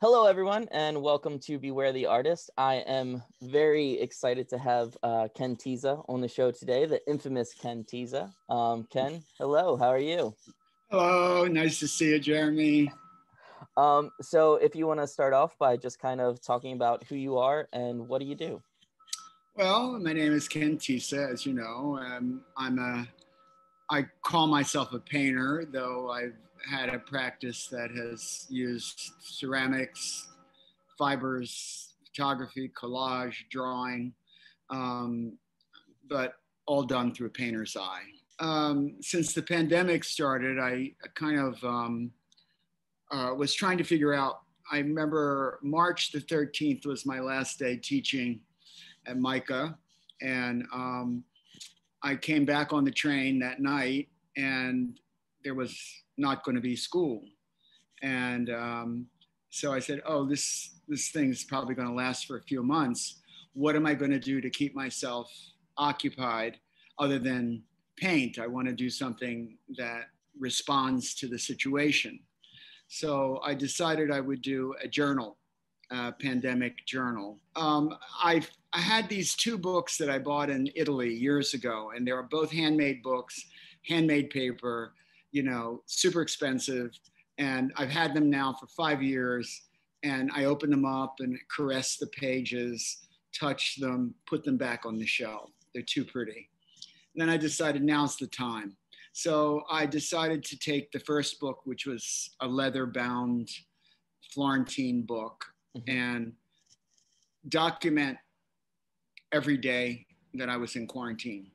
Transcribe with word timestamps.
Hello, 0.00 0.26
everyone, 0.26 0.68
and 0.70 1.02
welcome 1.02 1.40
to 1.40 1.58
Beware 1.58 1.92
the 1.92 2.06
Artist. 2.06 2.50
I 2.56 2.76
am 2.86 3.20
very 3.42 3.94
excited 4.00 4.48
to 4.50 4.56
have 4.56 4.96
uh, 5.02 5.26
Ken 5.36 5.56
Tisa 5.56 6.04
on 6.08 6.20
the 6.20 6.28
show 6.28 6.52
today, 6.52 6.86
the 6.86 7.00
infamous 7.10 7.52
Ken 7.52 7.82
Tisa. 7.82 8.32
Um, 8.48 8.86
Ken, 8.92 9.24
hello, 9.38 9.76
how 9.76 9.88
are 9.88 9.98
you? 9.98 10.36
Hello, 10.88 11.48
nice 11.48 11.80
to 11.80 11.88
see 11.88 12.10
you, 12.10 12.20
Jeremy. 12.20 12.92
Um, 13.76 14.12
so, 14.22 14.54
if 14.54 14.76
you 14.76 14.86
want 14.86 15.00
to 15.00 15.06
start 15.08 15.32
off 15.32 15.58
by 15.58 15.76
just 15.76 15.98
kind 15.98 16.20
of 16.20 16.40
talking 16.40 16.74
about 16.74 17.02
who 17.08 17.16
you 17.16 17.36
are 17.36 17.68
and 17.72 18.06
what 18.06 18.20
do 18.20 18.24
you 18.24 18.36
do? 18.36 18.62
Well, 19.56 19.98
my 19.98 20.12
name 20.12 20.32
is 20.32 20.46
Ken 20.46 20.76
Tisa, 20.76 21.32
as 21.32 21.44
you 21.44 21.54
know. 21.54 21.98
Um, 22.00 22.42
I'm 22.56 22.78
a, 22.78 23.08
I 23.90 24.06
call 24.22 24.46
myself 24.46 24.92
a 24.92 25.00
painter, 25.00 25.66
though 25.68 26.08
I've 26.08 26.36
had 26.70 26.88
a 26.88 26.98
practice 26.98 27.68
that 27.68 27.90
has 27.90 28.46
used 28.48 29.12
ceramics, 29.20 30.28
fibers, 30.96 31.94
photography, 32.06 32.70
collage, 32.80 33.34
drawing, 33.50 34.12
um, 34.70 35.36
but 36.08 36.34
all 36.66 36.82
done 36.82 37.14
through 37.14 37.28
a 37.28 37.30
painter's 37.30 37.76
eye. 37.76 38.02
Um, 38.40 38.96
since 39.00 39.32
the 39.32 39.42
pandemic 39.42 40.04
started, 40.04 40.58
I 40.58 40.92
kind 41.14 41.38
of 41.38 41.62
um, 41.64 42.12
uh, 43.10 43.34
was 43.36 43.54
trying 43.54 43.78
to 43.78 43.84
figure 43.84 44.14
out. 44.14 44.40
I 44.70 44.78
remember 44.78 45.58
March 45.62 46.12
the 46.12 46.20
13th 46.20 46.84
was 46.84 47.06
my 47.06 47.20
last 47.20 47.58
day 47.58 47.76
teaching 47.76 48.40
at 49.06 49.16
MICA, 49.18 49.76
and 50.20 50.64
um, 50.74 51.24
I 52.02 52.16
came 52.16 52.44
back 52.44 52.72
on 52.72 52.84
the 52.84 52.90
train 52.90 53.38
that 53.40 53.60
night, 53.60 54.08
and 54.36 55.00
there 55.44 55.54
was 55.54 55.78
not 56.16 56.44
going 56.44 56.54
to 56.54 56.60
be 56.60 56.76
school. 56.76 57.22
And 58.02 58.50
um, 58.50 59.06
so 59.50 59.72
I 59.72 59.78
said, 59.78 60.02
oh, 60.06 60.24
this, 60.24 60.80
this 60.88 61.10
thing's 61.10 61.44
probably 61.44 61.74
going 61.74 61.88
to 61.88 61.94
last 61.94 62.26
for 62.26 62.36
a 62.36 62.42
few 62.42 62.62
months. 62.62 63.20
What 63.54 63.76
am 63.76 63.86
I 63.86 63.94
going 63.94 64.10
to 64.10 64.20
do 64.20 64.40
to 64.40 64.50
keep 64.50 64.74
myself 64.74 65.32
occupied 65.76 66.58
other 66.98 67.18
than 67.18 67.62
paint? 67.96 68.38
I 68.38 68.46
want 68.46 68.68
to 68.68 68.74
do 68.74 68.90
something 68.90 69.56
that 69.76 70.04
responds 70.38 71.14
to 71.16 71.28
the 71.28 71.38
situation. 71.38 72.20
So 72.88 73.40
I 73.44 73.54
decided 73.54 74.10
I 74.10 74.20
would 74.20 74.42
do 74.42 74.74
a 74.82 74.88
journal, 74.88 75.36
a 75.90 76.12
pandemic 76.12 76.86
journal. 76.86 77.38
Um, 77.56 77.94
I, 78.22 78.42
I 78.72 78.80
had 78.80 79.08
these 79.08 79.34
two 79.34 79.58
books 79.58 79.98
that 79.98 80.08
I 80.08 80.18
bought 80.18 80.50
in 80.50 80.70
Italy 80.74 81.12
years 81.12 81.54
ago, 81.54 81.92
and 81.94 82.06
they 82.06 82.12
were 82.12 82.22
both 82.22 82.50
handmade 82.50 83.02
books, 83.02 83.44
handmade 83.86 84.30
paper 84.30 84.92
you 85.32 85.42
know, 85.42 85.82
super 85.86 86.22
expensive. 86.22 86.90
And 87.38 87.72
I've 87.76 87.90
had 87.90 88.14
them 88.14 88.30
now 88.30 88.54
for 88.58 88.66
five 88.68 89.02
years. 89.02 89.62
And 90.04 90.30
I 90.34 90.44
open 90.44 90.70
them 90.70 90.84
up 90.84 91.16
and 91.18 91.38
caress 91.54 91.96
the 91.96 92.06
pages, 92.08 92.98
touch 93.38 93.76
them, 93.80 94.14
put 94.26 94.44
them 94.44 94.56
back 94.56 94.86
on 94.86 94.96
the 94.96 95.06
shelf. 95.06 95.50
They're 95.74 95.82
too 95.82 96.04
pretty. 96.04 96.48
And 97.14 97.22
then 97.22 97.28
I 97.28 97.36
decided 97.36 97.82
now's 97.82 98.16
the 98.16 98.28
time. 98.28 98.76
So 99.12 99.64
I 99.68 99.86
decided 99.86 100.44
to 100.44 100.58
take 100.58 100.92
the 100.92 101.00
first 101.00 101.40
book, 101.40 101.62
which 101.64 101.86
was 101.86 102.30
a 102.40 102.46
leather 102.46 102.86
bound 102.86 103.48
Florentine 104.32 105.02
book, 105.02 105.44
mm-hmm. 105.76 105.90
and 105.90 106.32
document 107.48 108.18
every 109.32 109.56
day 109.56 110.06
that 110.34 110.48
I 110.48 110.56
was 110.56 110.76
in 110.76 110.86
quarantine. 110.86 111.50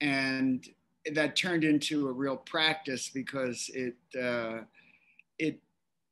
And 0.00 0.66
that 1.14 1.36
turned 1.36 1.64
into 1.64 2.08
a 2.08 2.12
real 2.12 2.36
practice 2.36 3.10
because 3.12 3.70
it 3.74 3.96
uh, 4.20 4.62
it 5.38 5.60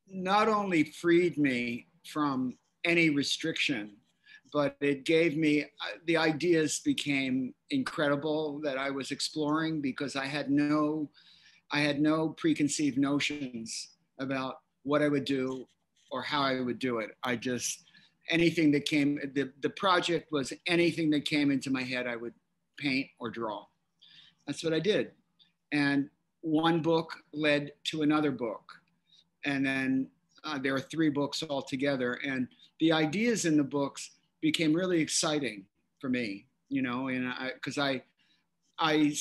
not 0.08 0.48
only 0.48 0.84
freed 0.84 1.36
me 1.36 1.86
from 2.04 2.56
any 2.84 3.10
restriction, 3.10 3.96
but 4.52 4.76
it 4.80 5.04
gave 5.04 5.36
me 5.36 5.62
uh, 5.62 5.98
the 6.06 6.16
ideas 6.16 6.80
became 6.80 7.52
incredible 7.70 8.60
that 8.60 8.78
I 8.78 8.90
was 8.90 9.10
exploring 9.10 9.80
because 9.80 10.16
I 10.16 10.26
had 10.26 10.50
no 10.50 11.10
I 11.72 11.80
had 11.80 12.00
no 12.00 12.30
preconceived 12.30 12.98
notions 12.98 13.88
about 14.20 14.60
what 14.84 15.02
I 15.02 15.08
would 15.08 15.24
do 15.24 15.66
or 16.10 16.22
how 16.22 16.42
I 16.42 16.60
would 16.60 16.78
do 16.78 16.98
it. 16.98 17.10
I 17.24 17.36
just 17.36 17.84
anything 18.30 18.70
that 18.72 18.84
came 18.86 19.20
the, 19.34 19.52
the 19.62 19.70
project 19.70 20.32
was 20.32 20.52
anything 20.66 21.10
that 21.10 21.24
came 21.24 21.50
into 21.50 21.70
my 21.70 21.82
head 21.82 22.06
I 22.06 22.16
would 22.16 22.34
paint 22.78 23.08
or 23.18 23.30
draw. 23.30 23.64
That's 24.46 24.62
what 24.62 24.72
I 24.72 24.80
did. 24.80 25.12
And 25.72 26.08
one 26.40 26.80
book 26.80 27.12
led 27.32 27.72
to 27.84 28.02
another 28.02 28.30
book. 28.30 28.62
And 29.44 29.66
then 29.66 30.08
uh, 30.44 30.58
there 30.58 30.74
are 30.74 30.80
three 30.80 31.10
books 31.10 31.42
altogether. 31.48 32.14
And 32.24 32.48
the 32.80 32.92
ideas 32.92 33.44
in 33.44 33.56
the 33.56 33.64
books 33.64 34.12
became 34.40 34.72
really 34.72 35.00
exciting 35.00 35.64
for 35.98 36.08
me, 36.08 36.46
you 36.68 36.82
know, 36.82 37.08
and 37.08 37.28
I, 37.28 37.50
because 37.54 37.78
I, 37.78 38.02
I, 38.78 38.92
I, 38.92 39.12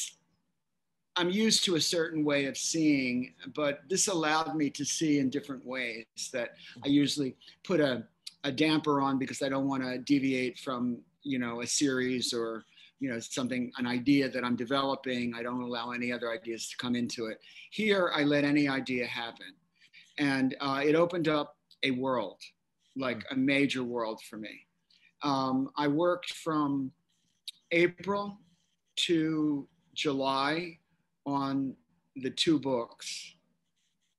I'm 1.17 1.29
used 1.29 1.63
to 1.65 1.75
a 1.75 1.81
certain 1.81 2.25
way 2.25 2.45
of 2.45 2.57
seeing, 2.57 3.33
but 3.55 3.79
this 3.89 4.07
allowed 4.07 4.55
me 4.55 4.69
to 4.71 4.83
see 4.83 5.19
in 5.19 5.29
different 5.29 5.65
ways 5.65 6.05
that 6.33 6.49
I 6.83 6.89
usually 6.89 7.37
put 7.63 7.79
a, 7.79 8.03
a 8.43 8.51
damper 8.51 8.99
on 8.99 9.17
because 9.17 9.41
I 9.41 9.47
don't 9.47 9.67
want 9.67 9.81
to 9.81 9.97
deviate 9.97 10.59
from, 10.59 10.97
you 11.23 11.39
know, 11.39 11.61
a 11.61 11.67
series 11.67 12.33
or 12.33 12.65
you 12.99 13.09
know 13.11 13.19
something 13.19 13.71
an 13.77 13.85
idea 13.85 14.29
that 14.29 14.43
i'm 14.43 14.55
developing. 14.55 15.33
I 15.35 15.43
don't 15.43 15.61
allow 15.61 15.91
any 15.91 16.11
other 16.11 16.31
ideas 16.31 16.69
to 16.69 16.77
come 16.77 16.95
into 16.95 17.27
it. 17.27 17.39
Here 17.71 18.11
i 18.15 18.23
let 18.23 18.43
any 18.43 18.67
idea 18.67 19.05
happen. 19.05 19.53
And 20.17 20.55
uh, 20.61 20.81
it 20.83 20.95
opened 20.95 21.27
up 21.27 21.57
a 21.83 21.91
world 21.91 22.39
like 22.95 23.25
a 23.31 23.35
major 23.35 23.83
world 23.83 24.21
for 24.29 24.37
me. 24.37 24.61
Um, 25.23 25.69
i 25.77 25.87
worked 25.87 26.33
from 26.33 26.91
april 27.71 28.39
to 29.07 29.67
july 29.93 30.77
on 31.25 31.75
the 32.17 32.29
two 32.29 32.59
books. 32.59 33.33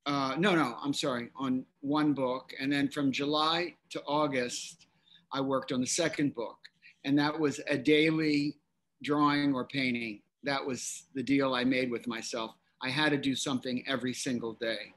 Uh, 0.05 0.35
no 0.39 0.55
no 0.55 0.77
i'm 0.83 0.93
sorry 0.93 1.31
on 1.37 1.65
one 1.81 2.13
book. 2.13 2.53
And 2.61 2.71
then 2.71 2.89
from 2.89 3.11
july 3.11 3.75
to 3.91 4.03
august 4.03 4.87
i 5.33 5.41
worked 5.41 5.73
on 5.73 5.81
the 5.81 5.87
second 5.87 6.35
book. 6.35 6.59
And 7.05 7.19
that 7.19 7.39
was 7.39 7.61
a 7.69 7.79
daily 7.79 8.57
drawing 9.03 9.55
or 9.55 9.65
painting. 9.65 10.21
That 10.45 10.65
was 10.65 11.05
the 11.15 11.23
deal 11.23 11.55
I 11.55 11.65
made 11.65 11.91
with 11.91 12.07
myself. 12.07 12.53
I 12.83 12.91
had 12.91 13.11
to 13.11 13.17
do 13.17 13.35
something 13.35 13.83
every 13.87 14.13
single 14.13 14.55
day. 14.55 14.93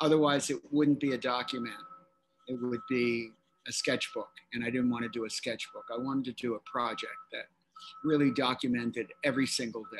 Otherwise, 0.00 0.50
it 0.50 0.58
wouldn't 0.70 1.00
be 1.00 1.12
a 1.12 1.18
document. 1.18 1.74
It 2.48 2.58
would 2.60 2.80
be 2.88 3.30
a 3.68 3.72
sketchbook. 3.72 4.30
And 4.52 4.64
I 4.64 4.70
didn't 4.70 4.90
want 4.90 5.04
to 5.04 5.08
do 5.08 5.24
a 5.24 5.30
sketchbook. 5.30 5.84
I 5.92 5.98
wanted 5.98 6.24
to 6.24 6.32
do 6.32 6.54
a 6.54 6.60
project 6.60 7.18
that 7.32 7.46
really 8.04 8.32
documented 8.32 9.08
every 9.24 9.46
single 9.46 9.84
day. 9.92 9.98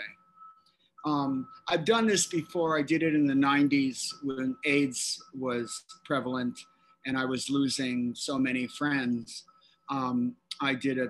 Um, 1.05 1.49
I've 1.69 1.84
done 1.84 2.07
this 2.07 2.27
before. 2.27 2.79
I 2.79 2.83
did 2.83 3.03
it 3.03 3.15
in 3.15 3.27
the 3.27 3.34
90s 3.34 4.09
when 4.23 4.57
AIDS 4.65 5.23
was 5.34 5.84
prevalent 6.05 6.59
and 7.07 7.19
I 7.19 7.25
was 7.25 7.51
losing 7.51 8.15
so 8.15 8.39
many 8.39 8.69
friends. 8.69 9.45
Um, 9.91 10.37
I 10.61 10.75
did 10.75 10.99
a 10.99 11.09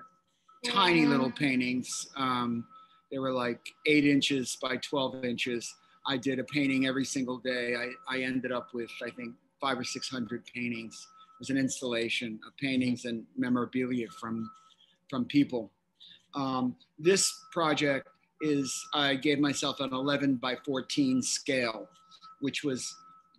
tiny 0.64 1.06
little 1.06 1.30
paintings. 1.30 2.08
Um, 2.16 2.64
they 3.10 3.18
were 3.18 3.32
like 3.32 3.60
eight 3.86 4.06
inches 4.06 4.56
by 4.60 4.76
12 4.76 5.24
inches. 5.24 5.74
I 6.06 6.16
did 6.16 6.38
a 6.38 6.44
painting 6.44 6.86
every 6.86 7.04
single 7.04 7.38
day. 7.38 7.74
I, 7.76 8.16
I 8.16 8.22
ended 8.22 8.52
up 8.52 8.68
with, 8.72 8.90
I 9.04 9.10
think, 9.10 9.34
five 9.60 9.78
or 9.78 9.84
600 9.84 10.44
paintings. 10.54 10.94
It 10.94 11.38
was 11.38 11.50
an 11.50 11.58
installation 11.58 12.40
of 12.46 12.56
paintings 12.56 13.04
and 13.04 13.24
memorabilia 13.36 14.08
from, 14.20 14.50
from 15.08 15.24
people. 15.26 15.70
Um, 16.34 16.76
this 16.98 17.44
project 17.52 18.08
is, 18.40 18.74
I 18.94 19.14
gave 19.14 19.38
myself 19.38 19.80
an 19.80 19.92
11 19.92 20.36
by 20.36 20.56
14 20.64 21.22
scale, 21.22 21.88
which 22.40 22.64
was 22.64 22.94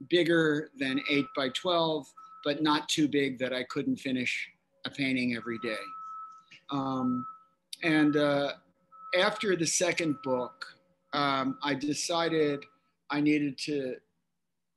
bigger 0.10 0.70
than 0.80 1.02
8 1.10 1.25
by 1.36 1.50
12, 1.50 2.06
but 2.46 2.62
not 2.62 2.88
too 2.90 3.08
big 3.08 3.40
that 3.40 3.54
I 3.54 3.64
couldn't 3.64 3.98
finish 3.98 4.50
a 4.86 4.90
painting 4.90 5.36
every 5.36 5.58
day. 5.60 5.75
Um, 6.69 7.25
and 7.83 8.15
uh, 8.15 8.54
after 9.19 9.56
the 9.56 9.68
second 9.68 10.18
book, 10.24 10.65
um, 11.13 11.57
I 11.63 11.74
decided 11.74 12.63
I 13.10 13.21
needed 13.21 13.57
to 13.65 13.95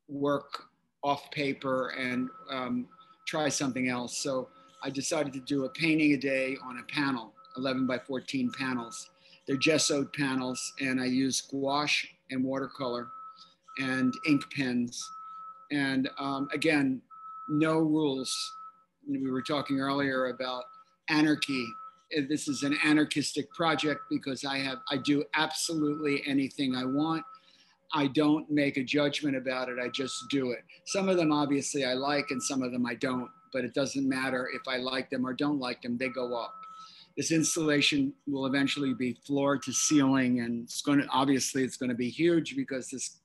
work 0.08 0.64
off 1.02 1.30
paper 1.30 1.88
and 1.98 2.28
um, 2.50 2.88
try 3.26 3.48
something 3.48 3.88
else. 3.88 4.18
So 4.18 4.48
I 4.82 4.90
decided 4.90 5.32
to 5.34 5.40
do 5.40 5.64
a 5.64 5.68
painting 5.68 6.12
a 6.12 6.16
day 6.16 6.56
on 6.64 6.78
a 6.78 6.82
panel, 6.92 7.32
11 7.56 7.86
by 7.86 7.98
14 7.98 8.52
panels. 8.56 9.10
They're 9.46 9.56
gessoed 9.56 10.12
panels, 10.12 10.72
and 10.80 11.00
I 11.00 11.06
use 11.06 11.40
gouache 11.40 12.08
and 12.30 12.44
watercolor 12.44 13.08
and 13.78 14.12
ink 14.26 14.42
pens. 14.54 15.08
And 15.70 16.08
um, 16.18 16.48
again, 16.52 17.00
no 17.48 17.78
rules. 17.78 18.36
We 19.08 19.30
were 19.30 19.42
talking 19.42 19.80
earlier 19.80 20.26
about 20.26 20.64
anarchy 21.08 21.66
this 22.28 22.48
is 22.48 22.62
an 22.62 22.76
anarchistic 22.84 23.52
project 23.52 24.00
because 24.10 24.44
I 24.44 24.58
have 24.58 24.78
I 24.90 24.96
do 24.98 25.24
absolutely 25.34 26.22
anything 26.26 26.74
I 26.74 26.84
want. 26.84 27.24
I 27.94 28.08
don't 28.08 28.50
make 28.50 28.76
a 28.76 28.82
judgment 28.82 29.36
about 29.36 29.68
it. 29.68 29.78
I 29.82 29.88
just 29.88 30.24
do 30.28 30.50
it. 30.50 30.64
Some 30.86 31.08
of 31.08 31.16
them, 31.16 31.32
obviously, 31.32 31.84
I 31.84 31.94
like, 31.94 32.26
and 32.30 32.42
some 32.42 32.62
of 32.62 32.72
them 32.72 32.84
I 32.84 32.94
don't. 32.94 33.28
But 33.52 33.64
it 33.64 33.74
doesn't 33.74 34.08
matter 34.08 34.50
if 34.52 34.62
I 34.68 34.76
like 34.76 35.08
them 35.08 35.26
or 35.26 35.32
don't 35.32 35.60
like 35.60 35.82
them. 35.82 35.96
They 35.96 36.08
go 36.08 36.34
up. 36.34 36.54
This 37.16 37.30
installation 37.30 38.12
will 38.26 38.46
eventually 38.46 38.92
be 38.92 39.14
floor 39.26 39.56
to 39.58 39.72
ceiling, 39.72 40.40
and 40.40 40.64
it's 40.64 40.82
going 40.82 41.00
to 41.00 41.08
obviously 41.08 41.62
it's 41.64 41.76
going 41.76 41.88
to 41.88 41.96
be 41.96 42.10
huge 42.10 42.56
because 42.56 42.90
this 42.90 43.18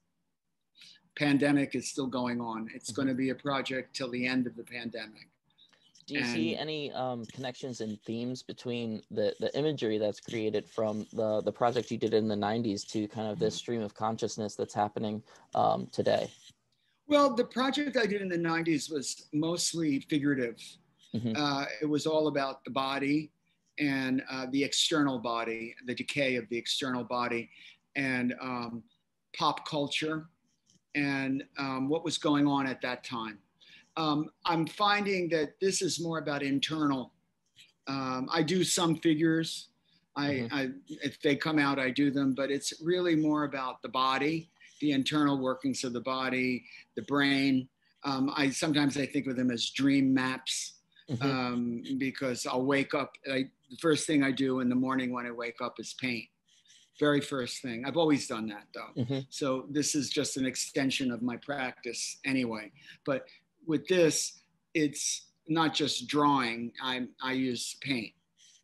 pandemic 1.18 1.76
is 1.76 1.90
still 1.90 2.08
going 2.08 2.40
on. 2.40 2.70
It's 2.74 2.92
mm-hmm. 2.92 3.02
going 3.02 3.08
to 3.10 3.16
be 3.16 3.32
a 3.32 3.36
project 3.36 3.96
till 3.96 4.10
the 4.10 4.26
end 4.26 4.48
of 4.48 4.56
the 4.56 4.64
pandemic. 4.64 5.28
Do 6.08 6.16
you 6.16 6.22
and, 6.22 6.30
see 6.30 6.56
any 6.56 6.92
um, 6.92 7.26
connections 7.26 7.82
and 7.82 8.00
themes 8.02 8.44
between 8.44 9.02
the, 9.12 9.34
the 9.40 9.56
imagery 9.58 9.98
that's 9.98 10.20
created 10.20 10.68
from 10.68 11.06
the, 11.14 11.42
the 11.42 11.52
project 11.52 11.92
you 11.92 11.98
did 11.98 12.14
in 12.14 12.28
the 12.28 12.36
90s 12.36 12.88
to 12.92 13.08
kind 13.08 13.32
of 13.32 13.40
this 13.40 13.56
stream 13.56 13.82
of 13.82 13.94
consciousness 13.94 14.56
that's 14.56 14.74
happening 14.74 15.22
um, 15.56 15.88
today? 15.92 16.30
Well, 17.08 17.34
the 17.34 17.44
project 17.44 17.98
I 17.98 18.06
did 18.06 18.22
in 18.22 18.30
the 18.30 18.38
90s 18.38 18.92
was 18.92 19.28
mostly 19.34 20.00
figurative. 20.00 20.58
Mm-hmm. 21.16 21.34
Uh, 21.36 21.66
it 21.82 21.86
was 21.86 22.08
all 22.08 22.28
about 22.28 22.64
the 22.64 22.72
body 22.72 23.32
and 23.80 24.24
uh, 24.30 24.48
the 24.52 24.64
external 24.64 25.20
body, 25.20 25.76
the 25.86 25.96
decay 25.96 26.36
of 26.36 26.48
the 26.50 26.58
external 26.58 27.04
body, 27.04 27.50
and 27.96 28.34
um, 28.42 28.84
pop 29.38 29.68
culture 29.68 30.28
and 30.96 31.44
um, 31.58 31.90
what 31.90 32.04
was 32.04 32.18
going 32.18 32.48
on 32.48 32.68
at 32.68 32.82
that 32.82 33.04
time. 33.04 33.40
Um, 33.98 34.30
I'm 34.46 34.68
finding 34.68 35.30
that 35.30 35.60
this 35.60 35.82
is 35.82 36.00
more 36.00 36.20
about 36.20 36.44
internal. 36.44 37.12
Um, 37.88 38.30
I 38.32 38.42
do 38.42 38.64
some 38.64 38.96
figures. 38.98 39.68
I, 40.16 40.28
mm-hmm. 40.28 40.56
I, 40.56 40.70
if 41.04 41.22
they 41.22 41.36
come 41.36 41.60
out, 41.60 41.80
I 41.80 41.90
do 41.90 42.12
them, 42.12 42.34
but 42.34 42.52
it's 42.52 42.74
really 42.82 43.16
more 43.16 43.44
about 43.44 43.82
the 43.82 43.90
body, 43.90 44.50
the 44.80 44.92
internal 44.92 45.38
workings 45.38 45.84
of 45.84 45.94
the 45.94 46.02
body, 46.02 46.64
the 46.96 47.04
brain. 47.04 47.68
Um, 48.04 48.32
I 48.36 48.50
sometimes 48.50 48.98
I 48.98 49.06
think 49.06 49.28
of 49.28 49.36
them 49.36 49.52
as 49.52 49.70
dream 49.70 50.14
maps 50.14 50.74
mm-hmm. 51.10 51.24
Um, 51.24 51.84
because 51.98 52.46
I'll 52.46 52.66
wake 52.66 52.94
up. 52.94 53.16
I, 53.32 53.46
the 53.70 53.78
first 53.80 54.08
thing 54.08 54.24
I 54.24 54.32
do 54.32 54.60
in 54.60 54.70
the 54.70 54.76
morning 54.76 55.14
when 55.14 55.26
I 55.26 55.32
wake 55.32 55.62
up 55.62 55.80
is 55.80 55.94
paint 56.00 56.26
very 57.02 57.20
first 57.20 57.64
thing. 57.64 57.84
I've 57.84 57.98
always 57.98 58.28
done 58.28 58.48
that 58.50 58.68
though. 58.76 59.02
Mm-hmm. 59.02 59.20
So 59.30 59.66
this 59.70 59.96
is 59.96 60.10
just 60.12 60.38
an 60.38 60.46
extension 60.46 61.12
of 61.12 61.24
my 61.24 61.36
practice 61.38 62.20
anyway. 62.26 62.72
But 63.06 63.26
with 63.68 63.88
this, 63.88 64.42
it's 64.74 65.28
not 65.48 65.74
just 65.74 66.08
drawing. 66.08 66.72
I 66.82 67.08
I 67.22 67.34
use 67.34 67.76
paint. 67.82 68.14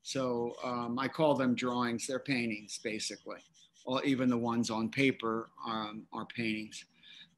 So 0.03 0.55
um, 0.63 0.97
I 0.97 1.07
call 1.07 1.35
them 1.35 1.53
drawings. 1.53 2.07
They're 2.07 2.19
paintings 2.19 2.79
basically. 2.83 3.39
Or 3.85 4.03
even 4.03 4.29
the 4.29 4.38
ones 4.38 4.69
on 4.69 4.89
paper 4.89 5.49
um, 5.65 6.03
are 6.13 6.25
paintings. 6.25 6.85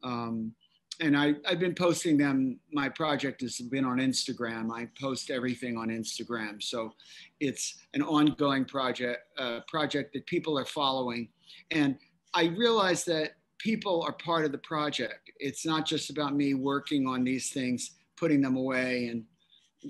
Um, 0.03 0.53
and 1.01 1.17
I, 1.17 1.35
I've 1.47 1.59
been 1.59 1.75
posting 1.75 2.17
them. 2.17 2.59
My 2.71 2.89
project 2.89 3.41
has 3.41 3.59
been 3.59 3.85
on 3.85 3.97
Instagram. 3.99 4.71
I 4.71 4.87
post 4.99 5.29
everything 5.31 5.77
on 5.77 5.87
Instagram. 5.87 6.61
So 6.61 6.93
it's 7.39 7.85
an 7.93 8.01
ongoing 8.01 8.65
project, 8.65 9.21
uh, 9.37 9.61
project 9.67 10.13
that 10.13 10.25
people 10.25 10.57
are 10.59 10.65
following. 10.65 11.29
And 11.71 11.97
I 12.33 12.47
realize 12.47 13.05
that 13.05 13.35
people 13.59 14.01
are 14.03 14.13
part 14.13 14.45
of 14.45 14.51
the 14.51 14.57
project. 14.57 15.31
It's 15.37 15.65
not 15.65 15.85
just 15.85 16.09
about 16.09 16.35
me 16.35 16.53
working 16.53 17.07
on 17.07 17.23
these 17.23 17.51
things, 17.51 17.91
putting 18.17 18.41
them 18.41 18.57
away 18.57 19.07
and 19.07 19.23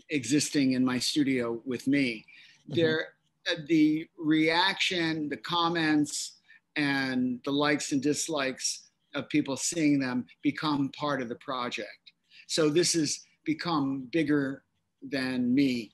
existing 0.09 0.73
in 0.73 0.83
my 0.83 0.99
studio 0.99 1.61
with 1.65 1.87
me. 1.87 2.25
Mm-hmm. 2.69 2.81
There, 2.81 3.07
uh, 3.49 3.55
the 3.67 4.07
reaction, 4.17 5.29
the 5.29 5.37
comments, 5.37 6.39
and 6.75 7.39
the 7.45 7.51
likes 7.51 7.91
and 7.91 8.01
dislikes 8.01 8.89
of 9.15 9.27
people 9.29 9.57
seeing 9.57 9.99
them 9.99 10.25
become 10.43 10.91
part 10.97 11.21
of 11.21 11.29
the 11.29 11.35
project. 11.35 12.11
So 12.47 12.69
this 12.69 12.93
has 12.93 13.21
become 13.45 14.07
bigger 14.11 14.63
than 15.01 15.53
me 15.53 15.91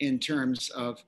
in 0.00 0.18
terms 0.18 0.70
of 0.70 1.02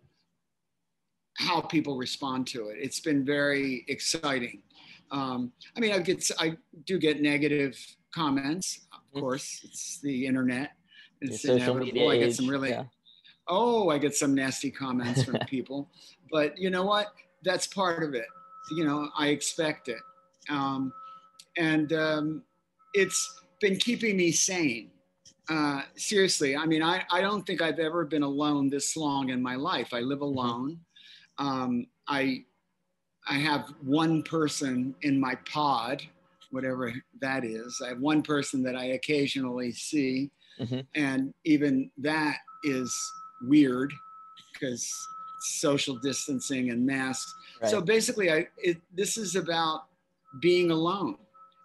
how 1.38 1.60
people 1.60 1.96
respond 1.96 2.46
to 2.48 2.68
it. 2.68 2.76
It's 2.80 3.00
been 3.00 3.24
very 3.24 3.84
exciting. 3.88 4.62
Um, 5.10 5.52
I 5.76 5.80
mean, 5.80 5.92
I 5.92 5.98
get 5.98 6.30
I 6.38 6.56
do 6.84 6.98
get 6.98 7.20
negative 7.20 7.78
comments. 8.14 8.86
Of 8.92 8.98
mm-hmm. 8.98 9.20
course, 9.20 9.60
it's 9.64 10.00
the 10.00 10.26
internet. 10.26 10.72
It's 11.20 11.42
the 11.42 11.54
inevitable. 11.54 12.10
I 12.10 12.18
get 12.18 12.34
some 12.34 12.48
really. 12.48 12.70
Yeah. 12.70 12.84
Oh, 13.48 13.90
I 13.90 13.98
get 13.98 14.14
some 14.14 14.34
nasty 14.34 14.70
comments 14.70 15.22
from 15.22 15.38
people, 15.46 15.88
but 16.32 16.58
you 16.58 16.70
know 16.70 16.84
what? 16.84 17.12
That's 17.44 17.66
part 17.66 18.02
of 18.02 18.14
it. 18.14 18.26
You 18.72 18.84
know, 18.84 19.08
I 19.16 19.28
expect 19.28 19.88
it. 19.88 20.00
Um, 20.48 20.92
and 21.56 21.92
um, 21.92 22.42
it's 22.94 23.40
been 23.60 23.76
keeping 23.76 24.16
me 24.16 24.32
sane. 24.32 24.90
Uh, 25.48 25.82
seriously, 25.94 26.56
I 26.56 26.66
mean, 26.66 26.82
I, 26.82 27.04
I 27.10 27.20
don't 27.20 27.46
think 27.46 27.62
I've 27.62 27.78
ever 27.78 28.04
been 28.04 28.24
alone 28.24 28.68
this 28.68 28.96
long 28.96 29.30
in 29.30 29.40
my 29.40 29.54
life. 29.54 29.94
I 29.94 30.00
live 30.00 30.18
mm-hmm. 30.18 30.38
alone. 30.38 30.80
Um, 31.38 31.86
I 32.08 32.44
I 33.28 33.34
have 33.34 33.72
one 33.82 34.22
person 34.22 34.94
in 35.02 35.18
my 35.18 35.34
pod, 35.50 36.02
whatever 36.50 36.92
that 37.20 37.44
is. 37.44 37.80
I 37.84 37.88
have 37.88 38.00
one 38.00 38.22
person 38.22 38.62
that 38.62 38.76
I 38.76 38.86
occasionally 38.86 39.72
see, 39.72 40.30
mm-hmm. 40.60 40.80
and 40.94 41.34
even 41.44 41.90
that 41.98 42.38
is 42.64 42.94
weird 43.42 43.92
because 44.52 44.90
social 45.40 45.96
distancing 45.96 46.70
and 46.70 46.86
masks. 46.86 47.34
Right. 47.60 47.70
So 47.70 47.80
basically, 47.80 48.32
I 48.32 48.46
it, 48.58 48.80
this 48.94 49.16
is 49.18 49.36
about 49.36 49.86
being 50.40 50.70
alone 50.70 51.16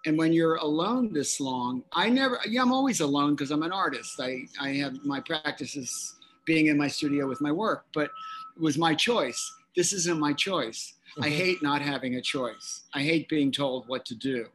and 0.05 0.17
when 0.17 0.31
you're 0.31 0.55
alone 0.55 1.11
this 1.11 1.41
long 1.41 1.83
i 1.91 2.07
never 2.07 2.39
yeah 2.47 2.61
i'm 2.61 2.71
always 2.71 3.01
alone 3.01 3.31
because 3.31 3.51
i'm 3.51 3.63
an 3.63 3.71
artist 3.71 4.17
i 4.21 4.43
i 4.61 4.69
have 4.69 5.03
my 5.03 5.19
practices 5.19 6.15
being 6.45 6.67
in 6.67 6.77
my 6.77 6.87
studio 6.87 7.27
with 7.27 7.41
my 7.41 7.51
work 7.51 7.85
but 7.93 8.05
it 8.05 8.61
was 8.61 8.77
my 8.77 8.95
choice 8.95 9.53
this 9.75 9.93
isn't 9.93 10.19
my 10.19 10.33
choice. 10.33 10.95
I 11.21 11.29
hate 11.29 11.61
not 11.61 11.81
having 11.81 12.15
a 12.15 12.21
choice 12.21 12.83
i 12.93 13.01
hate 13.01 13.27
being 13.29 13.51
told 13.51 13.87
what 13.87 14.05
to 14.05 14.15
do 14.15 14.45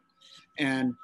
and 0.58 0.94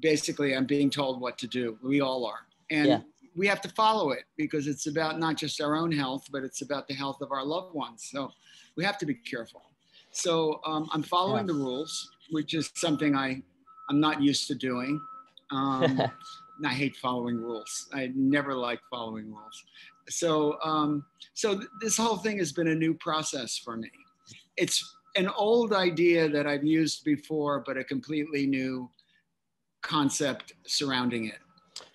basically 0.00 0.54
i'm 0.56 0.66
being 0.66 0.90
told 0.90 1.20
what 1.20 1.38
to 1.38 1.46
do 1.46 1.78
we 1.82 2.00
all 2.00 2.26
are 2.26 2.46
and 2.70 2.86
yeah. 2.86 3.00
we 3.36 3.46
have 3.46 3.60
to 3.60 3.68
follow 3.70 4.10
it 4.10 4.24
because 4.36 4.66
it's 4.66 4.86
about 4.86 5.18
not 5.18 5.36
just 5.36 5.60
our 5.60 5.76
own 5.76 5.92
health 5.92 6.26
but 6.32 6.42
it's 6.42 6.62
about 6.62 6.88
the 6.88 6.94
health 6.94 7.20
of 7.20 7.30
our 7.32 7.44
loved 7.44 7.74
ones 7.74 8.08
so 8.10 8.30
we 8.76 8.84
have 8.84 8.98
to 8.98 9.06
be 9.06 9.14
careful 9.14 9.62
so 10.10 10.60
um, 10.66 10.88
i'm 10.92 11.02
following 11.02 11.46
yeah. 11.46 11.52
the 11.52 11.58
rules 11.58 12.10
which 12.30 12.54
is 12.54 12.70
something 12.74 13.14
i 13.14 13.40
I'm 13.92 14.00
not 14.00 14.22
used 14.22 14.46
to 14.48 14.54
doing. 14.54 15.00
Um, 15.50 16.00
I 16.64 16.72
hate 16.72 16.96
following 16.96 17.36
rules. 17.36 17.88
I 17.92 18.10
never 18.14 18.54
like 18.54 18.80
following 18.90 19.30
rules. 19.30 19.64
So, 20.08 20.58
um, 20.62 21.04
so 21.34 21.56
th- 21.56 21.68
this 21.80 21.96
whole 21.96 22.16
thing 22.16 22.38
has 22.38 22.52
been 22.52 22.68
a 22.68 22.74
new 22.74 22.94
process 22.94 23.58
for 23.58 23.76
me. 23.76 23.90
It's 24.56 24.96
an 25.16 25.28
old 25.28 25.72
idea 25.72 26.28
that 26.28 26.46
I've 26.46 26.64
used 26.64 27.04
before, 27.04 27.62
but 27.66 27.76
a 27.76 27.84
completely 27.84 28.46
new 28.46 28.90
concept 29.82 30.52
surrounding 30.66 31.26
it. 31.26 31.38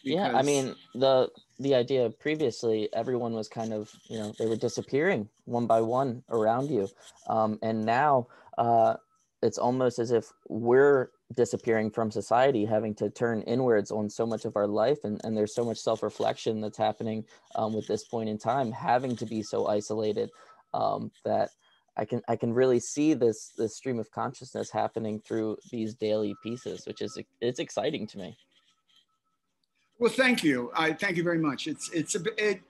Yeah, 0.02 0.32
I 0.34 0.42
mean 0.42 0.76
the 0.96 1.30
the 1.60 1.76
idea 1.76 2.10
previously, 2.10 2.90
everyone 2.94 3.34
was 3.34 3.48
kind 3.48 3.74
of 3.74 3.92
you 4.10 4.18
know 4.18 4.34
they 4.40 4.46
were 4.46 4.56
disappearing 4.56 5.30
one 5.46 5.68
by 5.68 5.82
one 5.82 6.24
around 6.30 6.70
you, 6.70 6.88
um, 7.28 7.60
and 7.62 7.86
now 7.86 8.28
uh, 8.58 8.96
it's 9.42 9.58
almost 9.58 10.00
as 10.00 10.12
if 10.12 10.32
we're 10.50 11.12
disappearing 11.36 11.92
from 11.92 12.10
society, 12.10 12.66
having 12.66 12.96
to 12.96 13.10
turn 13.10 13.42
inwards 13.44 13.92
on 13.92 14.10
so 14.10 14.26
much 14.26 14.46
of 14.46 14.56
our 14.56 14.68
life. 14.68 15.00
And, 15.04 15.20
and 15.24 15.36
there's 15.36 15.54
so 15.54 15.66
much 15.66 15.78
self 15.78 16.02
reflection 16.04 16.62
that's 16.62 16.78
happening 16.78 17.26
um, 17.56 17.74
with 17.74 17.88
this 17.88 18.06
point 18.06 18.30
in 18.30 18.38
time, 18.38 18.72
having 18.72 19.16
to 19.18 19.26
be 19.26 19.44
so 19.44 19.68
isolated 19.68 20.30
um, 20.74 21.12
that 21.26 21.50
I 21.98 22.06
can 22.06 22.22
I 22.28 22.36
can 22.36 22.54
really 22.54 22.80
see 22.80 23.14
this 23.14 23.52
this 23.58 23.76
stream 23.76 24.00
of 24.00 24.10
consciousness 24.12 24.70
happening 24.72 25.20
through 25.20 25.58
these 25.72 25.96
daily 25.96 26.36
pieces, 26.44 26.86
which 26.86 27.02
is 27.02 27.18
it's 27.42 27.60
exciting 27.60 28.08
to 28.08 28.18
me. 28.20 28.38
Well, 30.00 30.12
thank 30.12 30.44
you. 30.44 30.72
I 30.76 30.94
thank 30.94 31.18
you 31.18 31.24
very 31.24 31.40
much. 31.40 31.66
It's 31.66 31.90
it's 31.92 32.16
a 32.16 32.22
it, 32.38 32.62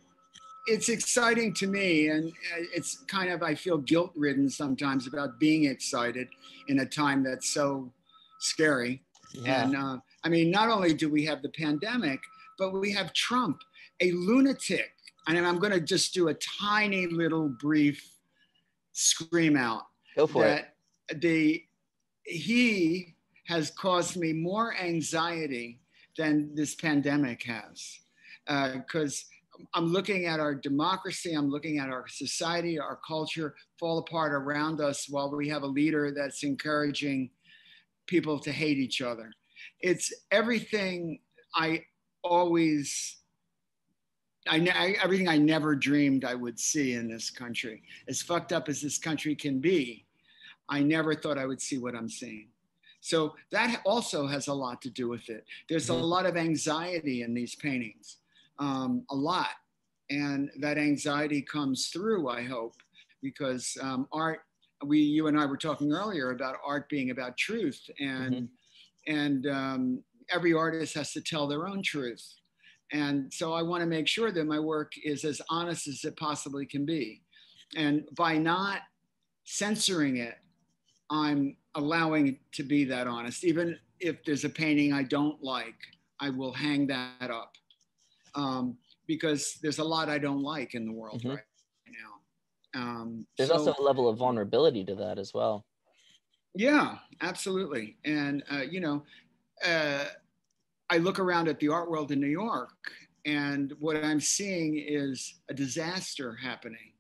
it's 0.68 0.90
exciting 0.90 1.54
to 1.56 1.68
me, 1.68 2.08
and 2.08 2.32
it's 2.74 3.04
kind 3.08 3.30
of 3.30 3.44
I 3.44 3.54
feel 3.54 3.78
guilt 3.78 4.12
ridden 4.16 4.50
sometimes 4.50 5.08
about 5.08 5.40
being 5.40 5.66
excited 5.66 6.30
in 6.70 6.80
a 6.80 6.86
time 6.86 7.24
that's 7.24 7.50
so 7.50 7.92
scary. 8.40 9.04
Yeah. 9.34 9.64
And 9.64 9.76
uh, 9.76 9.98
I 10.24 10.30
mean, 10.30 10.50
not 10.50 10.70
only 10.70 10.94
do 10.94 11.10
we 11.10 11.26
have 11.26 11.42
the 11.42 11.50
pandemic, 11.50 12.20
but 12.58 12.72
we 12.72 12.92
have 12.94 13.14
Trump, 13.14 13.60
a 14.00 14.12
lunatic. 14.12 14.92
And 15.28 15.38
I'm 15.46 15.60
going 15.60 15.74
to 15.74 15.82
just 15.82 16.14
do 16.14 16.30
a 16.30 16.34
tiny 16.34 17.08
little 17.08 17.50
brief 17.50 18.02
scream 18.98 19.56
out. 19.56 19.84
Go 20.16 20.28
for 20.28 20.44
that 20.44 20.76
it. 21.10 21.22
The 21.22 21.64
he 22.26 23.16
has 23.46 23.72
caused 23.72 24.18
me 24.18 24.34
more 24.34 24.76
anxiety 24.76 25.80
than 26.18 26.54
this 26.54 26.76
pandemic 26.76 27.44
has, 27.44 28.00
because 28.74 29.24
uh, 29.58 29.64
I'm 29.74 29.88
looking 29.88 30.26
at 30.26 30.40
our 30.40 30.54
democracy, 30.54 31.34
I'm 31.34 31.50
looking 31.50 31.78
at 31.80 31.90
our 31.90 32.08
society, 32.08 32.78
our 32.80 33.00
culture 33.08 33.56
fall 33.80 34.00
apart 34.00 34.34
around 34.34 34.82
us 34.82 35.08
while 35.10 35.34
we 35.34 35.48
have 35.50 35.64
a 35.64 35.68
leader 35.68 36.12
that's 36.16 36.44
encouraging 36.44 37.30
people 38.08 38.40
to 38.40 38.52
hate 38.52 38.78
each 38.78 39.02
other. 39.02 39.32
It's 39.80 40.12
everything 40.32 41.20
I 41.56 41.84
always, 42.24 43.17
I, 44.50 44.68
I, 44.74 44.96
everything 45.04 45.28
I 45.28 45.38
never 45.38 45.76
dreamed 45.76 46.26
I 46.26 46.36
would 46.36 46.60
see 46.60 46.94
in 46.94 47.10
this 47.10 47.30
country. 47.30 47.84
As 48.08 48.22
fucked 48.22 48.52
up 48.54 48.70
as 48.70 48.82
this 48.82 48.98
country 48.98 49.36
can 49.36 49.60
be, 49.60 50.06
I 50.70 50.82
never 50.82 51.16
thought 51.16 51.38
I 51.38 51.46
would 51.46 51.62
see 51.62 51.78
what 51.78 51.96
I'm 51.96 52.10
seeing. 52.10 52.50
So 53.00 53.36
that 53.52 53.82
also 53.86 54.28
has 54.28 54.48
a 54.48 54.54
lot 54.54 54.82
to 54.82 54.90
do 54.90 55.08
with 55.08 55.30
it. 55.30 55.46
There's 55.70 55.90
a 55.90 55.94
mm-hmm. 55.94 56.04
lot 56.04 56.26
of 56.26 56.36
anxiety 56.36 57.22
in 57.22 57.34
these 57.34 57.56
paintings, 57.56 58.18
um, 58.60 59.04
a 59.10 59.16
lot. 59.16 59.52
And 60.10 60.50
that 60.60 60.78
anxiety 60.78 61.42
comes 61.42 61.88
through, 61.88 62.30
I 62.30 62.44
hope, 62.44 62.76
because 63.22 63.78
um, 63.82 64.08
art, 64.12 64.40
we, 64.86 65.00
you 65.00 65.28
and 65.28 65.40
I 65.40 65.46
were 65.46 65.58
talking 65.58 65.92
earlier 65.92 66.32
about 66.32 66.58
art 66.66 66.90
being 66.90 67.12
about 67.12 67.38
truth 67.38 67.82
and, 68.00 68.36
mm-hmm. 68.36 69.14
and 69.14 69.48
um, 69.48 70.04
every 70.34 70.54
artist 70.54 70.94
has 70.96 71.14
to 71.14 71.22
tell 71.22 71.48
their 71.48 71.68
own 71.68 71.82
truth. 71.82 72.26
And 72.92 73.32
so 73.34 73.54
I 73.54 73.62
want 73.62 73.82
to 73.82 73.88
make 73.88 74.08
sure 74.08 74.32
that 74.32 74.46
my 74.46 74.60
work 74.60 74.94
is 75.04 75.26
as 75.26 75.42
honest 75.50 75.88
as 75.88 76.04
it 76.04 76.16
possibly 76.18 76.66
can 76.66 76.86
be. 76.86 77.22
And 77.76 78.08
by 78.16 78.38
not 78.38 78.82
censoring 79.44 80.18
it, 80.18 80.36
I'm 81.10 81.58
allowing 81.76 82.28
it 82.28 82.40
to 82.54 82.64
be 82.64 82.86
that 82.86 83.08
honest. 83.08 83.44
Even 83.44 83.78
if 84.00 84.24
there's 84.26 84.46
a 84.46 84.50
painting 84.50 84.94
I 84.94 85.04
don't 85.04 85.42
like, 85.44 85.76
I 86.20 86.30
will 86.30 86.54
hang 86.54 86.88
that 86.88 87.30
up 87.30 87.56
um, 88.36 88.78
because 89.06 89.58
there's 89.62 89.80
a 89.80 89.84
lot 89.84 90.10
I 90.10 90.18
don't 90.18 90.44
like 90.44 90.74
in 90.74 90.86
the 90.86 90.94
world 90.94 91.20
mm-hmm. 91.20 91.30
right 91.30 91.44
now. 91.88 92.80
Um, 92.82 93.26
there's 93.38 93.50
so, 93.50 93.58
also 93.58 93.76
a 93.80 93.84
level 93.84 94.08
of 94.08 94.18
vulnerability 94.18 94.84
to 94.86 94.96
that 94.96 95.18
as 95.18 95.34
well. 95.34 95.66
Yeah, 96.56 96.98
absolutely. 97.22 97.98
And, 98.06 98.44
uh, 98.52 98.62
you 98.70 98.80
know, 98.80 99.04
uh, 99.66 100.06
I 100.90 100.98
look 100.98 101.20
around 101.20 101.48
at 101.48 101.60
the 101.60 101.70
art 101.70 101.90
world 101.90 102.12
in 102.12 102.20
New 102.20 102.28
York, 102.28 102.70
and 103.26 103.74
what 103.80 104.04
I'm 104.04 104.22
seeing 104.22 104.78
is 104.78 105.40
a 105.50 105.54
disaster 105.54 106.36
happening. 106.36 106.94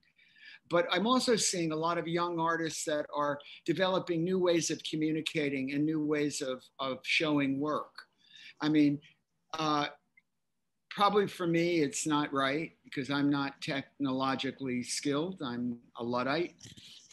But 0.69 0.87
I'm 0.91 1.07
also 1.07 1.37
seeing 1.37 1.71
a 1.71 1.75
lot 1.75 1.97
of 1.97 2.07
young 2.07 2.39
artists 2.39 2.83
that 2.85 3.05
are 3.15 3.39
developing 3.65 4.23
new 4.23 4.37
ways 4.37 4.69
of 4.69 4.81
communicating 4.89 5.71
and 5.73 5.85
new 5.85 6.05
ways 6.05 6.41
of, 6.41 6.61
of 6.79 6.97
showing 7.03 7.59
work. 7.59 7.93
I 8.59 8.67
mean, 8.67 8.99
uh, 9.57 9.87
probably 10.89 11.27
for 11.27 11.47
me, 11.47 11.79
it's 11.79 12.05
not 12.05 12.33
right 12.33 12.71
because 12.83 13.09
I'm 13.09 13.29
not 13.29 13.61
technologically 13.61 14.83
skilled. 14.83 15.41
I'm 15.41 15.77
a 15.99 16.03
Luddite. 16.03 16.55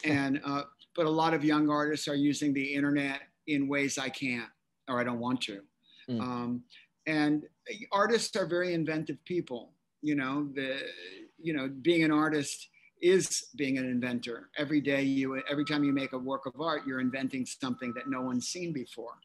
And, 0.03 0.41
uh, 0.43 0.63
but 0.93 1.05
a 1.05 1.09
lot 1.09 1.33
of 1.33 1.45
young 1.45 1.69
artists 1.69 2.09
are 2.09 2.15
using 2.15 2.53
the 2.53 2.73
internet 2.73 3.21
in 3.47 3.69
ways 3.69 3.97
I 3.97 4.09
can't 4.09 4.49
or 4.89 4.99
I 4.99 5.05
don't 5.05 5.19
want 5.19 5.39
to. 5.43 5.61
Mm. 6.09 6.21
Um, 6.21 6.63
and 7.07 7.43
artists 7.91 8.35
are 8.35 8.45
very 8.45 8.73
inventive 8.73 9.23
people. 9.25 9.71
You 10.01 10.15
know, 10.15 10.49
the 10.53 10.79
you 11.37 11.53
know 11.53 11.69
being 11.81 12.03
an 12.03 12.11
artist 12.11 12.69
is 13.01 13.47
being 13.55 13.77
an 13.77 13.85
inventor. 13.85 14.49
Every 14.57 14.81
day 14.81 15.03
you, 15.03 15.41
every 15.49 15.65
time 15.65 15.83
you 15.83 15.93
make 15.93 16.13
a 16.13 16.17
work 16.17 16.45
of 16.45 16.59
art, 16.59 16.83
you're 16.87 17.01
inventing 17.01 17.45
something 17.45 17.93
that 17.95 18.09
no 18.09 18.21
one's 18.21 18.47
seen 18.47 18.73
before. 18.73 19.15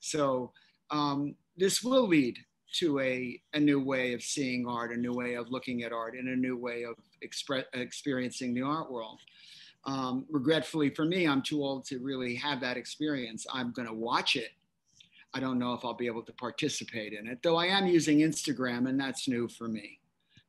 So 0.00 0.52
um, 0.90 1.34
this 1.56 1.82
will 1.82 2.06
lead 2.06 2.38
to 2.74 3.00
a, 3.00 3.40
a 3.52 3.60
new 3.60 3.82
way 3.82 4.12
of 4.12 4.22
seeing 4.22 4.66
art, 4.66 4.92
a 4.92 4.96
new 4.96 5.12
way 5.12 5.34
of 5.34 5.50
looking 5.50 5.82
at 5.82 5.92
art, 5.92 6.14
and 6.14 6.28
a 6.28 6.36
new 6.36 6.56
way 6.56 6.84
of 6.84 6.96
expre- 7.24 7.64
experiencing 7.74 8.54
the 8.54 8.62
art 8.62 8.90
world. 8.90 9.20
Um, 9.84 10.26
regretfully 10.30 10.90
for 10.90 11.04
me, 11.04 11.26
I'm 11.26 11.42
too 11.42 11.62
old 11.62 11.84
to 11.86 11.98
really 11.98 12.34
have 12.36 12.60
that 12.60 12.76
experience. 12.76 13.46
I'm 13.52 13.72
going 13.72 13.88
to 13.88 13.94
watch 13.94 14.36
it 14.36 14.50
I 15.34 15.40
don't 15.40 15.58
know 15.58 15.72
if 15.72 15.84
I'll 15.84 15.94
be 15.94 16.06
able 16.06 16.22
to 16.22 16.32
participate 16.32 17.12
in 17.12 17.26
it, 17.26 17.42
though 17.42 17.56
I 17.56 17.66
am 17.66 17.86
using 17.86 18.18
Instagram 18.18 18.88
and 18.88 19.00
that's 19.00 19.28
new 19.28 19.48
for 19.48 19.68
me. 19.68 19.98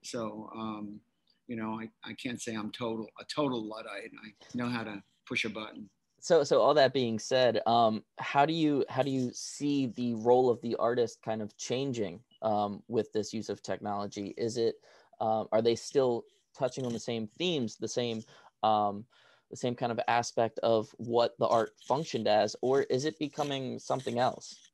So, 0.04 0.50
um, 0.56 1.00
you 1.48 1.56
know, 1.56 1.80
I, 1.80 1.90
I 2.04 2.14
can't 2.14 2.42
say 2.42 2.54
I'm 2.54 2.72
total 2.72 3.08
a 3.20 3.26
total 3.26 3.64
luddite. 3.64 4.12
I 4.26 4.58
know 4.58 4.68
how 4.68 4.84
to 4.84 5.02
push 5.28 5.46
a 5.46 5.50
button. 5.50 5.90
So, 6.20 6.44
so 6.44 6.62
all 6.62 6.74
that 6.76 6.94
being 6.94 7.20
said, 7.20 7.62
um, 7.66 8.04
how 8.18 8.46
do 8.46 8.54
you 8.54 8.86
how 8.90 9.04
do 9.04 9.12
you 9.12 9.32
see 9.34 9.88
the 9.88 10.14
role 10.16 10.50
of 10.50 10.62
the 10.62 10.76
artist 10.78 11.20
kind 11.24 11.42
of 11.42 11.56
changing 11.58 12.22
um, 12.42 12.82
with 12.88 13.12
this 13.12 13.34
use 13.34 13.50
of 13.50 13.62
technology? 13.62 14.34
Is 14.38 14.58
it 14.58 14.76
um, 15.20 15.48
are 15.52 15.62
they 15.62 15.76
still 15.76 16.24
touching 16.58 16.86
on 16.86 16.94
the 16.94 17.00
same 17.00 17.28
themes, 17.38 17.76
the 17.78 17.88
same 17.88 18.22
um, 18.64 19.06
the 19.52 19.58
same 19.58 19.76
kind 19.76 19.92
of 19.92 20.00
aspect 20.08 20.60
of 20.64 20.90
what 20.98 21.38
the 21.40 21.48
art 21.48 21.74
functioned 21.88 22.28
as, 22.28 22.56
or 22.62 22.84
is 22.84 23.06
it 23.06 23.20
becoming 23.20 23.78
something 23.78 24.18
else? 24.18 24.72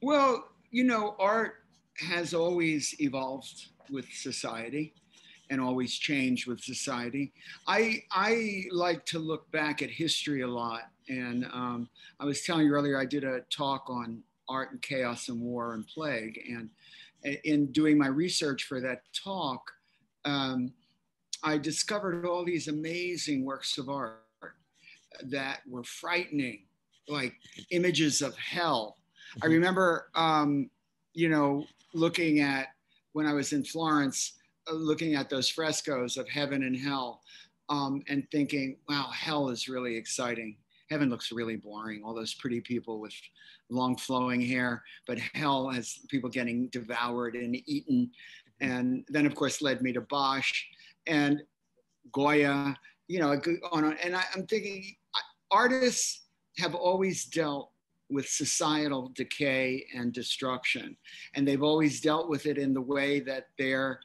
Well, 0.00 0.48
you 0.70 0.84
know, 0.84 1.16
art 1.18 1.56
has 1.96 2.32
always 2.32 2.94
evolved 3.00 3.68
with 3.90 4.06
society 4.12 4.94
and 5.50 5.60
always 5.60 5.94
changed 5.94 6.46
with 6.46 6.60
society. 6.60 7.32
I, 7.66 8.04
I 8.12 8.64
like 8.70 9.04
to 9.06 9.18
look 9.18 9.50
back 9.50 9.82
at 9.82 9.90
history 9.90 10.42
a 10.42 10.46
lot. 10.46 10.82
And 11.08 11.46
um, 11.46 11.88
I 12.20 12.26
was 12.26 12.42
telling 12.42 12.66
you 12.66 12.72
earlier, 12.72 13.00
I 13.00 13.06
did 13.06 13.24
a 13.24 13.40
talk 13.50 13.88
on 13.88 14.22
art 14.48 14.70
and 14.72 14.82
chaos 14.82 15.28
and 15.28 15.40
war 15.40 15.74
and 15.74 15.86
plague. 15.86 16.38
And 16.48 16.70
in 17.44 17.72
doing 17.72 17.98
my 17.98 18.08
research 18.08 18.64
for 18.64 18.80
that 18.80 19.02
talk, 19.12 19.72
um, 20.24 20.72
I 21.42 21.58
discovered 21.58 22.26
all 22.26 22.44
these 22.44 22.68
amazing 22.68 23.44
works 23.44 23.78
of 23.78 23.88
art 23.88 24.22
that 25.24 25.60
were 25.66 25.84
frightening, 25.84 26.66
like 27.08 27.34
images 27.70 28.22
of 28.22 28.36
hell 28.36 28.97
I 29.36 29.46
mm-hmm. 29.46 29.52
remember, 29.52 30.10
um, 30.14 30.70
you 31.14 31.28
know, 31.28 31.66
looking 31.94 32.40
at 32.40 32.68
when 33.12 33.26
I 33.26 33.32
was 33.32 33.52
in 33.52 33.64
Florence, 33.64 34.34
uh, 34.70 34.74
looking 34.74 35.14
at 35.14 35.30
those 35.30 35.48
frescoes 35.48 36.16
of 36.16 36.28
heaven 36.28 36.62
and 36.62 36.76
hell, 36.76 37.20
um, 37.68 38.02
and 38.08 38.26
thinking, 38.30 38.76
wow, 38.88 39.10
hell 39.12 39.48
is 39.50 39.68
really 39.68 39.96
exciting. 39.96 40.56
Heaven 40.90 41.10
looks 41.10 41.32
really 41.32 41.56
boring. 41.56 42.02
All 42.02 42.14
those 42.14 42.34
pretty 42.34 42.60
people 42.60 43.00
with 43.00 43.12
long 43.70 43.96
flowing 43.96 44.40
hair, 44.40 44.82
but 45.06 45.18
hell 45.18 45.68
has 45.68 45.98
people 46.08 46.30
getting 46.30 46.68
devoured 46.68 47.34
and 47.34 47.56
eaten. 47.68 48.10
Mm-hmm. 48.62 48.70
And 48.70 49.04
then, 49.08 49.26
of 49.26 49.34
course, 49.34 49.60
led 49.60 49.82
me 49.82 49.92
to 49.92 50.00
Bosch 50.00 50.64
and 51.06 51.42
Goya. 52.12 52.76
You 53.08 53.20
know, 53.20 53.40
on 53.72 53.96
and 54.02 54.16
I, 54.16 54.22
I'm 54.34 54.46
thinking, 54.46 54.94
artists 55.50 56.26
have 56.58 56.74
always 56.74 57.24
dealt 57.24 57.70
with 58.10 58.28
societal 58.28 59.12
decay 59.14 59.84
and 59.94 60.12
destruction. 60.12 60.96
And 61.34 61.46
they've 61.46 61.62
always 61.62 62.00
dealt 62.00 62.28
with 62.28 62.46
it 62.46 62.58
in 62.58 62.72
the 62.72 62.80
way 62.80 63.20
that 63.20 63.48
their 63.58 64.00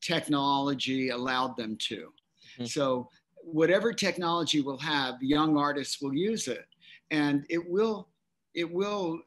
technology 0.00 1.10
allowed 1.10 1.56
them 1.56 1.76
to. 1.88 2.12
Mm-hmm. 2.54 2.64
So, 2.66 3.08
whatever 3.42 3.92
technology 3.92 4.60
we'll 4.60 4.78
have, 4.78 5.14
young 5.22 5.56
artists 5.56 6.02
will 6.02 6.14
use 6.14 6.46
it. 6.46 6.66
And 7.10 7.46
it 7.48 7.70
will, 7.70 8.08
it 8.54 8.70
will 8.70 9.20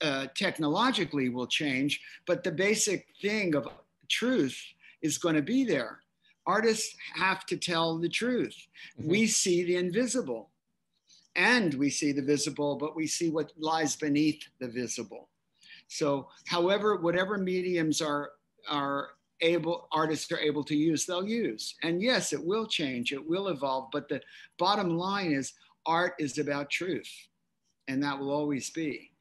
uh, 0.00 0.26
technologically 0.34 1.28
will 1.28 1.46
change, 1.46 2.00
but 2.26 2.42
the 2.42 2.52
basic 2.52 3.06
thing 3.20 3.54
of 3.54 3.68
truth 4.08 4.60
is 5.02 5.18
going 5.18 5.34
to 5.34 5.42
be 5.42 5.64
there. 5.64 6.00
Artists 6.46 6.96
have 7.14 7.44
to 7.46 7.56
tell 7.56 7.98
the 7.98 8.08
truth. 8.08 8.56
Mm-hmm. 8.98 9.10
We 9.10 9.26
see 9.26 9.64
the 9.64 9.76
invisible 9.76 10.50
and 11.36 11.74
we 11.74 11.90
see 11.90 12.12
the 12.12 12.22
visible, 12.22 12.76
but 12.76 12.96
we 12.96 13.06
see 13.06 13.30
what 13.30 13.52
lies 13.58 13.96
beneath 13.96 14.42
the 14.60 14.68
visible. 14.68 15.28
So, 15.88 16.28
however, 16.46 16.96
whatever 16.96 17.38
mediums 17.38 18.00
are 18.02 18.32
are 18.68 19.10
able 19.40 19.88
artists 19.92 20.30
are 20.32 20.38
able 20.38 20.64
to 20.64 20.76
use, 20.76 21.06
they'll 21.06 21.26
use. 21.26 21.76
And 21.82 22.02
yes, 22.02 22.32
it 22.32 22.44
will 22.44 22.66
change, 22.66 23.12
it 23.12 23.26
will 23.26 23.48
evolve. 23.48 23.88
But 23.92 24.08
the 24.08 24.20
bottom 24.58 24.96
line 24.96 25.32
is, 25.32 25.52
art 25.86 26.14
is 26.18 26.38
about 26.38 26.70
truth, 26.70 27.10
and 27.86 28.02
that 28.02 28.18
will 28.18 28.30
always 28.30 28.70
be. 28.70 29.12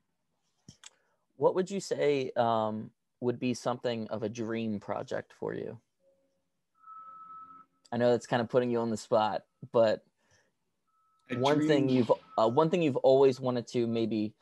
What 1.37 1.55
would 1.55 1.69
you 1.69 1.79
say 1.79 2.31
um, 2.35 2.89
would 3.21 3.39
be 3.39 3.53
something 3.53 4.07
of 4.09 4.23
a 4.23 4.29
dream 4.29 4.79
project 4.79 5.33
for 5.39 5.53
you? 5.53 5.77
I 7.91 7.97
know 7.97 8.11
that's 8.11 8.27
kind 8.27 8.41
of 8.41 8.49
putting 8.49 8.69
you 8.69 8.79
on 8.79 8.89
the 8.89 8.97
spot, 8.97 9.43
but 9.71 10.03
one 11.35 11.57
dream. 11.57 11.67
thing 11.67 11.89
you've 11.89 12.11
uh, 12.37 12.47
one 12.47 12.69
thing 12.69 12.81
you've 12.81 12.95
always 12.97 13.39
wanted 13.39 13.67
to 13.67 13.87
maybe 13.87 14.33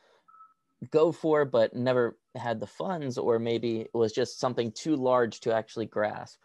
go 0.90 1.10
for 1.10 1.44
but 1.44 1.74
never 1.74 2.16
had 2.36 2.60
the 2.60 2.66
funds 2.66 3.18
or 3.18 3.38
maybe 3.38 3.80
it 3.80 3.94
was 3.94 4.12
just 4.12 4.38
something 4.38 4.70
too 4.72 4.94
large 4.94 5.40
to 5.40 5.52
actually 5.52 5.86
grasp 5.86 6.38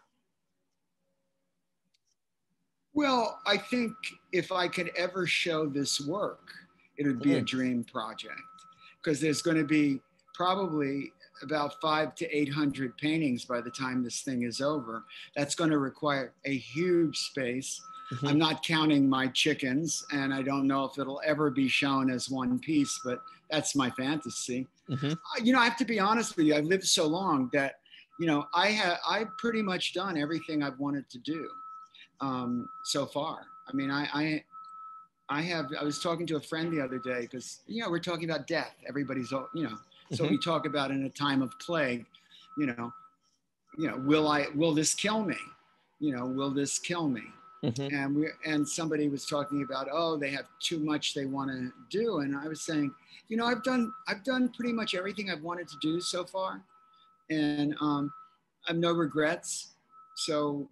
well 2.94 3.38
i 3.46 3.56
think 3.56 3.92
if 4.32 4.50
i 4.50 4.66
could 4.66 4.90
ever 4.96 5.26
show 5.26 5.66
this 5.66 6.00
work 6.00 6.50
it 6.96 7.06
would 7.06 7.20
be 7.20 7.30
mm. 7.30 7.38
a 7.38 7.42
dream 7.42 7.84
project 7.84 8.40
because 9.02 9.20
there's 9.20 9.42
going 9.42 9.56
to 9.56 9.64
be 9.64 10.00
probably 10.34 11.12
about 11.42 11.80
five 11.80 12.14
to 12.14 12.36
800 12.36 12.96
paintings 12.98 13.44
by 13.44 13.60
the 13.60 13.70
time 13.70 14.02
this 14.02 14.22
thing 14.22 14.42
is 14.42 14.60
over. 14.60 15.04
That's 15.36 15.54
going 15.54 15.70
to 15.70 15.78
require 15.78 16.34
a 16.44 16.56
huge 16.56 17.16
space, 17.16 17.80
Mm-hmm. 18.10 18.26
I'm 18.26 18.38
not 18.38 18.64
counting 18.64 19.08
my 19.08 19.28
chickens, 19.28 20.04
and 20.12 20.34
I 20.34 20.42
don't 20.42 20.66
know 20.66 20.84
if 20.84 20.98
it'll 20.98 21.20
ever 21.24 21.50
be 21.50 21.68
shown 21.68 22.10
as 22.10 22.28
one 22.28 22.58
piece, 22.58 23.00
but 23.04 23.22
that's 23.50 23.74
my 23.74 23.90
fantasy. 23.90 24.66
Mm-hmm. 24.88 25.12
Uh, 25.12 25.42
you 25.42 25.52
know, 25.52 25.60
I 25.60 25.64
have 25.64 25.76
to 25.78 25.84
be 25.84 26.00
honest 26.00 26.36
with 26.36 26.46
you. 26.46 26.54
I've 26.54 26.64
lived 26.64 26.86
so 26.86 27.06
long 27.06 27.48
that, 27.52 27.76
you 28.18 28.26
know, 28.26 28.46
I 28.54 28.68
have 28.68 28.98
I've 29.08 29.36
pretty 29.38 29.62
much 29.62 29.94
done 29.94 30.18
everything 30.18 30.62
I've 30.62 30.78
wanted 30.78 31.08
to 31.10 31.18
do 31.18 31.48
um, 32.20 32.68
so 32.84 33.06
far. 33.06 33.46
I 33.68 33.72
mean, 33.74 33.90
I, 33.90 34.08
I 34.12 34.44
I 35.28 35.40
have. 35.42 35.70
I 35.80 35.84
was 35.84 36.00
talking 36.00 36.26
to 36.26 36.36
a 36.36 36.40
friend 36.40 36.72
the 36.72 36.80
other 36.80 36.98
day 36.98 37.22
because 37.22 37.60
you 37.66 37.82
know 37.82 37.90
we're 37.90 38.00
talking 38.00 38.28
about 38.28 38.46
death. 38.46 38.74
Everybody's 38.86 39.32
all 39.32 39.48
you 39.54 39.64
know. 39.64 39.78
So 40.12 40.24
mm-hmm. 40.24 40.32
we 40.32 40.38
talk 40.38 40.66
about 40.66 40.90
in 40.90 41.04
a 41.04 41.08
time 41.08 41.40
of 41.40 41.58
plague, 41.58 42.04
you 42.58 42.66
know, 42.66 42.92
you 43.78 43.88
know, 43.88 43.96
will 43.98 44.28
I? 44.28 44.46
Will 44.54 44.74
this 44.74 44.94
kill 44.94 45.24
me? 45.24 45.38
You 46.00 46.14
know, 46.14 46.26
will 46.26 46.50
this 46.50 46.78
kill 46.78 47.08
me? 47.08 47.22
Mm-hmm. 47.64 47.94
And 47.94 48.16
we 48.16 48.28
and 48.44 48.68
somebody 48.68 49.08
was 49.08 49.24
talking 49.24 49.62
about 49.62 49.86
oh 49.92 50.16
they 50.16 50.30
have 50.30 50.46
too 50.58 50.80
much 50.80 51.14
they 51.14 51.26
want 51.26 51.50
to 51.50 51.72
do, 51.90 52.18
and 52.18 52.36
I 52.36 52.48
was 52.48 52.60
saying, 52.62 52.92
you 53.28 53.36
know, 53.36 53.46
I've 53.46 53.62
done 53.62 53.92
I've 54.08 54.24
done 54.24 54.48
pretty 54.48 54.72
much 54.72 54.94
everything 54.94 55.30
I've 55.30 55.42
wanted 55.42 55.68
to 55.68 55.76
do 55.80 56.00
so 56.00 56.24
far, 56.24 56.60
and 57.30 57.74
um, 57.80 58.12
I 58.66 58.72
have 58.72 58.78
no 58.78 58.92
regrets. 58.92 59.74
So, 60.16 60.68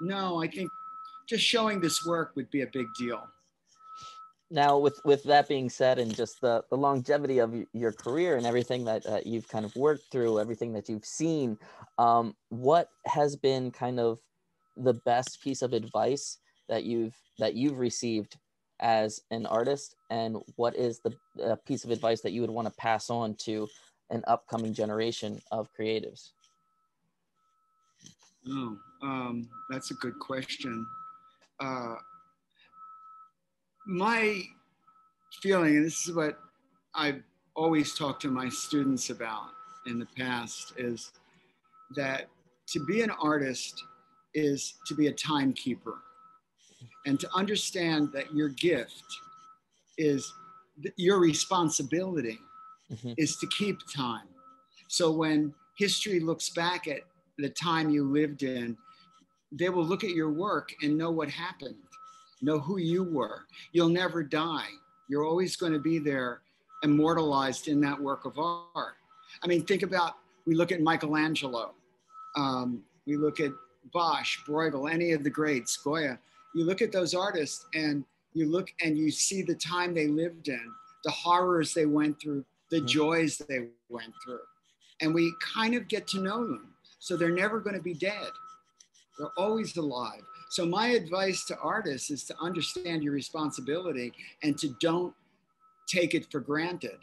no, 0.00 0.42
I 0.42 0.48
think 0.48 0.70
just 1.28 1.44
showing 1.44 1.80
this 1.80 2.04
work 2.04 2.32
would 2.34 2.50
be 2.50 2.62
a 2.62 2.66
big 2.66 2.86
deal 2.98 3.22
now 4.50 4.78
with 4.78 5.00
with 5.04 5.22
that 5.24 5.48
being 5.48 5.68
said 5.68 5.98
and 5.98 6.14
just 6.14 6.40
the 6.40 6.64
the 6.70 6.76
longevity 6.76 7.38
of 7.38 7.54
your 7.72 7.92
career 7.92 8.36
and 8.36 8.46
everything 8.46 8.84
that 8.84 9.04
uh, 9.06 9.20
you've 9.24 9.48
kind 9.48 9.64
of 9.64 9.74
worked 9.76 10.10
through 10.10 10.40
everything 10.40 10.72
that 10.72 10.88
you've 10.88 11.04
seen 11.04 11.58
um, 11.98 12.34
what 12.48 12.88
has 13.06 13.36
been 13.36 13.70
kind 13.70 14.00
of 14.00 14.18
the 14.78 14.94
best 14.94 15.42
piece 15.42 15.62
of 15.62 15.72
advice 15.72 16.38
that 16.68 16.84
you've 16.84 17.14
that 17.38 17.54
you've 17.54 17.78
received 17.78 18.36
as 18.80 19.20
an 19.30 19.46
artist? 19.46 19.96
And 20.10 20.36
what 20.56 20.76
is 20.76 21.00
the 21.00 21.14
uh, 21.42 21.56
piece 21.66 21.84
of 21.84 21.90
advice 21.90 22.20
that 22.22 22.32
you 22.32 22.40
would 22.40 22.50
want 22.50 22.68
to 22.68 22.74
pass 22.74 23.10
on 23.10 23.34
to 23.46 23.68
an 24.10 24.22
upcoming 24.26 24.72
generation 24.72 25.40
of 25.50 25.68
creatives? 25.78 26.30
Oh 28.48 28.78
um, 29.02 29.48
that's 29.68 29.90
a 29.90 29.94
good 29.94 30.18
question. 30.18 30.86
Uh, 31.60 31.96
my 33.86 34.42
feeling, 35.42 35.76
and 35.76 35.84
this 35.84 36.06
is 36.06 36.14
what 36.14 36.38
I've 36.94 37.22
always 37.54 37.94
talked 37.94 38.22
to 38.22 38.28
my 38.28 38.48
students 38.48 39.10
about 39.10 39.50
in 39.86 39.98
the 39.98 40.06
past, 40.16 40.74
is 40.76 41.12
that 41.96 42.28
to 42.68 42.84
be 42.84 43.02
an 43.02 43.10
artist 43.10 43.82
is 44.38 44.74
to 44.86 44.94
be 44.94 45.08
a 45.08 45.12
timekeeper 45.12 45.96
and 47.06 47.18
to 47.20 47.28
understand 47.34 48.10
that 48.12 48.34
your 48.34 48.48
gift 48.50 49.04
is 49.96 50.32
your 50.96 51.18
responsibility 51.18 52.38
mm-hmm. 52.92 53.12
is 53.16 53.36
to 53.36 53.46
keep 53.48 53.78
time. 53.94 54.28
So 54.86 55.10
when 55.10 55.52
history 55.76 56.20
looks 56.20 56.50
back 56.50 56.86
at 56.86 57.00
the 57.36 57.48
time 57.48 57.90
you 57.90 58.04
lived 58.04 58.42
in, 58.42 58.76
they 59.50 59.70
will 59.70 59.84
look 59.84 60.04
at 60.04 60.10
your 60.10 60.30
work 60.30 60.72
and 60.82 60.96
know 60.96 61.10
what 61.10 61.28
happened 61.28 61.76
know 62.42 62.58
who 62.58 62.78
you 62.78 63.04
were. 63.04 63.42
You'll 63.72 63.88
never 63.88 64.22
die. 64.22 64.68
You're 65.08 65.24
always 65.24 65.56
going 65.56 65.72
to 65.72 65.78
be 65.78 65.98
there, 65.98 66.40
immortalized 66.82 67.68
in 67.68 67.80
that 67.80 68.00
work 68.00 68.24
of 68.24 68.38
art. 68.38 68.94
I 69.42 69.46
mean, 69.46 69.64
think 69.64 69.82
about 69.82 70.14
we 70.46 70.54
look 70.54 70.72
at 70.72 70.80
Michelangelo, 70.80 71.74
um, 72.36 72.82
we 73.06 73.16
look 73.16 73.40
at 73.40 73.50
Bosch, 73.92 74.38
Bruegel, 74.46 74.90
any 74.90 75.12
of 75.12 75.24
the 75.24 75.30
greats, 75.30 75.76
Goya. 75.76 76.18
You 76.54 76.64
look 76.64 76.82
at 76.82 76.92
those 76.92 77.14
artists 77.14 77.66
and 77.74 78.04
you 78.34 78.46
look 78.46 78.68
and 78.82 78.96
you 78.96 79.10
see 79.10 79.42
the 79.42 79.54
time 79.54 79.94
they 79.94 80.06
lived 80.06 80.48
in, 80.48 80.72
the 81.04 81.10
horrors 81.10 81.74
they 81.74 81.86
went 81.86 82.20
through, 82.20 82.44
the 82.70 82.78
mm-hmm. 82.78 82.86
joys 82.86 83.38
they 83.48 83.68
went 83.88 84.12
through. 84.24 84.40
And 85.00 85.14
we 85.14 85.32
kind 85.54 85.74
of 85.74 85.88
get 85.88 86.06
to 86.08 86.20
know 86.20 86.46
them. 86.46 86.74
So 86.98 87.16
they're 87.16 87.30
never 87.30 87.60
going 87.60 87.76
to 87.76 87.82
be 87.82 87.94
dead. 87.94 88.30
They're 89.18 89.30
always 89.36 89.76
alive. 89.76 90.22
So 90.50 90.64
my 90.64 90.88
advice 90.88 91.44
to 91.46 91.58
artists 91.58 92.10
is 92.10 92.24
to 92.24 92.36
understand 92.40 93.02
your 93.02 93.12
responsibility 93.12 94.12
and 94.42 94.56
to 94.58 94.74
don't 94.80 95.14
take 95.86 96.14
it 96.14 96.30
for 96.30 96.40
granted. 96.40 96.96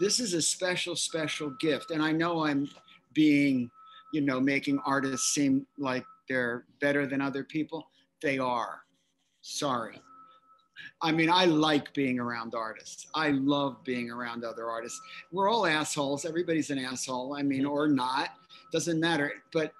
This 0.00 0.18
is 0.18 0.34
a 0.34 0.42
special, 0.42 0.96
special 0.96 1.50
gift. 1.60 1.90
And 1.90 2.02
I 2.02 2.12
know 2.12 2.44
I'm 2.44 2.68
being, 3.12 3.70
you 4.14 4.20
know, 4.20 4.40
making 4.40 4.78
artists 4.86 5.34
seem 5.34 5.66
like 5.76 6.04
they're 6.28 6.64
better 6.80 7.04
than 7.06 7.20
other 7.20 7.42
people. 7.42 7.84
They 8.22 8.38
are. 8.38 8.82
Sorry. 9.42 10.00
I 11.02 11.10
mean, 11.10 11.28
I 11.28 11.46
like 11.46 11.92
being 11.94 12.20
around 12.20 12.54
artists. 12.54 13.08
I 13.14 13.30
love 13.30 13.82
being 13.84 14.10
around 14.10 14.44
other 14.44 14.70
artists. 14.70 15.00
We're 15.32 15.50
all 15.50 15.66
assholes. 15.66 16.24
Everybody's 16.24 16.70
an 16.70 16.78
asshole. 16.78 17.34
I 17.36 17.42
mean, 17.42 17.66
or 17.66 17.88
not, 17.88 18.30
doesn't 18.72 19.00
matter. 19.00 19.32
But 19.52 19.72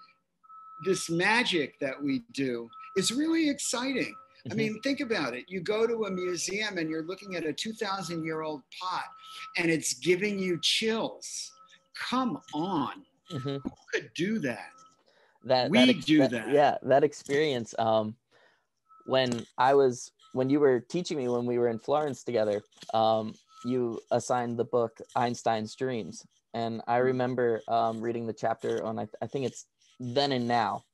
this 0.85 1.09
magic 1.09 1.79
that 1.81 2.03
we 2.03 2.25
do 2.33 2.69
is 2.97 3.13
really 3.13 3.49
exciting. 3.49 4.15
Mm-hmm. 4.47 4.53
I 4.53 4.55
mean, 4.57 4.81
think 4.83 5.01
about 5.01 5.35
it. 5.35 5.45
You 5.49 5.61
go 5.61 5.87
to 5.87 6.05
a 6.05 6.11
museum 6.11 6.79
and 6.79 6.91
you're 6.91 7.05
looking 7.05 7.37
at 7.37 7.47
a 7.47 7.53
2,000 7.53 8.25
year 8.25 8.43
old 8.43 8.63
pot 8.81 9.05
and 9.57 9.71
it's 9.71 9.95
giving 9.95 10.39
you 10.39 10.59
chills. 10.61 11.53
Come 12.11 12.41
on. 12.53 13.05
Mm-hmm. 13.35 13.57
Who 13.57 13.71
could 13.93 14.11
do 14.15 14.39
that? 14.41 14.71
That 15.45 15.71
we 15.71 15.79
that 15.79 15.89
ex- 15.89 16.05
do 16.05 16.27
that, 16.27 16.51
Yeah, 16.51 16.79
that 16.83 17.05
experience. 17.05 17.75
Um, 17.79 18.15
when 19.07 19.45
I 19.59 19.75
was 19.75 20.13
when 20.33 20.49
you 20.49 20.61
were 20.61 20.81
teaching 20.81 21.19
me 21.19 21.29
when 21.29 21.47
we 21.47 21.59
were 21.59 21.69
in 21.69 21.79
Florence 21.79 22.25
together, 22.25 22.63
um, 22.95 23.35
you 23.65 24.01
assigned 24.11 24.59
the 24.59 24.65
book 24.65 24.99
Einstein's 25.15 25.75
Dreams, 25.75 26.27
and 26.55 26.81
I 26.87 26.97
mm-hmm. 26.97 27.07
remember 27.07 27.63
um, 27.69 28.01
reading 28.01 28.27
the 28.27 28.33
chapter 28.33 28.83
on 28.85 28.99
I, 28.99 29.09
I 29.21 29.27
think 29.27 29.47
it's 29.47 29.67
then 30.01 30.33
and 30.33 30.49
now, 30.49 30.85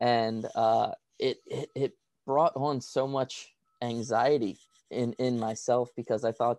and 0.00 0.46
uh, 0.54 0.92
it, 1.18 1.38
it 1.46 1.70
it 1.74 1.92
brought 2.26 2.52
on 2.56 2.80
so 2.80 3.06
much 3.06 3.52
anxiety 3.82 4.58
in 4.90 5.12
in 5.14 5.38
myself 5.38 5.90
because 5.96 6.24
I 6.24 6.32
thought, 6.32 6.58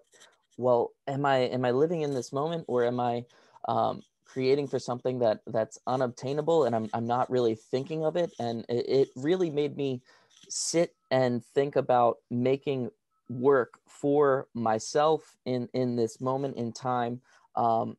well, 0.58 0.92
am 1.08 1.26
I 1.26 1.38
am 1.38 1.66
I 1.66 1.72
living 1.72 2.02
in 2.02 2.14
this 2.14 2.32
moment 2.32 2.66
or 2.68 2.86
am 2.86 3.00
I 3.00 3.26
um, 3.68 4.02
creating 4.28 4.68
for 4.68 4.80
something 4.80 5.20
that 5.20 5.40
that's 5.48 5.80
unobtainable 5.88 6.66
and 6.66 6.76
I'm 6.76 6.90
I'm 6.94 7.08
not 7.08 7.30
really 7.30 7.56
thinking 7.56 8.06
of 8.06 8.16
it 8.16 8.32
and 8.40 8.66
it, 8.70 8.90
it 8.90 9.08
really 9.16 9.50
made 9.50 9.76
me 9.78 10.02
sit 10.50 10.96
and 11.12 11.44
think 11.44 11.76
about 11.76 12.18
making 12.30 12.90
work 13.30 13.80
for 13.88 14.48
myself 14.54 15.38
in 15.46 15.70
in 15.74 15.96
this 15.96 16.22
moment 16.22 16.58
in 16.58 16.72
time 16.72 17.22
um, 17.56 17.98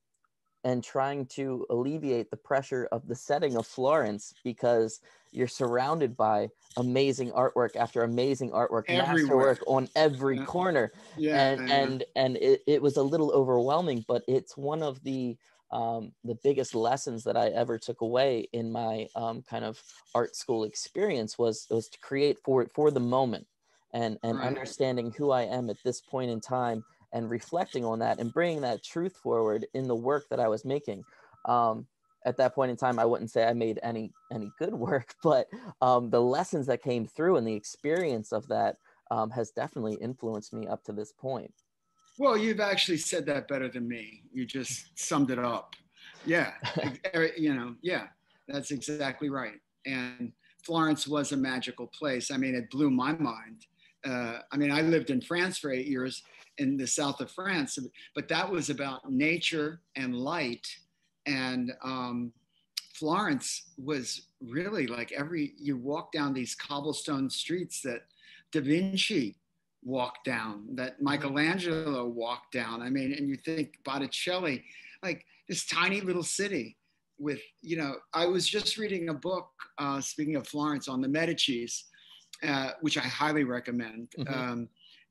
and 0.64 0.84
trying 0.84 1.26
to 1.26 1.66
alleviate 1.70 2.30
the 2.30 2.36
pressure 2.36 2.88
of 2.92 3.06
the 3.08 3.14
setting 3.14 3.56
of 3.56 3.66
Florence 3.66 4.34
because 4.44 5.00
you're 5.32 5.48
surrounded 5.48 6.16
by 6.16 6.48
amazing 6.76 7.30
artwork 7.32 7.76
after 7.76 8.02
amazing 8.02 8.50
artwork, 8.50 8.84
Everywhere. 8.88 9.14
masterwork 9.14 9.62
on 9.66 9.88
every 9.94 10.38
corner. 10.38 10.92
Yeah, 11.16 11.50
and 11.50 11.70
and 11.70 12.04
and 12.16 12.36
it, 12.36 12.62
it 12.66 12.82
was 12.82 12.96
a 12.96 13.02
little 13.02 13.30
overwhelming, 13.32 14.04
but 14.08 14.22
it's 14.26 14.56
one 14.56 14.82
of 14.82 15.02
the 15.04 15.36
um, 15.70 16.12
the 16.24 16.38
biggest 16.42 16.74
lessons 16.74 17.24
that 17.24 17.36
I 17.36 17.48
ever 17.48 17.78
took 17.78 18.00
away 18.00 18.48
in 18.52 18.72
my 18.72 19.08
um, 19.14 19.42
kind 19.42 19.64
of 19.64 19.82
art 20.14 20.34
school 20.34 20.64
experience 20.64 21.38
was 21.38 21.66
was 21.70 21.88
to 21.88 21.98
create 22.00 22.38
for 22.44 22.66
for 22.74 22.90
the 22.90 23.00
moment 23.00 23.46
and 23.92 24.18
and 24.22 24.38
right. 24.38 24.46
understanding 24.46 25.12
who 25.16 25.30
I 25.30 25.42
am 25.42 25.68
at 25.70 25.76
this 25.84 26.00
point 26.00 26.30
in 26.30 26.40
time 26.40 26.84
and 27.12 27.30
reflecting 27.30 27.84
on 27.84 27.98
that 28.00 28.18
and 28.18 28.32
bringing 28.32 28.60
that 28.62 28.82
truth 28.82 29.16
forward 29.16 29.66
in 29.74 29.88
the 29.88 29.94
work 29.94 30.26
that 30.30 30.40
I 30.40 30.48
was 30.48 30.64
making. 30.64 31.04
Um, 31.46 31.86
at 32.26 32.36
that 32.36 32.54
point 32.54 32.70
in 32.70 32.76
time, 32.76 32.98
I 32.98 33.04
wouldn't 33.04 33.30
say 33.30 33.44
I 33.44 33.52
made 33.52 33.78
any 33.82 34.12
any 34.32 34.50
good 34.58 34.74
work, 34.88 35.14
but 35.22 35.48
um, 35.82 36.10
the 36.10 36.22
lessons 36.22 36.66
that 36.66 36.82
came 36.82 37.06
through 37.06 37.36
and 37.36 37.46
the 37.46 37.54
experience 37.54 38.32
of 38.32 38.48
that 38.48 38.76
um, 39.10 39.30
has 39.30 39.50
definitely 39.50 39.94
influenced 40.00 40.52
me 40.52 40.66
up 40.66 40.84
to 40.84 40.92
this 40.92 41.12
point. 41.12 41.52
Well, 42.18 42.36
you've 42.36 42.60
actually 42.60 42.98
said 42.98 43.26
that 43.26 43.46
better 43.46 43.68
than 43.68 43.88
me. 43.88 44.22
You 44.32 44.44
just 44.44 44.98
summed 44.98 45.30
it 45.30 45.38
up. 45.38 45.74
Yeah, 46.26 46.52
you 47.36 47.54
know, 47.54 47.76
yeah, 47.80 48.08
that's 48.48 48.72
exactly 48.72 49.30
right. 49.30 49.60
And 49.86 50.32
Florence 50.64 51.06
was 51.06 51.32
a 51.32 51.36
magical 51.36 51.86
place. 51.86 52.30
I 52.30 52.36
mean, 52.36 52.54
it 52.54 52.70
blew 52.70 52.90
my 52.90 53.12
mind. 53.12 53.66
Uh, 54.04 54.38
I 54.50 54.56
mean, 54.56 54.72
I 54.72 54.82
lived 54.82 55.10
in 55.10 55.20
France 55.20 55.58
for 55.58 55.70
eight 55.70 55.86
years, 55.86 56.22
in 56.58 56.76
the 56.76 56.86
south 56.86 57.20
of 57.20 57.30
France, 57.30 57.78
but 58.14 58.28
that 58.28 58.50
was 58.50 58.68
about 58.68 59.10
nature 59.10 59.80
and 59.96 60.14
light. 60.14 60.66
And 61.26 61.72
um, 61.82 62.32
Florence 62.94 63.70
was 63.78 64.26
really 64.40 64.86
like 64.86 65.12
every, 65.12 65.52
you 65.56 65.76
walk 65.76 66.12
down 66.12 66.34
these 66.34 66.54
cobblestone 66.54 67.30
streets 67.30 67.80
that 67.82 68.02
Da 68.50 68.60
Vinci 68.60 69.36
walked 69.88 70.24
down, 70.24 70.66
that 70.74 70.94
mm-hmm. 70.94 71.04
Michelangelo 71.04 72.06
walked 72.06 72.52
down. 72.52 72.82
I 72.82 72.90
mean, 72.90 73.12
and 73.12 73.28
you 73.28 73.36
think 73.36 73.74
Botticelli, 73.84 74.64
like 75.02 75.24
this 75.48 75.66
tiny 75.66 76.00
little 76.00 76.22
city 76.22 76.76
with, 77.18 77.40
you 77.62 77.76
know, 77.76 77.96
I 78.14 78.26
was 78.26 78.46
just 78.46 78.76
reading 78.76 79.08
a 79.08 79.14
book, 79.14 79.48
uh, 79.78 80.00
speaking 80.00 80.36
of 80.36 80.46
Florence, 80.46 80.88
on 80.88 81.00
the 81.00 81.08
Medicis 81.08 81.82
uh, 82.46 82.70
which 82.80 82.96
I 82.96 83.02
highly 83.02 83.44
recommend. 83.44 84.08
Mm-hmm. 84.18 84.32
Um, 84.32 84.68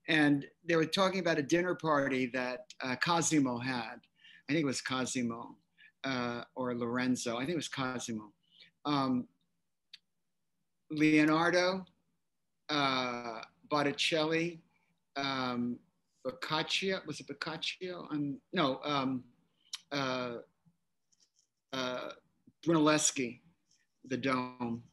and 0.08 0.46
they 0.68 0.76
were 0.76 0.86
talking 0.86 1.20
about 1.20 1.38
a 1.38 1.44
dinner 1.44 1.76
party 1.76 2.28
that 2.34 2.62
uh, 2.82 2.96
Cosimo 3.04 3.58
had. 3.58 3.96
I 4.50 4.54
think 4.54 4.64
it 4.64 4.66
was 4.66 4.82
Cosimo 4.82 5.56
uh, 6.06 6.44
or 6.56 6.74
Lorenzo. 6.76 7.36
I 7.36 7.40
think 7.40 7.52
it 7.52 7.56
was 7.58 7.68
Cosimo. 7.68 8.32
Um, 8.86 9.28
Leonardo, 10.90 11.86
uh, 12.70 13.42
Botticelli, 13.70 14.62
um, 15.18 15.78
Boccaccio. 16.24 17.02
Was 17.06 17.20
it 17.20 17.28
Boccaccio? 17.28 18.08
Um, 18.12 18.40
no, 18.54 18.80
um, 18.84 19.24
uh, 19.92 20.36
uh, 21.74 22.10
Brunelleschi, 22.66 23.40
the 24.06 24.18
Dome, 24.18 24.84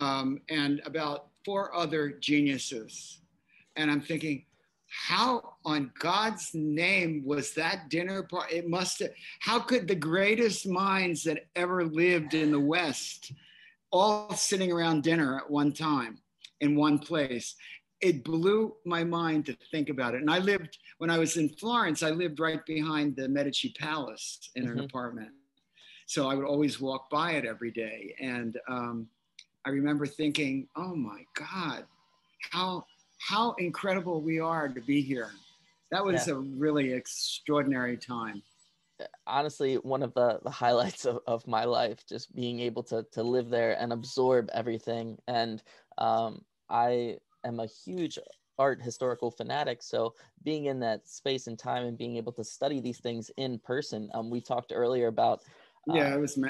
um, 0.00 0.40
and 0.48 0.80
about 0.84 1.28
four 1.44 1.74
other 1.74 2.10
geniuses. 2.20 3.20
And 3.76 3.90
I'm 3.90 4.00
thinking, 4.00 4.44
how 4.86 5.54
on 5.64 5.90
God's 5.98 6.50
name 6.54 7.22
was 7.24 7.52
that 7.54 7.88
dinner 7.88 8.22
party? 8.22 8.56
It 8.56 8.68
must 8.68 9.00
have, 9.00 9.10
how 9.40 9.58
could 9.58 9.88
the 9.88 9.94
greatest 9.94 10.68
minds 10.68 11.24
that 11.24 11.46
ever 11.56 11.84
lived 11.84 12.34
in 12.34 12.52
the 12.52 12.60
West 12.60 13.32
all 13.90 14.32
sitting 14.34 14.70
around 14.70 15.02
dinner 15.02 15.38
at 15.38 15.50
one 15.50 15.72
time 15.72 16.18
in 16.60 16.76
one 16.76 16.98
place? 17.00 17.56
It 18.04 18.22
blew 18.22 18.74
my 18.84 19.02
mind 19.02 19.46
to 19.46 19.56
think 19.70 19.88
about 19.88 20.14
it. 20.14 20.20
And 20.20 20.30
I 20.30 20.38
lived, 20.38 20.76
when 20.98 21.08
I 21.08 21.18
was 21.18 21.38
in 21.38 21.48
Florence, 21.48 22.02
I 22.02 22.10
lived 22.10 22.38
right 22.38 22.64
behind 22.66 23.16
the 23.16 23.26
Medici 23.28 23.70
Palace 23.78 24.50
in 24.56 24.64
mm-hmm. 24.64 24.78
an 24.78 24.84
apartment. 24.84 25.30
So 26.06 26.28
I 26.28 26.34
would 26.34 26.44
always 26.44 26.78
walk 26.78 27.08
by 27.08 27.28
it 27.32 27.46
every 27.46 27.70
day. 27.70 28.14
And 28.20 28.58
um, 28.68 29.08
I 29.64 29.70
remember 29.70 30.04
thinking, 30.04 30.68
oh 30.76 30.94
my 30.94 31.22
God, 31.34 31.86
how 32.50 32.84
how 33.18 33.52
incredible 33.52 34.20
we 34.20 34.38
are 34.38 34.68
to 34.68 34.82
be 34.82 35.00
here. 35.00 35.30
That 35.90 36.04
was 36.04 36.26
yeah. 36.26 36.34
a 36.34 36.36
really 36.36 36.92
extraordinary 36.92 37.96
time. 37.96 38.42
Honestly, 39.26 39.76
one 39.76 40.02
of 40.02 40.12
the, 40.12 40.40
the 40.44 40.50
highlights 40.50 41.06
of, 41.06 41.20
of 41.26 41.46
my 41.46 41.64
life, 41.64 42.04
just 42.06 42.34
being 42.34 42.60
able 42.60 42.82
to, 42.82 43.06
to 43.12 43.22
live 43.22 43.48
there 43.48 43.80
and 43.80 43.94
absorb 43.94 44.50
everything. 44.52 45.16
And 45.26 45.62
um, 45.96 46.44
I 46.68 47.18
am 47.44 47.60
a 47.60 47.66
huge 47.66 48.18
art 48.58 48.80
historical 48.80 49.30
fanatic. 49.30 49.82
So 49.82 50.14
being 50.44 50.66
in 50.66 50.80
that 50.80 51.08
space 51.08 51.46
and 51.46 51.58
time 51.58 51.84
and 51.86 51.98
being 51.98 52.16
able 52.16 52.32
to 52.32 52.44
study 52.44 52.80
these 52.80 52.98
things 52.98 53.30
in 53.36 53.58
person, 53.58 54.10
um, 54.14 54.30
we 54.30 54.40
talked 54.40 54.72
earlier 54.74 55.08
about. 55.08 55.40
Uh, 55.90 55.94
yeah, 55.94 56.14
it 56.14 56.20
was 56.20 56.36
ma- 56.36 56.48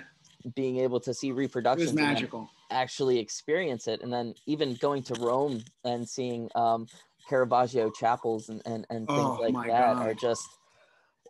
being 0.54 0.78
able 0.78 1.00
to 1.00 1.14
see 1.14 1.32
reproductions. 1.32 1.90
It 1.90 1.94
was 1.94 2.06
magical 2.06 2.50
actually 2.70 3.18
experience 3.18 3.86
it 3.86 4.02
and 4.02 4.12
then 4.12 4.34
even 4.46 4.74
going 4.74 5.02
to 5.02 5.14
rome 5.14 5.62
and 5.84 6.08
seeing 6.08 6.48
um, 6.54 6.86
caravaggio 7.28 7.90
chapels 7.90 8.48
and, 8.48 8.62
and, 8.66 8.86
and 8.90 9.06
things 9.06 9.18
oh, 9.18 9.38
like 9.40 9.54
that 9.68 9.96
God. 9.96 10.06
are 10.06 10.14
just 10.14 10.46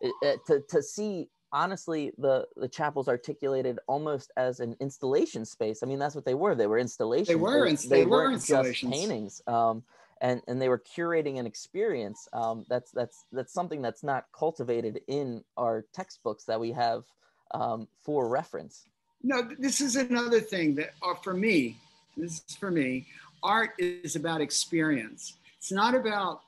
it, 0.01 0.13
it, 0.21 0.39
to, 0.47 0.61
to 0.69 0.83
see 0.83 1.29
honestly 1.51 2.11
the 2.17 2.47
the 2.55 2.67
chapels 2.67 3.07
articulated 3.07 3.79
almost 3.87 4.31
as 4.37 4.59
an 4.59 4.75
installation 4.79 5.45
space. 5.45 5.83
I 5.83 5.85
mean 5.85 5.99
that's 5.99 6.15
what 6.15 6.25
they 6.25 6.33
were. 6.33 6.55
They 6.55 6.67
were 6.67 6.79
installations. 6.79 7.27
They 7.27 7.35
were 7.35 7.65
they, 7.69 7.75
they, 7.75 7.87
they 7.87 8.05
were 8.05 8.31
installations 8.31 8.79
just 8.79 8.91
paintings 8.91 9.41
um, 9.47 9.83
and 10.21 10.41
and 10.47 10.61
they 10.61 10.69
were 10.69 10.79
curating 10.79 11.39
an 11.39 11.45
experience. 11.45 12.27
Um, 12.33 12.65
that's 12.69 12.91
that's 12.91 13.25
that's 13.31 13.53
something 13.53 13.81
that's 13.81 14.03
not 14.03 14.25
cultivated 14.37 15.01
in 15.07 15.43
our 15.57 15.85
textbooks 15.93 16.45
that 16.45 16.59
we 16.59 16.71
have 16.71 17.03
um, 17.51 17.87
for 18.01 18.27
reference. 18.27 18.85
No, 19.23 19.49
this 19.57 19.81
is 19.81 19.95
another 19.95 20.39
thing 20.39 20.75
that 20.75 20.91
uh, 21.03 21.15
for 21.15 21.33
me, 21.33 21.77
this 22.15 22.43
is 22.47 22.55
for 22.55 22.71
me, 22.71 23.07
art 23.41 23.71
is 23.77 24.15
about 24.15 24.41
experience. 24.41 25.33
It's 25.57 25.71
not 25.71 25.95
about 25.95 26.41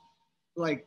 like 0.56 0.86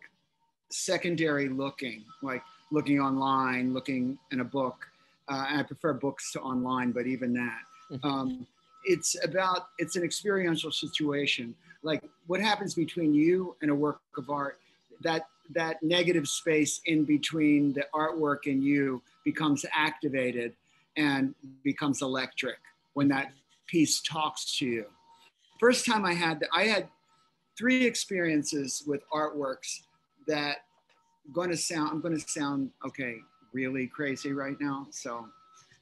secondary 0.70 1.50
looking, 1.50 2.04
like 2.22 2.44
looking 2.72 3.00
online, 3.00 3.74
looking 3.74 4.18
in 4.32 4.40
a 4.40 4.46
book. 4.46 4.88
Uh, 5.30 5.46
I 5.50 5.64
prefer 5.64 5.94
books 5.94 6.32
to 6.34 6.42
online, 6.42 6.92
but 6.92 7.06
even 7.06 7.34
that. 7.34 7.60
Mm-hmm. 7.92 8.08
Um, 8.08 8.48
it's 8.86 9.16
about, 9.24 9.68
it's 9.78 9.96
an 9.96 10.04
experiential 10.04 10.72
situation. 10.72 11.54
Like 11.84 12.04
what 12.28 12.42
happens 12.42 12.74
between 12.74 13.14
you 13.14 13.56
and 13.62 13.70
a 13.70 13.76
work 13.76 14.00
of 14.18 14.30
art, 14.30 14.60
that, 15.02 15.28
that 15.52 15.84
negative 15.84 16.28
space 16.28 16.82
in 16.86 17.04
between 17.04 17.74
the 17.74 17.86
artwork 17.94 18.46
and 18.46 18.64
you 18.64 19.02
becomes 19.24 19.66
activated 19.74 20.54
and 20.98 21.36
becomes 21.64 22.02
electric 22.02 22.58
when 22.94 23.08
that 23.10 23.32
piece 23.68 24.02
talks 24.02 24.58
to 24.58 24.66
you. 24.66 24.86
First 25.60 25.86
time 25.86 26.06
I 26.06 26.14
had, 26.14 26.40
that, 26.40 26.50
I 26.54 26.64
had 26.64 26.88
three 27.58 27.86
experiences 27.86 28.84
with 28.88 29.02
artworks 29.14 29.82
that 30.28 30.58
going 31.34 31.50
to 31.50 31.58
sound, 31.58 31.90
I'm 31.92 32.02
going 32.02 32.18
to 32.18 32.28
sound, 32.28 32.72
okay, 32.86 33.18
really 33.54 33.88
crazy 33.88 34.34
right 34.34 34.60
now. 34.60 34.88
So, 34.92 35.28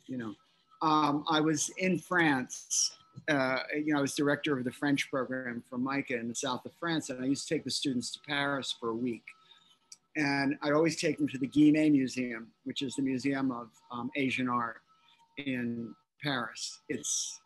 you 0.07 0.17
know, 0.17 0.33
um, 0.81 1.23
I 1.29 1.39
was 1.39 1.69
in 1.77 1.99
France. 1.99 2.95
Uh, 3.27 3.59
you 3.75 3.91
know, 3.93 3.99
I 3.99 4.01
was 4.01 4.15
director 4.15 4.57
of 4.57 4.63
the 4.63 4.71
French 4.71 5.09
program 5.09 5.63
for 5.69 5.77
MICA 5.77 6.17
in 6.17 6.29
the 6.29 6.35
south 6.35 6.65
of 6.65 6.71
France, 6.79 7.09
and 7.09 7.23
I 7.23 7.27
used 7.27 7.47
to 7.47 7.53
take 7.53 7.63
the 7.63 7.71
students 7.71 8.11
to 8.11 8.19
Paris 8.27 8.75
for 8.79 8.89
a 8.89 8.95
week. 8.95 9.23
And 10.15 10.57
I'd 10.61 10.73
always 10.73 10.99
take 10.99 11.17
them 11.17 11.27
to 11.29 11.37
the 11.37 11.47
Guimet 11.47 11.91
Museum, 11.91 12.47
which 12.63 12.81
is 12.81 12.95
the 12.95 13.01
Museum 13.01 13.51
of 13.51 13.69
um, 13.91 14.09
Asian 14.15 14.49
Art 14.49 14.77
in 15.37 15.93
Paris. 16.23 16.79
It's 16.89 17.39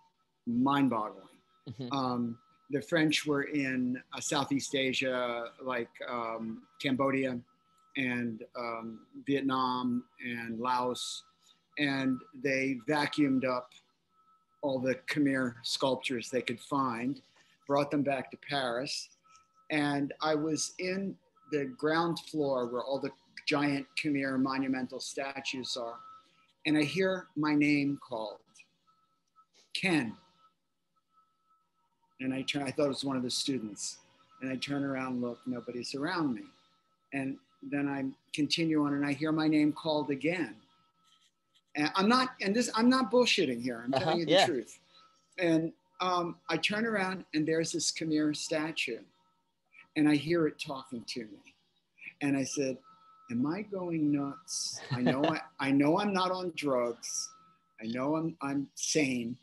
mind 0.45 0.89
boggling. 0.89 1.27
Mm-hmm. 1.69 1.91
Um, 1.91 2.37
the 2.69 2.81
French 2.81 3.25
were 3.25 3.43
in 3.43 4.01
uh, 4.13 4.19
Southeast 4.19 4.75
Asia, 4.75 5.45
like 5.61 5.89
um, 6.09 6.63
Cambodia 6.81 7.39
and 7.97 8.43
um, 8.57 8.99
Vietnam 9.25 10.03
and 10.23 10.59
Laos, 10.59 11.23
and 11.77 12.19
they 12.43 12.77
vacuumed 12.87 13.45
up 13.45 13.69
all 14.61 14.79
the 14.79 14.95
Khmer 15.07 15.55
sculptures 15.63 16.29
they 16.29 16.41
could 16.41 16.59
find, 16.59 17.21
brought 17.67 17.91
them 17.91 18.01
back 18.01 18.31
to 18.31 18.37
Paris. 18.49 19.09
And 19.71 20.13
I 20.21 20.35
was 20.35 20.73
in 20.79 21.15
the 21.51 21.65
ground 21.77 22.19
floor 22.31 22.67
where 22.67 22.83
all 22.83 22.99
the 22.99 23.11
giant 23.45 23.85
Khmer 24.01 24.39
monumental 24.39 24.99
statues 24.99 25.75
are 25.77 25.97
and 26.65 26.77
I 26.77 26.83
hear 26.83 27.27
my 27.35 27.55
name 27.55 27.99
called, 28.07 28.39
Ken. 29.73 30.15
And 32.21 32.33
I 32.33 32.41
turn, 32.43 32.63
I 32.63 32.71
thought 32.71 32.85
it 32.85 32.89
was 32.89 33.03
one 33.03 33.17
of 33.17 33.23
the 33.23 33.29
students. 33.29 33.97
And 34.41 34.51
I 34.51 34.55
turn 34.55 34.83
around, 34.83 35.21
look, 35.21 35.39
nobody's 35.45 35.93
around 35.93 36.33
me. 36.33 36.43
And 37.13 37.37
then 37.69 37.87
I 37.87 38.05
continue 38.33 38.85
on 38.85 38.93
and 38.93 39.05
I 39.05 39.13
hear 39.13 39.31
my 39.31 39.47
name 39.47 39.71
called 39.73 40.09
again. 40.09 40.55
And 41.75 41.89
I'm 41.95 42.07
not, 42.07 42.29
and 42.41 42.55
this, 42.55 42.69
I'm 42.75 42.89
not 42.89 43.11
bullshitting 43.11 43.61
here. 43.61 43.81
I'm 43.85 43.93
uh-huh, 43.93 44.03
telling 44.03 44.19
you 44.19 44.25
the 44.25 44.31
yeah. 44.31 44.45
truth. 44.45 44.79
And 45.37 45.73
um, 46.01 46.35
I 46.49 46.57
turn 46.57 46.85
around 46.85 47.25
and 47.33 47.47
there's 47.47 47.71
this 47.71 47.91
Khmer 47.91 48.35
statue 48.35 48.99
and 49.95 50.07
I 50.09 50.15
hear 50.15 50.47
it 50.47 50.59
talking 50.59 51.03
to 51.07 51.21
me. 51.21 51.55
And 52.21 52.37
I 52.37 52.43
said, 52.43 52.77
am 53.31 53.45
I 53.45 53.61
going 53.63 54.11
nuts? 54.11 54.79
I 54.91 55.01
know 55.01 55.23
I, 55.25 55.41
I 55.59 55.71
know 55.71 55.99
I'm 55.99 56.13
not 56.13 56.31
on 56.31 56.53
drugs. 56.55 57.29
I 57.81 57.87
know 57.87 58.15
I'm 58.15 58.37
I'm 58.41 58.69
sane. 58.75 59.37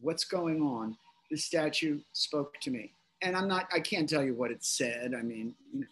What's 0.00 0.24
going 0.24 0.62
on? 0.62 0.96
The 1.30 1.36
statue 1.36 2.00
spoke 2.12 2.54
to 2.62 2.70
me. 2.70 2.92
And 3.22 3.36
I'm 3.36 3.48
not 3.48 3.68
I 3.72 3.80
can't 3.80 4.08
tell 4.08 4.22
you 4.22 4.34
what 4.34 4.50
it 4.50 4.64
said. 4.64 5.14
I 5.18 5.22
mean, 5.22 5.54
you 5.72 5.80
know, 5.80 5.86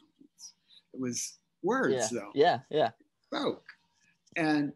it 0.97 1.01
was 1.03 1.39
words 1.63 1.95
yeah. 1.95 2.19
though. 2.19 2.31
Yeah, 2.35 2.59
yeah. 2.71 2.91
Spoke. 3.27 3.65
And 4.37 4.73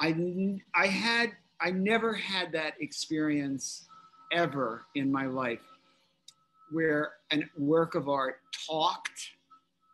I 0.00 0.60
I 0.74 0.86
had 0.86 1.32
I 1.60 1.70
never 1.70 2.12
had 2.12 2.52
that 2.52 2.74
experience 2.80 3.86
ever 4.32 4.86
in 4.94 5.10
my 5.10 5.26
life 5.26 5.62
where 6.70 7.12
a 7.32 7.42
work 7.56 7.94
of 7.94 8.08
art 8.08 8.40
talked 8.66 9.30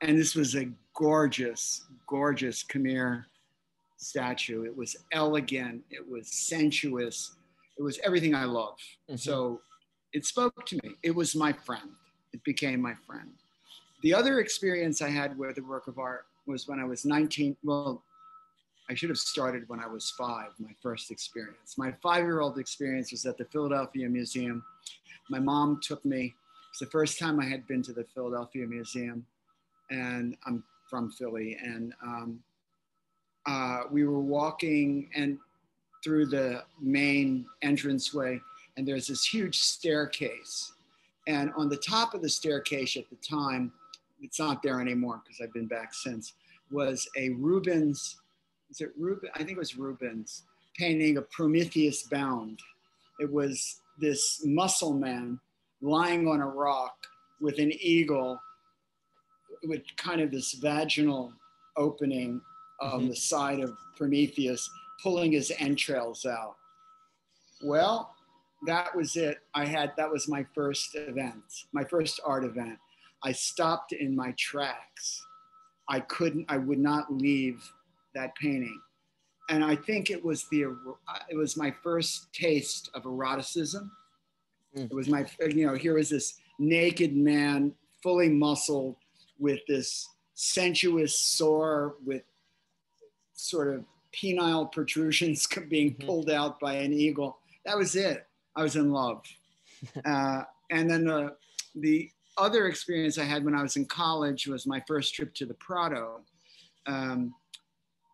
and 0.02 0.18
this 0.18 0.35
was 0.35 0.56
a 0.56 0.66
gorgeous, 0.94 1.85
gorgeous 2.06 2.64
Khmer 2.64 3.24
statue. 3.98 4.64
It 4.64 4.74
was 4.74 4.96
elegant, 5.12 5.83
it 5.90 6.09
was 6.09 6.28
sensuous, 6.28 7.37
it 7.78 7.83
was 7.83 8.00
everything 8.02 8.35
I 8.35 8.44
love. 8.44 8.78
Mm-hmm. 9.09 9.16
So 9.16 9.61
it 10.12 10.24
spoke 10.24 10.64
to 10.66 10.76
me. 10.83 10.94
It 11.02 11.14
was 11.14 11.37
my 11.37 11.52
friend. 11.52 11.90
It 12.33 12.42
became 12.44 12.80
my 12.80 12.94
friend. 13.06 13.30
The 14.02 14.14
other 14.14 14.40
experience 14.40 15.02
I 15.02 15.08
had 15.08 15.36
with 15.36 15.58
a 15.58 15.62
work 15.62 15.86
of 15.86 15.98
art 15.98 16.26
was 16.46 16.66
when 16.66 16.80
I 16.80 16.84
was 16.84 17.04
19. 17.04 17.56
Well, 17.62 18.02
I 18.88 18.94
should 18.94 19.10
have 19.10 19.18
started 19.18 19.68
when 19.68 19.78
I 19.78 19.86
was 19.86 20.10
five, 20.10 20.48
my 20.58 20.74
first 20.82 21.10
experience. 21.10 21.76
My 21.76 21.92
five 22.02 22.24
year 22.24 22.40
old 22.40 22.58
experience 22.58 23.12
was 23.12 23.24
at 23.26 23.36
the 23.36 23.44
Philadelphia 23.44 24.08
Museum. 24.08 24.64
My 25.28 25.38
mom 25.38 25.80
took 25.82 26.04
me. 26.04 26.34
It's 26.70 26.80
the 26.80 26.86
first 26.86 27.18
time 27.18 27.38
I 27.38 27.44
had 27.44 27.66
been 27.66 27.82
to 27.82 27.92
the 27.92 28.04
Philadelphia 28.14 28.66
Museum. 28.66 29.26
And 29.90 30.36
I'm 30.46 30.64
from 30.88 31.10
Philly, 31.10 31.56
and 31.62 31.94
um, 32.02 32.42
uh, 33.46 33.82
we 33.90 34.06
were 34.06 34.20
walking 34.20 35.08
and 35.14 35.38
through 36.02 36.26
the 36.26 36.64
main 36.80 37.46
entranceway, 37.62 38.40
and 38.76 38.86
there's 38.86 39.06
this 39.06 39.24
huge 39.24 39.60
staircase 39.60 40.72
And 41.26 41.52
on 41.56 41.68
the 41.68 41.76
top 41.76 42.14
of 42.14 42.22
the 42.22 42.28
staircase 42.28 42.96
at 42.96 43.08
the 43.10 43.16
time, 43.16 43.72
it's 44.20 44.38
not 44.38 44.62
there 44.62 44.80
anymore 44.80 45.20
because 45.24 45.40
I've 45.40 45.52
been 45.52 45.66
back 45.66 45.94
since, 45.94 46.35
was 46.70 47.09
a 47.16 47.30
Rubens, 47.30 48.16
is 48.70 48.80
it 48.80 48.92
Rubens? 48.98 49.30
I 49.35 49.38
think 49.38 49.52
it 49.52 49.59
was 49.59 49.76
Rubens 49.76 50.44
painting 50.76 51.16
of 51.16 51.30
Prometheus 51.30 52.04
Bound. 52.04 52.59
It 53.18 53.30
was 53.30 53.80
this 53.98 54.42
muscle 54.44 54.94
man 54.94 55.38
lying 55.83 56.28
on 56.28 56.40
a 56.40 56.46
rock 56.46 56.94
with 57.40 57.59
an 57.59 57.72
eagle 57.80 58.40
with 59.64 59.83
kind 59.96 60.20
of 60.20 60.30
this 60.30 60.54
vaginal 60.54 61.33
opening 61.76 62.40
on 62.80 63.00
mm-hmm. 63.00 63.09
the 63.09 63.16
side 63.16 63.61
of 63.61 63.76
Prometheus, 63.96 64.68
pulling 65.02 65.33
his 65.33 65.52
entrails 65.59 66.24
out. 66.24 66.56
Well, 67.62 68.14
that 68.66 68.94
was 68.94 69.16
it. 69.16 69.38
I 69.54 69.66
had 69.66 69.92
that 69.96 70.11
was 70.11 70.28
my 70.28 70.46
first 70.54 70.94
event, 70.94 71.42
my 71.72 71.85
first 71.85 72.20
art 72.24 72.44
event. 72.44 72.78
I 73.22 73.33
stopped 73.33 73.92
in 73.92 74.14
my 74.16 74.35
tracks. 74.38 75.24
I 75.88 76.00
couldn't, 76.00 76.46
I 76.48 76.59
would 76.59 76.78
not 76.78 77.12
leave 77.12 77.62
that 78.14 78.35
painting. 78.37 78.80
And 79.48 79.64
I 79.64 79.74
think 79.74 80.11
it 80.11 80.24
was 80.24 80.46
the 80.50 80.66
it 81.28 81.37
was 81.37 81.56
my 81.56 81.74
first 81.83 82.33
taste 82.33 82.88
of 82.94 83.04
eroticism. 83.04 83.90
Mm. 84.76 84.85
It 84.85 84.94
was 84.94 85.09
my 85.09 85.26
you 85.40 85.66
know, 85.66 85.74
here 85.74 85.94
was 85.94 86.09
this 86.09 86.35
naked 86.61 87.16
man, 87.16 87.72
fully 88.02 88.28
muscled, 88.28 88.94
with 89.40 89.61
this 89.66 90.09
sensuous 90.35 91.18
sore 91.18 91.96
with 92.04 92.22
sort 93.33 93.74
of 93.74 93.85
penile 94.12 94.70
protrusions 94.70 95.46
being 95.68 95.94
mm-hmm. 95.94 96.06
pulled 96.06 96.30
out 96.30 96.61
by 96.61 96.74
an 96.74 96.92
eagle. 96.92 97.38
That 97.64 97.76
was 97.76 97.96
it. 97.96 98.26
I 98.54 98.62
was 98.62 98.76
in 98.76 98.92
love. 98.92 99.22
uh, 100.04 100.42
and 100.70 100.88
then 100.88 101.04
the, 101.04 101.35
the 101.74 102.11
other 102.40 102.66
experience 102.66 103.18
I 103.18 103.24
had 103.24 103.44
when 103.44 103.55
I 103.55 103.62
was 103.62 103.76
in 103.76 103.85
college 103.85 104.46
was 104.46 104.66
my 104.66 104.83
first 104.88 105.14
trip 105.14 105.35
to 105.35 105.46
the 105.46 105.55
Prado, 105.55 106.22
um, 106.87 107.35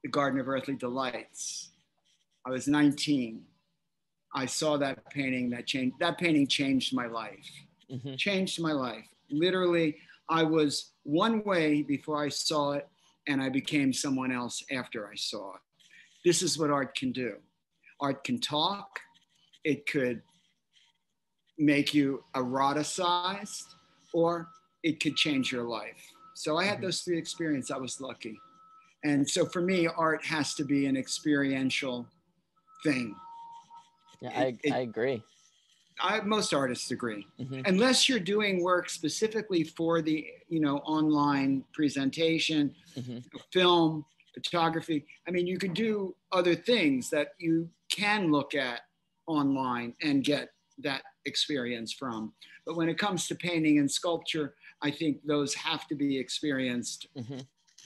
the 0.03 0.11
Garden 0.11 0.41
of 0.41 0.49
Earthly 0.49 0.75
Delights. 0.75 1.71
I 2.45 2.51
was 2.51 2.69
19. 2.69 3.43
I 4.35 4.47
saw 4.47 4.77
that 4.79 5.09
painting 5.11 5.51
that 5.51 5.67
changed, 5.67 5.97
that 6.01 6.19
painting 6.19 6.47
changed 6.47 6.95
my 6.95 7.07
life, 7.07 7.49
mm-hmm. 7.91 8.17
changed 8.17 8.61
my 8.61 8.73
life. 8.73 9.07
Literally, 9.31 9.97
I 10.29 10.43
was 10.43 10.93
one 11.05 11.43
way 11.45 11.83
before 11.83 12.23
I 12.23 12.29
saw 12.29 12.73
it, 12.73 12.89
and 13.29 13.41
I 13.41 13.49
became 13.49 13.93
someone 13.93 14.33
else 14.33 14.63
after 14.71 15.09
I 15.09 15.15
saw 15.15 15.55
it. 15.55 15.61
This 16.25 16.43
is 16.43 16.59
what 16.59 16.71
art 16.71 16.97
can 16.97 17.13
do. 17.13 17.37
Art 18.01 18.25
can 18.25 18.41
talk, 18.41 19.01
it 19.65 19.87
could 19.87 20.21
make 21.59 21.95
you 21.95 22.23
eroticized, 22.35 23.75
or 24.17 24.49
it 24.83 24.99
could 24.99 25.15
change 25.15 25.53
your 25.53 25.65
life. 25.65 26.01
So 26.35 26.57
I 26.57 26.65
had 26.65 26.77
mm-hmm. 26.77 26.87
those 26.87 27.01
three 27.03 27.19
experiences. 27.19 27.71
I 27.71 27.77
was 27.77 28.01
lucky. 28.01 28.41
And 29.05 29.29
so 29.29 29.45
for 29.45 29.61
me, 29.61 29.87
art 29.87 30.25
has 30.25 30.55
to 30.55 30.65
be 30.65 30.87
an 30.87 30.97
experiential 30.97 32.07
thing. 32.83 33.15
Yeah, 34.23 34.31
I, 34.35 34.57
it, 34.65 34.73
I 34.73 34.79
agree. 34.79 35.23
I, 36.01 36.21
most 36.23 36.55
artists 36.55 36.91
agree. 36.91 37.27
Mm-hmm. 37.39 37.61
Unless 37.67 38.09
you're 38.09 38.19
doing 38.35 38.63
work 38.63 38.89
specifically 38.89 39.65
for 39.65 40.01
the, 40.01 40.27
you 40.49 40.61
know, 40.61 40.79
online 40.79 41.65
presentation, 41.75 42.75
mm-hmm. 42.97 43.19
film, 43.53 44.05
photography. 44.33 45.05
I 45.29 45.31
mean, 45.31 45.47
you 45.47 45.59
could 45.59 45.75
do 45.75 46.15
other 46.33 46.55
things 46.55 47.11
that 47.11 47.29
you 47.39 47.69
can 47.91 48.33
look 48.33 48.55
at 48.55 48.81
online 49.27 49.95
and 50.03 50.25
get 50.25 50.49
that 50.79 51.03
experience 51.27 51.93
from. 51.93 52.33
But 52.65 52.77
when 52.77 52.89
it 52.89 52.99
comes 52.99 53.27
to 53.29 53.35
painting 53.35 53.79
and 53.79 53.91
sculpture, 53.91 54.55
I 54.83 54.91
think 54.91 55.25
those 55.25 55.55
have 55.55 55.87
to 55.89 55.95
be 55.95 56.19
experienced 56.19 57.09
mm-hmm. 57.17 57.41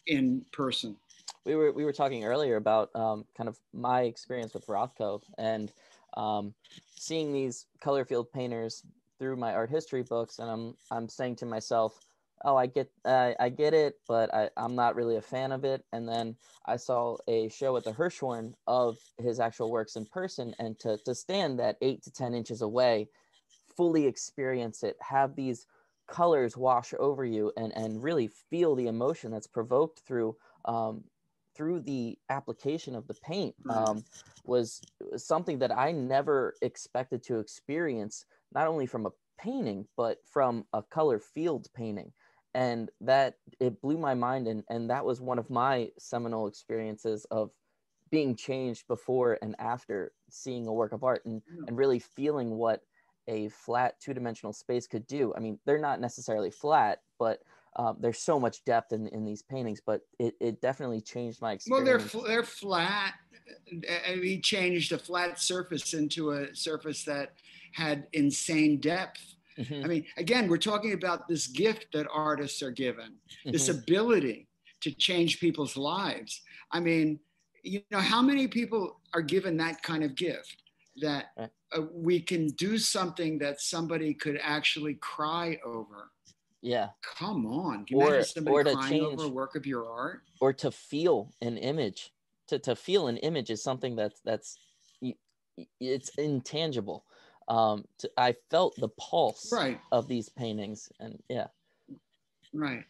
in 0.07 0.45
person. 0.53 0.97
We 1.45 1.55
were 1.55 1.73
we 1.73 1.85
were 1.85 1.93
talking 1.93 2.25
earlier 2.25 2.57
about 2.57 2.91
um, 2.95 3.25
kind 3.37 3.49
of 3.49 3.59
my 3.73 4.03
experience 4.03 4.55
with 4.55 4.67
Rothko 4.67 5.23
and 5.39 5.73
um, 6.17 6.55
seeing 6.97 7.33
these 7.33 7.67
color 7.81 8.05
field 8.05 8.31
painters 8.33 8.85
through 9.19 9.37
my 9.37 9.55
art 9.55 9.71
history 9.71 10.03
books, 10.03 10.39
and 10.39 10.51
I'm 10.51 10.75
I'm 10.91 11.09
saying 11.09 11.37
to 11.37 11.47
myself, 11.47 12.01
oh, 12.45 12.57
I 12.57 12.67
get 12.67 12.91
uh, 13.05 13.33
I 13.39 13.49
get 13.49 13.75
it, 13.75 13.95
but 14.09 14.33
I, 14.35 14.51
I'm 14.57 14.75
not 14.75 14.97
really 14.97 15.17
a 15.17 15.23
fan 15.23 15.53
of 15.53 15.65
it. 15.65 15.85
And 15.93 16.09
then 16.09 16.37
I 16.67 16.77
saw 16.77 17.17
a 17.29 17.49
show 17.49 17.77
at 17.77 17.85
the 17.85 17.93
Hirshhorn 17.93 18.55
of 18.67 18.99
his 19.19 19.41
actual 19.41 19.71
works 19.71 19.97
in 19.97 20.07
person, 20.07 20.55
and 20.59 20.79
to 20.81 20.99
to 21.05 21.15
stand 21.15 21.59
that 21.59 21.77
eight 21.81 22.03
to 22.05 22.11
ten 22.11 22.35
inches 22.35 22.63
away, 22.63 23.09
fully 23.77 24.07
experience 24.07 24.83
it, 24.83 24.97
have 25.01 25.35
these 25.37 25.67
colors 26.09 26.57
wash 26.57 26.93
over 26.99 27.25
you, 27.25 27.53
and 27.57 27.77
and 27.77 28.03
really 28.03 28.29
feel 28.29 28.75
the 28.75 28.89
emotion 28.89 29.31
that's 29.31 29.47
provoked 29.47 30.01
through 30.01 30.37
um, 30.65 31.05
through 31.55 31.81
the 31.81 32.17
application 32.29 32.95
of 32.95 33.07
the 33.07 33.15
paint 33.15 33.55
um, 33.69 34.05
was, 34.45 34.81
was 35.11 35.25
something 35.27 35.59
that 35.59 35.77
I 35.77 35.93
never 35.93 36.55
expected 36.63 37.23
to 37.25 37.39
experience, 37.39 38.25
not 38.55 38.67
only 38.67 38.87
from 38.87 39.07
a 39.07 39.11
painting, 39.39 39.87
but 39.97 40.19
from 40.25 40.65
a 40.73 40.83
color 40.83 41.19
field 41.19 41.69
painting. 41.75 42.13
And 42.55 42.91
that 43.01 43.37
it 43.61 43.81
blew 43.81 43.99
my 43.99 44.15
mind. 44.15 44.49
And, 44.49 44.65
and 44.71 44.91
that 44.91 45.05
was 45.05 45.21
one 45.21 45.39
of 45.39 45.51
my 45.51 45.91
seminal 45.99 46.47
experiences 46.47 47.27
of 47.31 47.51
being 48.11 48.35
changed 48.35 48.89
before 48.89 49.39
and 49.43 49.55
after 49.59 50.13
seeing 50.31 50.67
a 50.67 50.73
work 50.73 50.93
of 50.93 51.05
art 51.05 51.25
and, 51.27 51.43
and 51.67 51.77
really 51.77 51.99
feeling 51.99 52.51
what 52.57 52.83
a 53.31 53.49
flat 53.49 53.99
two 54.01 54.13
dimensional 54.13 54.53
space 54.53 54.87
could 54.87 55.07
do. 55.07 55.33
I 55.37 55.41
mean, 55.41 55.59
they're 55.65 55.79
not 55.79 56.01
necessarily 56.01 56.51
flat, 56.51 57.01
but 57.19 57.41
um, 57.77 57.97
there's 58.01 58.19
so 58.19 58.39
much 58.39 58.65
depth 58.65 58.93
in, 58.93 59.07
in 59.09 59.25
these 59.25 59.43
paintings, 59.43 59.81
but 59.85 60.03
it, 60.19 60.35
it 60.41 60.61
definitely 60.61 61.01
changed 61.01 61.41
my 61.41 61.53
experience. 61.53 62.13
Well, 62.13 62.25
they're 62.25 62.29
they're 62.29 62.43
flat. 62.43 63.15
He 64.05 64.41
changed 64.41 64.93
a 64.93 64.99
flat 64.99 65.41
surface 65.41 65.95
into 65.95 66.33
a 66.33 66.55
surface 66.55 67.05
that 67.05 67.35
had 67.73 68.07
insane 68.13 68.81
depth. 68.81 69.21
Mm-hmm. 69.57 69.85
I 69.85 69.87
mean, 69.87 70.05
again, 70.17 70.49
we're 70.49 70.59
talking 70.59 70.93
about 70.93 71.29
this 71.29 71.47
gift 71.47 71.87
that 71.93 72.07
artists 72.13 72.63
are 72.63 72.71
given, 72.73 73.13
mm-hmm. 73.13 73.53
this 73.53 73.69
ability 73.69 74.49
to 74.81 74.91
change 74.93 75.39
people's 75.39 75.77
lives. 75.77 76.43
I 76.73 76.81
mean, 76.81 77.21
you 77.63 77.83
know, 77.91 77.99
how 77.99 78.23
many 78.23 78.49
people 78.49 79.01
are 79.15 79.23
given 79.23 79.57
that 79.59 79.83
kind 79.83 80.03
of 80.03 80.17
gift 80.17 80.57
that 81.01 81.27
uh, 81.77 81.83
we 81.93 82.21
can 82.21 82.49
do 82.49 82.79
something 82.79 83.39
that 83.39 83.61
somebody 83.61 84.15
could 84.15 84.39
actually 84.43 84.95
cry 84.95 85.59
over? 85.65 86.11
Yeah. 86.63 86.89
Come 87.19 87.47
on. 87.47 87.87
Can 87.87 87.97
or, 87.97 88.23
or 88.47 88.65
to 88.65 88.77
change 88.89 89.19
over 89.19 89.25
a 89.25 89.29
work 89.29 89.57
of 89.57 89.67
your 89.67 89.91
art? 89.91 90.23
Or 90.41 90.53
to 90.55 90.71
feel 90.71 91.33
an 91.41 91.57
image. 91.57 92.13
To, 92.49 92.59
to 92.59 92.75
feel 92.75 93.07
an 93.07 93.17
image 93.19 93.51
is 93.51 93.63
something 93.63 93.95
that's 93.95 94.21
that's 94.25 94.59
it's 95.81 96.09
intangible. 96.11 97.05
Um, 97.49 97.85
to, 97.99 98.11
I 98.17 98.35
felt 98.51 98.77
the 98.77 98.89
pulse 98.91 99.53
right. 99.53 99.81
of 99.93 100.09
these 100.09 100.29
paintings, 100.29 100.91
and 101.01 101.21
yeah, 101.29 101.49
right. 102.53 102.85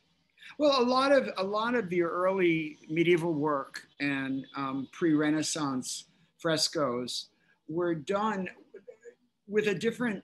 Well, 0.59 0.83
a 0.83 0.85
lot 0.85 1.13
of 1.13 1.31
a 1.39 1.45
lot 1.45 1.75
of 1.75 1.89
the 1.89 2.03
early 2.03 2.79
medieval 2.89 3.33
work 3.33 3.87
and 4.01 4.47
um, 4.57 4.89
pre-Renaissance 4.93 6.07
frescoes 6.39 7.29
were 7.69 7.95
done 7.95 8.49
with 9.51 9.67
a 9.67 9.75
different 9.75 10.23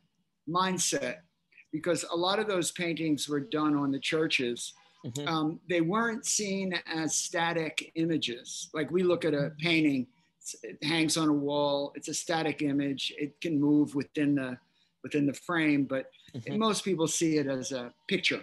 mindset 0.48 1.16
because 1.72 2.04
a 2.10 2.16
lot 2.16 2.38
of 2.38 2.46
those 2.46 2.70
paintings 2.70 3.28
were 3.28 3.40
done 3.40 3.76
on 3.76 3.90
the 3.90 3.98
churches. 3.98 4.72
Mm-hmm. 5.04 5.28
Um, 5.28 5.60
they 5.68 5.80
weren't 5.80 6.24
seen 6.24 6.74
as 6.86 7.14
static 7.14 7.92
images. 7.96 8.70
Like 8.72 8.90
we 8.90 9.02
look 9.02 9.24
at 9.24 9.34
a 9.34 9.52
painting, 9.58 10.06
it 10.62 10.82
hangs 10.82 11.16
on 11.16 11.28
a 11.28 11.32
wall. 11.32 11.92
It's 11.96 12.08
a 12.08 12.14
static 12.14 12.62
image. 12.62 13.12
It 13.18 13.38
can 13.40 13.60
move 13.60 13.94
within 13.94 14.36
the 14.36 14.56
within 15.02 15.26
the 15.26 15.34
frame, 15.34 15.84
but 15.84 16.06
mm-hmm. 16.34 16.58
most 16.58 16.84
people 16.84 17.06
see 17.06 17.36
it 17.36 17.46
as 17.46 17.70
a 17.70 17.92
picture. 18.08 18.42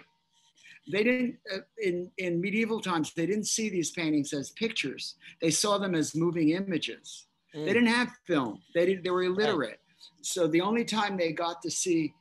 They 0.90 1.02
didn't 1.02 1.36
uh, 1.52 1.58
in 1.82 2.10
in 2.18 2.40
medieval 2.40 2.80
times. 2.80 3.12
They 3.14 3.26
didn't 3.26 3.46
see 3.46 3.68
these 3.70 3.90
paintings 3.90 4.32
as 4.32 4.50
pictures. 4.50 5.16
They 5.40 5.50
saw 5.50 5.78
them 5.78 5.94
as 5.94 6.14
moving 6.14 6.50
images. 6.50 7.26
Mm. 7.54 7.66
They 7.66 7.72
didn't 7.72 7.88
have 7.88 8.10
film. 8.26 8.60
They 8.74 8.86
did, 8.86 9.04
They 9.04 9.10
were 9.10 9.24
illiterate. 9.24 9.56
Right. 9.56 9.78
So 10.22 10.46
the 10.46 10.60
only 10.60 10.84
time 10.84 11.16
they 11.16 11.32
got 11.32 11.62
to 11.62 11.70
see 11.70 12.14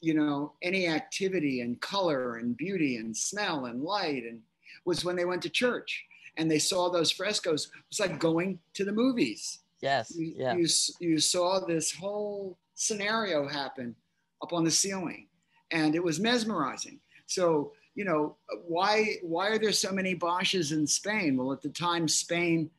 you 0.00 0.14
know, 0.14 0.54
any 0.62 0.88
activity 0.88 1.60
and 1.60 1.80
color 1.80 2.36
and 2.36 2.56
beauty 2.56 2.96
and 2.96 3.16
smell 3.16 3.66
and 3.66 3.82
light 3.82 4.24
and 4.24 4.40
was 4.84 5.04
when 5.04 5.16
they 5.16 5.24
went 5.24 5.42
to 5.42 5.50
church 5.50 6.04
and 6.36 6.50
they 6.50 6.58
saw 6.58 6.90
those 6.90 7.10
frescoes. 7.10 7.66
It 7.66 7.84
was 7.90 8.00
like 8.00 8.18
going 8.18 8.58
to 8.74 8.84
the 8.84 8.92
movies. 8.92 9.60
Yes. 9.82 10.12
You, 10.16 10.32
yeah. 10.36 10.54
you, 10.54 10.66
you 11.00 11.18
saw 11.18 11.60
this 11.60 11.92
whole 11.92 12.58
scenario 12.74 13.46
happen 13.46 13.94
up 14.42 14.52
on 14.52 14.64
the 14.64 14.70
ceiling 14.70 15.28
and 15.70 15.94
it 15.94 16.02
was 16.02 16.18
mesmerizing. 16.18 17.00
So, 17.26 17.72
you 17.94 18.04
know, 18.04 18.36
why, 18.66 19.16
why 19.22 19.48
are 19.48 19.58
there 19.58 19.72
so 19.72 19.92
many 19.92 20.14
Bosch's 20.14 20.72
in 20.72 20.86
Spain? 20.86 21.36
Well, 21.36 21.52
at 21.52 21.60
the 21.60 21.68
time, 21.68 22.08
Spain, 22.08 22.70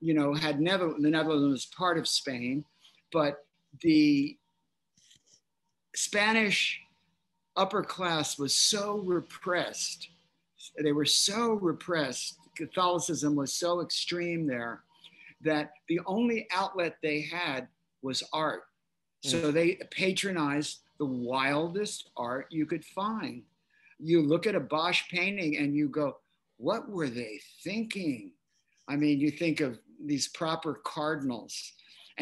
you 0.00 0.14
know, 0.14 0.32
had 0.32 0.60
never, 0.60 0.94
the 0.98 1.10
Netherlands 1.10 1.52
was 1.52 1.66
part 1.66 1.98
of 1.98 2.08
Spain, 2.08 2.64
but 3.12 3.44
the 3.80 4.36
Spanish 5.94 6.80
upper 7.56 7.82
class 7.82 8.38
was 8.38 8.54
so 8.54 8.98
repressed. 8.98 10.08
They 10.82 10.92
were 10.92 11.04
so 11.04 11.52
repressed. 11.52 12.36
Catholicism 12.56 13.34
was 13.34 13.52
so 13.52 13.80
extreme 13.80 14.46
there 14.46 14.82
that 15.42 15.72
the 15.88 16.00
only 16.06 16.46
outlet 16.52 16.96
they 17.02 17.22
had 17.22 17.68
was 18.02 18.22
art. 18.32 18.62
So 19.22 19.50
Mm. 19.50 19.52
they 19.52 19.74
patronized 19.90 20.80
the 20.98 21.06
wildest 21.06 22.10
art 22.16 22.46
you 22.50 22.66
could 22.66 22.84
find. 22.84 23.44
You 23.98 24.22
look 24.22 24.46
at 24.46 24.54
a 24.54 24.60
Bosch 24.60 25.08
painting 25.10 25.56
and 25.58 25.76
you 25.76 25.88
go, 25.88 26.18
what 26.56 26.88
were 26.88 27.08
they 27.08 27.40
thinking? 27.62 28.32
I 28.88 28.96
mean, 28.96 29.20
you 29.20 29.30
think 29.30 29.60
of 29.60 29.78
these 30.04 30.28
proper 30.28 30.74
cardinals 30.74 31.72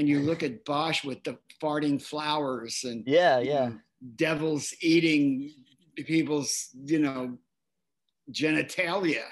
and 0.01 0.09
you 0.09 0.21
look 0.21 0.43
at 0.43 0.65
Bosch 0.65 1.05
with 1.05 1.23
the 1.25 1.37
farting 1.63 2.01
flowers 2.01 2.85
and 2.85 3.05
Yeah, 3.07 3.39
you 3.39 3.51
yeah. 3.51 3.69
know, 3.69 3.79
devils 4.17 4.73
eating 4.81 5.53
people's, 5.95 6.71
you 6.87 7.01
know, 7.01 7.37
genitalia, 8.33 9.25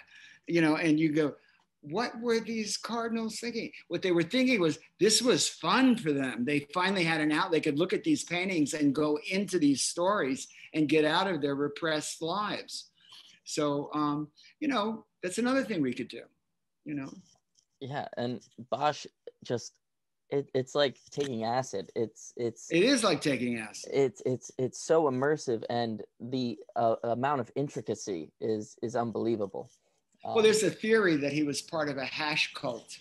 you 0.46 0.60
know, 0.60 0.76
and 0.76 1.00
you 1.00 1.10
go, 1.10 1.34
what 1.80 2.20
were 2.20 2.40
these 2.40 2.76
cardinals 2.76 3.40
thinking? 3.40 3.70
What 3.88 4.02
they 4.02 4.12
were 4.12 4.22
thinking 4.22 4.60
was 4.60 4.78
this 5.00 5.22
was 5.22 5.48
fun 5.48 5.96
for 5.96 6.12
them. 6.12 6.44
They 6.44 6.66
finally 6.74 7.04
had 7.04 7.22
an 7.22 7.32
out. 7.32 7.50
They 7.50 7.62
could 7.62 7.78
look 7.78 7.94
at 7.94 8.04
these 8.04 8.24
paintings 8.24 8.74
and 8.74 8.94
go 8.94 9.18
into 9.30 9.58
these 9.58 9.82
stories 9.84 10.48
and 10.74 10.86
get 10.86 11.06
out 11.06 11.28
of 11.28 11.40
their 11.40 11.54
repressed 11.54 12.20
lives. 12.20 12.90
So, 13.44 13.88
um, 13.94 14.28
you 14.60 14.68
know, 14.68 15.06
that's 15.22 15.38
another 15.38 15.64
thing 15.64 15.80
we 15.80 15.94
could 15.94 16.08
do, 16.08 16.24
you 16.84 16.94
know. 16.94 17.10
Yeah, 17.80 18.08
and 18.18 18.42
Bosch 18.70 19.06
just 19.44 19.72
it, 20.30 20.50
it's 20.54 20.74
like 20.74 20.98
taking 21.10 21.44
acid. 21.44 21.90
It's 21.94 22.32
it's 22.36 22.70
It 22.70 22.82
is 22.82 23.02
like 23.04 23.20
taking 23.20 23.58
acid. 23.58 23.90
it's 23.94 24.22
it's 24.26 24.50
it's 24.58 24.80
so 24.80 25.04
immersive 25.04 25.64
and 25.70 26.02
the 26.20 26.58
uh, 26.76 26.96
amount 27.04 27.40
of 27.40 27.50
intricacy 27.54 28.30
is 28.40 28.76
is 28.82 28.96
unbelievable. 28.96 29.70
Well, 30.24 30.38
Um, 30.38 30.42
there's 30.42 30.62
a 30.62 30.70
theory 30.70 31.16
that 31.16 31.32
he 31.32 31.44
was 31.44 31.62
part 31.62 31.88
of 31.88 31.96
a 31.96 32.04
hash 32.04 32.52
cult. 32.54 32.98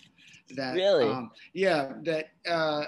That 0.56 0.74
Really? 0.74 1.04
um, 1.04 1.30
yeah, 1.52 1.92
that 2.04 2.30
uh, 2.48 2.84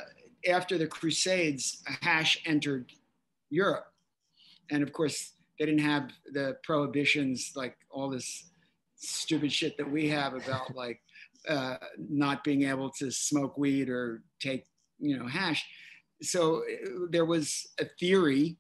after 0.49 0.79
the 0.79 0.87
Crusades, 0.87 1.83
hash 2.01 2.41
entered 2.47 2.93
Europe, 3.51 3.93
and 4.71 4.83
of 4.83 4.93
course 4.93 5.33
they 5.59 5.67
didn't 5.67 5.81
have 5.83 6.11
the 6.33 6.57
prohibitions 6.63 7.53
like 7.55 7.77
all 7.91 8.09
this 8.09 8.51
stupid 8.97 9.53
shit 9.53 9.77
that 9.77 9.91
we 9.91 10.09
have 10.09 10.33
about 10.35 10.75
like 10.75 11.01
uh, 11.49 11.77
not 11.99 12.45
being 12.45 12.63
able 12.65 12.91
to 12.91 13.11
smoke 13.11 13.57
weed 13.57 13.89
or 13.89 14.23
take 14.41 14.67
you 14.99 15.17
know 15.19 15.27
hash. 15.27 15.67
So 16.23 16.59
uh, 16.65 17.07
there 17.11 17.25
was 17.25 17.67
a 17.79 17.87
theory 17.99 18.59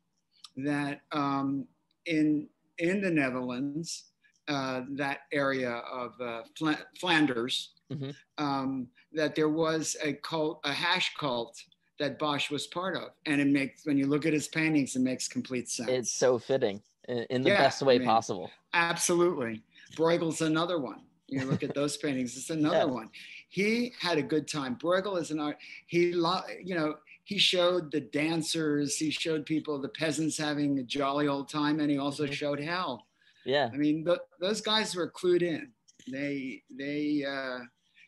that 0.57 1.03
um, 1.13 1.67
in 2.07 2.49
in 2.79 3.01
the 3.03 3.11
Netherlands 3.11 4.05
uh, 4.49 4.83
that 4.97 5.21
area 5.33 5.71
of 5.71 6.13
uh, 6.21 6.43
Fla- 6.59 6.87
Flanders, 6.99 7.73
Mhm. 7.93 8.15
um, 8.39 8.89
that 9.13 9.35
there 9.35 9.49
was 9.49 9.97
a 10.03 10.15
cult, 10.15 10.61
a 10.65 10.73
hash 10.73 11.15
cult 11.19 11.57
that 11.99 12.19
Bosch 12.19 12.51
was 12.51 12.67
part 12.69 12.97
of, 12.97 13.11
and 13.27 13.41
it 13.41 13.47
makes 13.47 13.85
when 13.85 13.99
you 13.99 14.07
look 14.07 14.25
at 14.27 14.33
his 14.33 14.49
paintings, 14.49 14.97
it 14.97 15.01
makes 15.01 15.29
complete 15.29 15.69
sense. 15.69 15.91
it's 15.91 16.13
so 16.13 16.39
fitting 16.39 16.83
in, 17.09 17.19
in 17.31 17.43
the 17.43 17.51
Yeah, 17.51 17.59
best 17.59 17.83
way 17.83 17.97
I 17.97 17.99
mean, 17.99 18.09
possible. 18.09 18.51
Absolutely, 18.73 19.63
Bruegel's 19.97 20.41
another 20.41 20.79
one. 20.81 21.03
You 21.31 21.45
look 21.47 21.63
at 21.63 21.75
those 21.75 21.97
paintings; 21.97 22.37
it's 22.37 22.51
another 22.61 22.79
Yeah. 22.79 22.85
one. 22.85 23.11
He 23.49 23.93
had 24.01 24.19
a 24.19 24.23
good 24.23 24.47
time. 24.49 24.77
Bruegel 24.77 25.19
is 25.21 25.31
an 25.31 25.41
art. 25.41 25.57
He, 25.87 26.13
lo- 26.13 26.43
you 26.63 26.75
know, 26.75 26.97
he 27.25 27.39
showed 27.39 27.91
the 27.93 28.01
dancers. 28.01 28.97
He 28.97 29.11
showed 29.11 29.47
people, 29.47 29.81
the 29.81 29.89
peasants, 29.89 30.37
having 30.37 30.79
a 30.79 30.83
jolly 30.83 31.29
old 31.29 31.49
time, 31.49 31.81
and 31.81 31.91
he 31.91 31.99
also 31.99 32.27
Mhm. 32.27 32.33
showed 32.33 32.61
hell. 32.61 33.07
Yeah, 33.45 33.71
I 33.73 33.77
mean, 33.77 34.05
th- 34.05 34.19
those 34.41 34.61
guys 34.61 34.95
were 34.95 35.11
clued 35.11 35.43
in. 35.43 35.73
They 36.11 36.63
they 36.71 37.25
uh, 37.25 37.61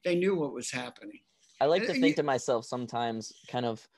they 0.04 0.14
knew 0.16 0.34
what 0.34 0.52
was 0.52 0.70
happening. 0.70 1.20
I 1.60 1.66
like 1.66 1.84
to 1.86 1.92
Uh, 1.92 1.94
think 1.94 2.16
to 2.16 2.22
myself 2.24 2.64
sometimes, 2.64 3.32
kind 3.48 3.64
of 3.64 3.88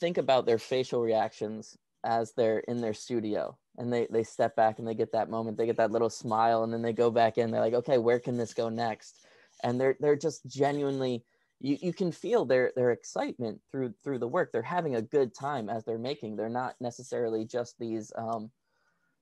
think 0.00 0.18
about 0.18 0.46
their 0.46 0.58
facial 0.58 1.02
reactions 1.02 1.76
as 2.04 2.32
they're 2.32 2.60
in 2.60 2.80
their 2.80 2.94
studio 2.94 3.58
and 3.80 3.90
they 3.90 4.06
they 4.10 4.22
step 4.22 4.54
back 4.54 4.78
and 4.78 4.86
they 4.86 4.94
get 4.94 5.10
that 5.10 5.30
moment 5.30 5.56
they 5.56 5.66
get 5.66 5.78
that 5.78 5.90
little 5.90 6.10
smile 6.10 6.62
and 6.62 6.72
then 6.72 6.82
they 6.82 6.92
go 6.92 7.10
back 7.10 7.38
in 7.38 7.50
they're 7.50 7.60
like 7.60 7.74
okay 7.74 7.98
where 7.98 8.20
can 8.20 8.36
this 8.36 8.52
go 8.52 8.68
next 8.68 9.26
and 9.64 9.80
they're 9.80 9.96
they're 10.00 10.16
just 10.16 10.46
genuinely 10.46 11.24
you, 11.60 11.78
you 11.80 11.92
can 11.92 12.12
feel 12.12 12.44
their 12.44 12.72
their 12.76 12.90
excitement 12.90 13.58
through 13.72 13.92
through 14.04 14.18
the 14.18 14.28
work 14.28 14.52
they're 14.52 14.62
having 14.62 14.96
a 14.96 15.02
good 15.02 15.34
time 15.34 15.70
as 15.70 15.82
they're 15.84 15.98
making 15.98 16.36
they're 16.36 16.50
not 16.50 16.74
necessarily 16.80 17.44
just 17.44 17.78
these 17.78 18.12
um 18.16 18.50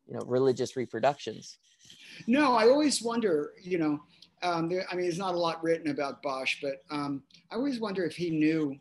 you 0.08 0.14
know 0.14 0.24
religious 0.26 0.76
reproductions 0.76 1.58
No, 2.26 2.54
I 2.54 2.64
always 2.68 3.00
wonder. 3.00 3.52
You 3.62 3.78
know, 3.78 4.00
um, 4.42 4.68
there, 4.68 4.84
I 4.90 4.94
mean, 4.96 5.04
there's 5.04 5.18
not 5.18 5.34
a 5.34 5.38
lot 5.38 5.62
written 5.62 5.90
about 5.90 6.20
Bosch, 6.22 6.56
but 6.60 6.82
um, 6.90 7.22
I 7.50 7.54
always 7.54 7.78
wonder 7.80 8.04
if 8.04 8.16
he 8.16 8.30
knew 8.30 8.76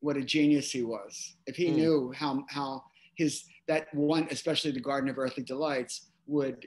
what 0.00 0.16
a 0.16 0.22
genius 0.22 0.70
he 0.70 0.82
was. 0.82 1.36
If 1.46 1.56
he 1.56 1.70
Mm. 1.70 1.74
knew 1.74 2.12
how 2.16 2.44
how 2.48 2.84
his 3.20 3.44
that 3.70 3.82
one, 3.94 4.24
especially 4.30 4.72
the 4.72 4.80
Garden 4.90 5.08
of 5.10 5.16
Earthly 5.18 5.44
Delights, 5.44 5.94
would 6.26 6.58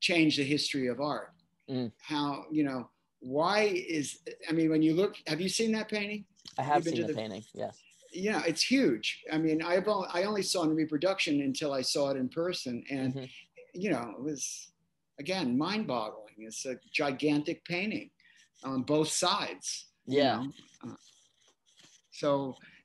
change 0.00 0.32
the 0.36 0.44
history 0.56 0.86
of 0.88 1.00
art. 1.00 1.32
Mm. 1.70 1.92
How 2.12 2.44
you 2.50 2.64
know 2.68 2.80
why 3.20 3.58
is 3.98 4.06
I 4.48 4.52
mean, 4.52 4.68
when 4.72 4.82
you 4.82 4.92
look, 4.94 5.14
have 5.30 5.40
you 5.40 5.48
seen 5.48 5.72
that 5.78 5.88
painting? 5.88 6.24
i 6.58 6.62
have 6.62 6.82
seen 6.84 7.00
the 7.00 7.06
the- 7.06 7.14
painting 7.22 7.44
yes 7.54 7.74
yeah, 8.28 8.42
it's 8.50 8.62
huge. 8.76 9.06
I 9.34 9.38
mean, 9.38 9.62
I've 9.62 9.88
only, 9.88 10.06
I 10.12 10.24
only 10.24 10.42
saw 10.42 10.60
in 10.64 10.74
reproduction 10.84 11.34
until 11.48 11.72
I 11.72 11.80
saw 11.80 12.10
it 12.10 12.16
in 12.22 12.28
person, 12.28 12.74
and 12.90 13.14
Mhm. 13.14 13.28
you 13.84 13.88
know, 13.92 14.04
it 14.18 14.22
was 14.30 14.40
again 15.22 15.46
mind-boggling. 15.66 16.36
It's 16.48 16.66
a 16.66 16.74
gigantic 17.02 17.58
painting 17.74 18.10
on 18.70 18.78
both 18.94 19.10
sides. 19.24 19.66
you 20.06 20.18
yeah 20.20 20.36
know. 20.42 20.52
Uh, 20.84 20.96
so 22.22 22.28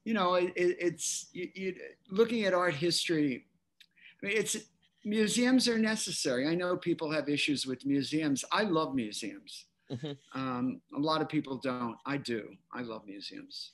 you 0.08 0.14
know, 0.14 0.36
it, 0.36 0.54
it, 0.56 0.78
it's 0.80 1.28
you, 1.34 1.50
you, 1.54 1.76
looking 2.10 2.46
at 2.46 2.54
art 2.54 2.74
history. 2.74 3.46
I 4.24 4.26
mean, 4.26 4.38
it's 4.38 4.56
museums 5.04 5.68
are 5.68 5.78
necessary. 5.78 6.48
I 6.48 6.56
know 6.56 6.78
people 6.78 7.12
have 7.12 7.28
issues 7.28 7.68
with 7.68 7.86
museums. 7.86 8.46
I 8.50 8.64
love 8.64 8.96
museums. 8.96 9.66
Mhm. 9.92 10.18
Um, 10.34 10.82
a 10.96 11.00
lot 11.00 11.22
of 11.22 11.28
people 11.28 11.58
don't. 11.58 11.98
I 12.06 12.16
do. 12.16 12.42
I 12.74 12.84
love 12.84 13.06
museums. 13.06 13.74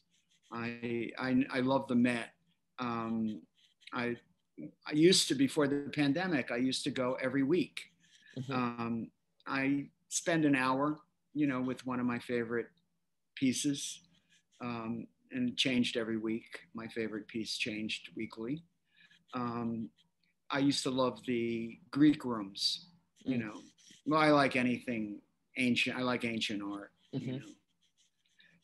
I 0.51 1.11
I, 1.19 1.45
I 1.57 1.59
love 1.59 1.87
the 1.87 1.95
Met. 1.95 2.29
Um, 2.79 3.41
I 3.93 4.15
I 4.89 4.93
used 5.09 5.27
to 5.27 5.35
before 5.35 5.67
the 5.67 5.91
pandemic. 6.01 6.49
I 6.49 6.57
used 6.57 6.83
to 6.85 6.91
go 6.91 7.13
every 7.21 7.43
week. 7.43 7.77
Mhm. 8.39 8.53
Um, 8.59 9.11
I 9.45 9.89
spend 10.09 10.45
an 10.45 10.55
hour, 10.55 10.99
you 11.35 11.45
know, 11.45 11.61
with 11.61 11.85
one 11.85 11.99
of 11.99 12.07
my 12.07 12.17
favorite 12.17 12.69
pieces, 13.35 14.01
um, 14.61 15.07
and 15.33 15.49
it 15.49 15.57
changed 15.57 15.97
every 15.97 16.17
week. 16.17 16.59
My 16.73 16.87
favorite 16.87 17.27
piece 17.27 17.57
changed 17.57 18.09
weekly. 18.15 18.63
Um, 19.33 19.89
I 20.49 20.59
used 20.59 20.83
to 20.83 20.91
love 20.91 21.19
the 21.25 21.79
Greek 21.91 22.23
rooms. 22.23 22.89
You 23.19 23.37
Mm. 23.37 23.45
know, 23.45 23.61
well, 24.05 24.19
I 24.19 24.29
like 24.29 24.55
anything 24.55 25.21
ancient. 25.57 25.97
I 25.97 26.01
like 26.01 26.25
ancient 26.25 26.61
art. 26.61 26.91
You 27.11 27.19
Mhm. 27.33 27.39
know. 27.39 27.47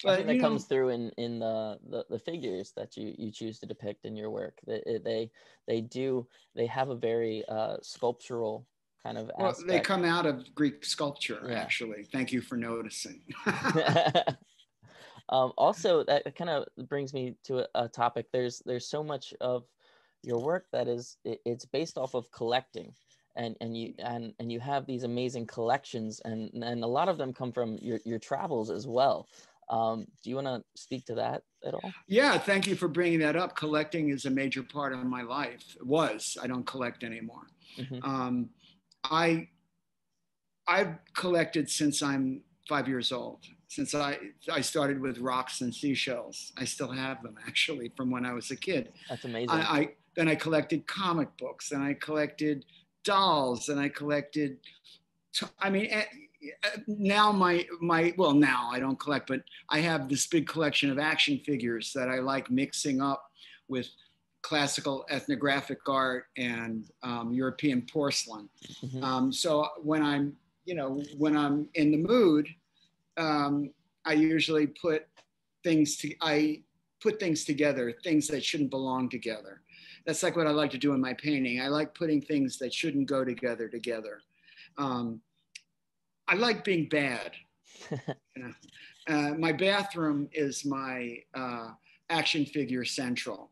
Think 0.02 0.28
that 0.28 0.34
you 0.36 0.42
know, 0.42 0.48
comes 0.48 0.66
through 0.66 0.90
in 0.90 1.10
in 1.18 1.40
the, 1.40 1.78
the 1.90 2.06
the 2.10 2.20
figures 2.20 2.72
that 2.74 2.96
you 2.96 3.14
you 3.18 3.32
choose 3.32 3.60
to 3.60 3.66
depict 3.66 4.06
in 4.06 4.16
your 4.16 4.30
work. 4.30 4.60
They 4.66 4.82
they 5.04 5.32
they 5.68 5.82
do 5.82 6.28
they 6.56 6.68
have 6.68 6.90
a 6.90 6.96
very 6.96 7.44
uh, 7.50 7.78
sculptural 7.82 8.66
kind 9.04 9.18
of 9.18 9.30
well, 9.38 9.50
aspect. 9.50 9.68
they 9.68 9.80
come 9.82 10.06
out 10.06 10.26
of 10.26 10.56
Greek 10.56 10.86
sculpture. 10.86 11.42
Yeah. 11.46 11.60
Actually, 11.60 12.06
thank 12.06 12.32
you 12.32 12.42
for 12.42 12.56
noticing. 12.56 13.24
um, 15.30 15.54
also, 15.58 16.04
that 16.04 16.36
kind 16.36 16.50
of 16.50 16.66
brings 16.88 17.14
me 17.14 17.36
to 17.46 17.60
a, 17.60 17.86
a 17.86 17.88
topic. 17.88 18.28
There's 18.32 18.62
there's 18.66 18.88
so 18.88 19.04
much 19.04 19.34
of 19.42 19.64
your 20.24 20.40
work 20.40 20.66
that 20.72 20.88
is 20.88 21.18
it, 21.24 21.40
it's 21.46 21.66
based 21.66 21.98
off 21.98 22.14
of 22.14 22.32
collecting. 22.32 22.94
And, 23.36 23.56
and 23.62 23.78
you 23.78 23.94
and, 24.00 24.34
and 24.40 24.52
you 24.52 24.60
have 24.60 24.86
these 24.86 25.04
amazing 25.04 25.46
collections 25.46 26.20
and, 26.26 26.52
and 26.62 26.84
a 26.84 26.88
lot 26.88 27.08
of 27.08 27.18
them 27.18 27.32
come 27.32 27.54
from 27.54 27.78
your, 27.82 28.00
your 28.04 28.20
travels 28.20 28.70
as 28.70 28.86
well. 28.86 29.28
Um, 29.70 30.08
do 30.24 30.30
you 30.30 30.36
want 30.36 30.48
to 30.48 30.64
speak 30.76 31.06
to 31.06 31.16
that 31.16 31.44
at 31.64 31.74
all? 31.74 31.94
Yeah, 32.08 32.38
thank 32.38 32.68
you 32.68 32.76
for 32.76 32.88
bringing 32.88 33.20
that 33.20 33.36
up. 33.36 33.56
Collecting 33.56 34.10
is 34.10 34.26
a 34.26 34.30
major 34.30 34.64
part 34.64 34.94
of 34.94 35.06
my 35.06 35.22
life. 35.22 35.64
It 35.78 35.86
was. 35.86 36.38
I 36.42 36.48
don't 36.48 36.66
collect 36.66 37.04
anymore. 37.04 37.48
Mhm. 37.78 38.04
Um, 38.04 38.50
I 39.04 39.48
I've 40.68 40.96
collected 41.16 41.70
since 41.70 42.02
I'm 42.02 42.42
five 42.68 42.88
years 42.88 43.12
old. 43.12 43.46
Since 43.70 43.94
I 43.94 44.18
I 44.52 44.62
started 44.62 45.00
with 45.00 45.20
rocks 45.20 45.62
and 45.62 45.74
seashells. 45.74 46.52
I 46.58 46.66
still 46.66 46.92
have 46.92 47.22
them 47.22 47.36
actually 47.48 47.92
from 47.96 48.10
when 48.10 48.26
I 48.26 48.34
was 48.34 48.50
a 48.50 48.56
kid. 48.56 48.92
That's 49.08 49.24
amazing. 49.26 49.52
I, 49.52 49.62
I 49.62 49.90
then 50.16 50.28
I 50.28 50.36
collected 50.36 50.88
comic 50.88 51.30
books 51.38 51.72
and 51.72 51.84
I 51.84 51.94
collected 51.94 52.66
dolls 53.04 53.70
and 53.70 53.80
I 53.80 53.90
collected. 53.90 54.58
I 55.60 55.70
mean, 55.70 55.88
eh, 55.92 56.04
eh, 56.64 56.70
now 56.88 57.32
my 57.32 57.66
my 57.80 58.12
well 58.18 58.34
now 58.34 58.70
I 58.72 58.80
don't 58.80 59.00
collect, 59.00 59.28
but 59.28 59.44
I 59.70 59.80
have 59.82 60.10
this 60.10 60.26
big 60.26 60.48
collection 60.48 60.90
of 60.90 60.98
action 60.98 61.40
figures 61.46 61.94
that 61.94 62.10
I 62.10 62.20
like 62.20 62.50
mixing 62.50 63.02
up 63.02 63.24
with 63.68 63.88
classical 64.42 65.06
ethnographic 65.12 65.88
art 65.88 66.26
and 66.38 66.90
um, 67.04 67.34
European 67.34 67.84
porcelain. 67.84 68.50
Mhm. 68.84 69.04
Um, 69.04 69.32
so 69.32 69.68
when 69.84 70.02
I'm, 70.02 70.36
you 70.66 70.74
know, 70.76 71.04
when 71.18 71.38
I'm 71.38 71.70
in 71.76 71.92
the 71.92 71.98
mood, 71.98 72.48
um, 73.20 73.72
I 74.06 74.14
usually 74.14 74.66
put 74.66 75.06
things 75.64 75.98
to, 75.98 76.14
I 76.22 76.64
put 77.02 77.20
things 77.20 77.44
together, 77.44 77.94
things 78.04 78.28
that 78.30 78.44
shouldn't 78.44 78.72
belong 78.72 79.10
together. 79.10 79.62
That's 80.06 80.24
like 80.24 80.36
what 80.36 80.48
I 80.48 80.52
like 80.52 80.72
to 80.72 80.78
do 80.78 80.94
in 80.94 81.02
my 81.02 81.14
painting. 81.14 81.62
I 81.62 81.68
like 81.68 81.94
putting 81.94 82.22
things 82.22 82.58
that 82.60 82.74
shouldn't 82.74 83.08
go 83.08 83.24
together 83.24 83.68
together. 83.68 84.22
Um, 84.78 85.22
I 86.28 86.36
like 86.36 86.64
being 86.64 86.88
bad. 86.90 87.32
You 88.36 88.44
know? 88.44 88.54
uh, 89.10 89.34
my 89.38 89.52
bathroom 89.52 90.30
is 90.32 90.64
my 90.64 91.18
uh, 91.34 91.72
action 92.10 92.46
figure 92.46 92.86
central. 92.86 93.52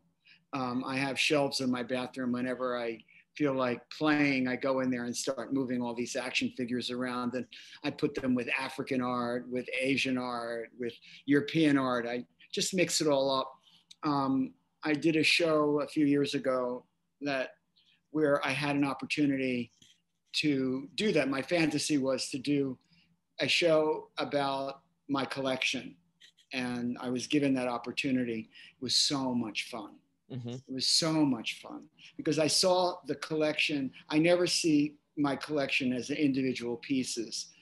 Um, 0.54 0.82
I 0.86 0.96
have 0.96 1.18
shelves 1.18 1.60
in 1.60 1.70
my 1.70 1.82
bathroom 1.82 2.32
whenever 2.32 2.78
I 2.78 3.00
feel 3.38 3.54
like 3.54 3.80
playing, 3.96 4.48
I 4.48 4.56
go 4.56 4.80
in 4.80 4.90
there 4.90 5.04
and 5.04 5.16
start 5.16 5.54
moving 5.54 5.80
all 5.80 5.94
these 5.94 6.16
action 6.16 6.52
figures 6.56 6.90
around. 6.90 7.34
And 7.34 7.46
I 7.84 7.90
put 7.90 8.16
them 8.16 8.34
with 8.34 8.48
African 8.58 9.00
art, 9.00 9.46
with 9.48 9.66
Asian 9.80 10.18
art, 10.18 10.70
with 10.78 10.92
European 11.26 11.78
art. 11.78 12.04
I 12.04 12.24
just 12.52 12.74
mix 12.74 13.00
it 13.00 13.06
all 13.06 13.30
up. 13.30 13.52
Um, 14.02 14.54
I 14.82 14.92
did 14.92 15.14
a 15.14 15.22
show 15.22 15.80
a 15.82 15.86
few 15.86 16.04
years 16.04 16.34
ago 16.34 16.84
that 17.20 17.50
where 18.10 18.44
I 18.44 18.50
had 18.50 18.74
an 18.74 18.84
opportunity 18.84 19.70
to 20.40 20.88
do 20.96 21.12
that. 21.12 21.28
My 21.28 21.42
fantasy 21.42 21.96
was 21.96 22.30
to 22.30 22.38
do 22.38 22.76
a 23.40 23.46
show 23.46 24.08
about 24.18 24.80
my 25.08 25.24
collection. 25.24 25.94
And 26.52 26.98
I 27.00 27.08
was 27.10 27.28
given 27.28 27.54
that 27.54 27.68
opportunity. 27.68 28.50
It 28.76 28.82
was 28.82 28.96
so 28.96 29.32
much 29.32 29.68
fun. 29.70 29.94
Mhm. 30.30 30.62
It 30.68 30.72
was 30.72 30.86
so 30.86 31.24
much 31.24 31.60
fun 31.60 31.88
because 32.16 32.38
I 32.38 32.46
saw 32.48 33.00
the 33.06 33.14
collection. 33.16 33.92
I 34.08 34.18
never 34.18 34.46
see 34.46 34.96
my 35.16 35.36
collection 35.36 35.92
as 35.92 36.10
individual 36.10 36.76
pieces. 36.76 37.52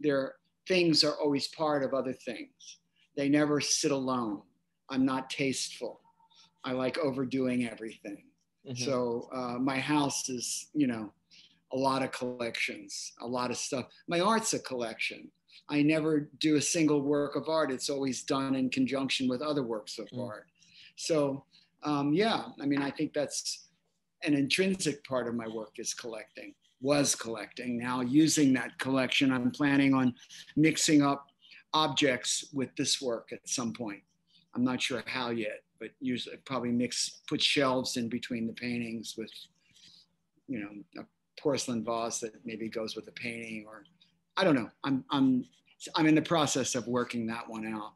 Their 0.00 0.36
things 0.66 1.02
are 1.02 1.18
always 1.18 1.48
part 1.48 1.82
of 1.82 1.94
other 1.94 2.12
things. 2.12 2.78
They 3.16 3.28
never 3.28 3.60
sit 3.60 3.90
alone. 3.90 4.42
I'm 4.88 5.04
not 5.04 5.30
tasteful. 5.30 6.00
I 6.64 6.72
like 6.72 6.98
overdoing 6.98 7.66
everything. 7.66 8.30
Mhm. 8.66 8.78
So 8.78 9.28
uh, 9.32 9.58
my 9.58 9.78
house 9.78 10.28
is, 10.28 10.68
you 10.74 10.86
know, 10.86 11.12
a 11.72 11.76
lot 11.76 12.02
of 12.02 12.12
collections, 12.12 13.12
a 13.20 13.26
lot 13.26 13.50
of 13.50 13.56
stuff. 13.56 13.86
My 14.08 14.20
art's 14.20 14.52
a 14.52 14.58
collection. 14.58 15.32
I 15.68 15.82
never 15.82 16.20
do 16.38 16.56
a 16.56 16.60
single 16.60 17.00
work 17.00 17.36
of 17.36 17.48
art. 17.48 17.70
It's 17.70 17.88
always 17.88 18.22
done 18.24 18.54
in 18.56 18.70
conjunction 18.70 19.28
with 19.28 19.40
other 19.40 19.62
works 19.62 19.98
of 19.98 20.08
Mm. 20.10 20.26
art. 20.28 20.50
So 20.96 21.46
um, 21.82 22.12
yeah, 22.12 22.44
I 22.60 22.66
mean, 22.66 22.82
I 22.82 22.90
think 22.90 23.12
that's 23.12 23.68
an 24.22 24.34
intrinsic 24.34 25.02
part 25.04 25.28
of 25.28 25.34
my 25.34 25.48
work 25.48 25.78
is 25.78 25.94
collecting, 25.94 26.54
was 26.80 27.14
collecting. 27.14 27.78
Now 27.78 28.00
using 28.00 28.52
that 28.54 28.78
collection, 28.78 29.32
I'm 29.32 29.50
planning 29.50 29.94
on 29.94 30.14
mixing 30.56 31.02
up 31.02 31.26
objects 31.72 32.46
with 32.52 32.74
this 32.76 33.00
work 33.00 33.30
at 33.32 33.48
some 33.48 33.72
point. 33.72 34.02
I'm 34.54 34.64
not 34.64 34.82
sure 34.82 35.02
how 35.06 35.30
yet, 35.30 35.62
but 35.78 35.90
usually 36.00 36.36
probably 36.44 36.70
mix, 36.70 37.22
put 37.28 37.40
shelves 37.40 37.96
in 37.96 38.08
between 38.08 38.46
the 38.46 38.52
paintings 38.52 39.14
with, 39.16 39.30
you 40.48 40.60
know, 40.60 41.00
a 41.00 41.06
porcelain 41.40 41.84
vase 41.84 42.18
that 42.20 42.32
maybe 42.44 42.68
goes 42.68 42.96
with 42.96 43.06
the 43.06 43.12
painting 43.12 43.64
or 43.66 43.84
I 44.36 44.44
don't 44.44 44.54
know. 44.54 44.70
I'm, 44.84 45.04
I'm, 45.10 45.44
I'm 45.96 46.06
in 46.06 46.14
the 46.14 46.22
process 46.22 46.74
of 46.74 46.86
working 46.86 47.26
that 47.28 47.48
one 47.48 47.66
out. 47.66 47.92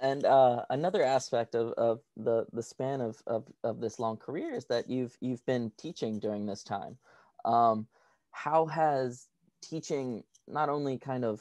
And 0.00 0.24
uh, 0.24 0.64
another 0.70 1.02
aspect 1.02 1.54
of, 1.54 1.72
of 1.72 2.00
the, 2.16 2.46
the 2.52 2.62
span 2.62 3.00
of, 3.00 3.20
of, 3.26 3.44
of 3.64 3.80
this 3.80 3.98
long 3.98 4.16
career 4.16 4.54
is 4.54 4.64
that 4.66 4.88
you've 4.88 5.16
you've 5.20 5.44
been 5.44 5.72
teaching 5.76 6.18
during 6.20 6.46
this 6.46 6.62
time. 6.62 6.96
Um, 7.44 7.86
how 8.30 8.66
has 8.66 9.26
teaching 9.60 10.22
not 10.46 10.68
only 10.68 10.98
kind 10.98 11.24
of 11.24 11.40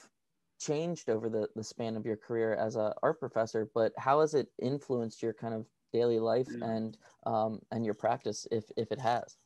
changed 0.60 1.10
over 1.10 1.30
the, 1.30 1.48
the 1.56 1.64
span 1.64 1.96
of 1.96 2.06
your 2.06 2.18
career 2.18 2.56
as 2.56 2.76
a 2.76 2.96
art 3.04 3.20
professor, 3.20 3.70
but 3.76 3.94
how 3.98 4.22
has 4.22 4.34
it 4.34 4.48
influenced 4.60 5.22
your 5.22 5.34
kind 5.34 5.54
of 5.54 5.68
daily 5.94 6.20
life 6.20 6.48
Yeah. 6.50 6.66
and 6.66 6.98
um, 7.26 7.62
and 7.72 7.86
your 7.86 7.94
practice, 7.94 8.48
if 8.52 8.66
if 8.76 8.92
it 8.92 9.00
has? 9.00 9.38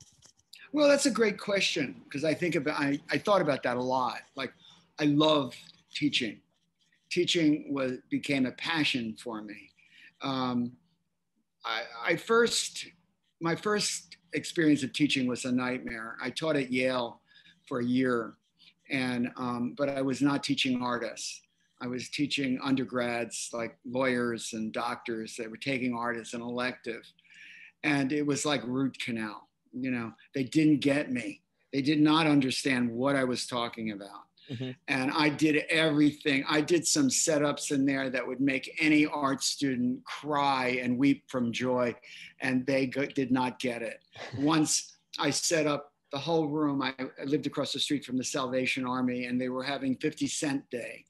Well, 0.72 0.88
that's 0.88 1.06
a 1.06 1.12
great 1.12 1.38
question 1.38 2.02
because 2.06 2.24
I 2.24 2.34
think 2.34 2.56
about 2.56 2.80
I, 2.80 3.00
I 3.10 3.18
thought 3.18 3.42
about 3.42 3.62
that 3.64 3.76
a 3.76 3.82
lot. 3.82 4.22
Like 4.36 4.54
I 5.00 5.06
love 5.06 5.54
teaching. 5.94 6.40
Teaching 7.12 7.74
was 7.74 7.98
became 8.10 8.46
a 8.46 8.52
passion 8.54 9.16
for 9.22 9.42
me. 9.42 9.70
Um, 10.22 10.74
I, 11.66 11.82
I 12.06 12.16
first 12.16 12.86
my 13.42 13.56
first 13.56 14.18
experience 14.34 14.84
of 14.84 14.94
teaching 14.94 15.28
was 15.28 15.46
a 15.46 15.52
nightmare. 15.52 16.18
I 16.22 16.30
taught 16.30 16.56
at 16.56 16.72
Yale 16.72 17.22
for 17.68 17.80
a 17.80 17.86
year, 17.86 18.36
and 18.90 19.32
um, 19.36 19.76
but 19.78 19.90
I 19.90 20.02
was 20.02 20.22
not 20.22 20.44
teaching 20.44 20.82
artists. 20.82 21.42
I 21.82 21.88
was 21.88 22.10
teaching 22.10 22.60
undergrads 22.64 23.50
like 23.54 23.78
lawyers 23.86 24.54
and 24.54 24.72
doctors 24.72 25.36
that 25.38 25.50
were 25.50 25.58
taking 25.58 25.96
art 25.96 26.18
as 26.18 26.34
an 26.34 26.42
elective, 26.42 27.04
and 27.84 28.12
it 28.12 28.26
was 28.26 28.46
like 28.46 28.62
root 28.66 28.98
canal 29.00 29.50
you 29.74 29.92
know 29.92 30.12
they 30.36 30.44
didn't 30.44 30.80
get 30.80 31.12
me 31.12 31.42
they 31.74 31.82
did 31.82 32.00
not 32.00 32.28
understand 32.28 32.90
what 32.90 33.16
i 33.16 33.24
was 33.24 33.46
talking 33.46 33.92
about 33.92 34.26
Mhm. 34.52 34.76
and 34.88 35.12
i 35.12 35.30
did 35.30 35.56
everything 35.70 36.44
i 36.48 36.60
did 36.62 36.86
some 36.86 37.08
setups 37.08 37.72
in 37.72 37.86
there 37.86 38.10
that 38.10 38.26
would 38.28 38.42
make 38.42 38.76
any 38.80 39.06
art 39.06 39.42
student 39.44 40.04
cry 40.04 40.80
and 40.84 40.98
weep 40.98 41.24
from 41.28 41.52
joy 41.52 41.96
and 42.42 42.66
they 42.66 42.86
go- 42.86 43.06
did 43.06 43.32
not 43.32 43.60
get 43.60 43.82
it 43.82 44.00
once 44.40 44.98
i 45.20 45.30
set 45.30 45.66
up 45.68 45.94
the 46.12 46.20
whole 46.20 46.48
room 46.50 46.82
I, 46.82 46.94
I 47.00 47.24
lived 47.24 47.48
across 47.48 47.72
the 47.72 47.80
street 47.80 48.04
from 48.04 48.18
the 48.18 48.24
salvation 48.24 48.86
army 48.86 49.26
and 49.26 49.40
they 49.40 49.48
were 49.50 49.64
having 49.64 49.96
50 49.96 50.28
cent 50.28 50.70
day 50.70 51.06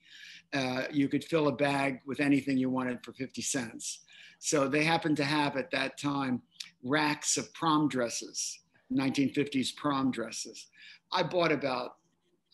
uh, 0.53 0.83
you 0.91 1.07
could 1.07 1.23
fill 1.23 1.47
a 1.47 1.51
bag 1.51 2.01
with 2.05 2.19
anything 2.19 2.57
you 2.57 2.69
wanted 2.69 3.03
for 3.03 3.13
50 3.13 3.41
cents 3.41 4.01
so 4.43 4.67
they 4.67 4.83
happened 4.83 5.17
to 5.17 5.23
have 5.23 5.55
at 5.55 5.69
that 5.71 5.97
time 5.99 6.41
racks 6.83 7.37
of 7.37 7.53
prom 7.53 7.87
dresses, 7.87 8.59
1950s 8.91 9.75
prom 9.75 10.09
dresses. 10.09 10.67
I 11.11 11.21
bought 11.21 11.51
about 11.51 11.97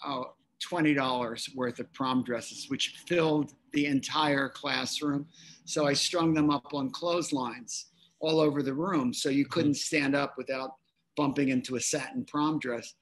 oh, 0.06 0.34
$20 0.66 1.56
worth 1.56 1.80
of 1.80 1.92
prom 1.94 2.24
dresses, 2.24 2.70
which 2.70 3.04
filled 3.08 3.54
the 3.74 3.86
entire 3.86 4.50
classroom. 4.50 5.26
So 5.66 5.86
I 5.86 5.94
strung 5.94 6.34
them 6.34 6.50
up 6.50 6.74
on 6.74 6.90
clotheslines 6.90 7.88
all 8.20 8.40
over 8.40 8.64
the 8.64 8.74
room. 8.74 9.14
So 9.14 9.30
you 9.30 9.46
couldn't 9.46 9.72
mm-hmm. 9.72 9.98
stand 9.98 10.16
up 10.16 10.36
without 10.38 10.72
bumping 11.16 11.50
into 11.50 11.76
a 11.76 11.82
satin 11.82 12.26
prom 12.26 12.60
dress. 12.60 12.94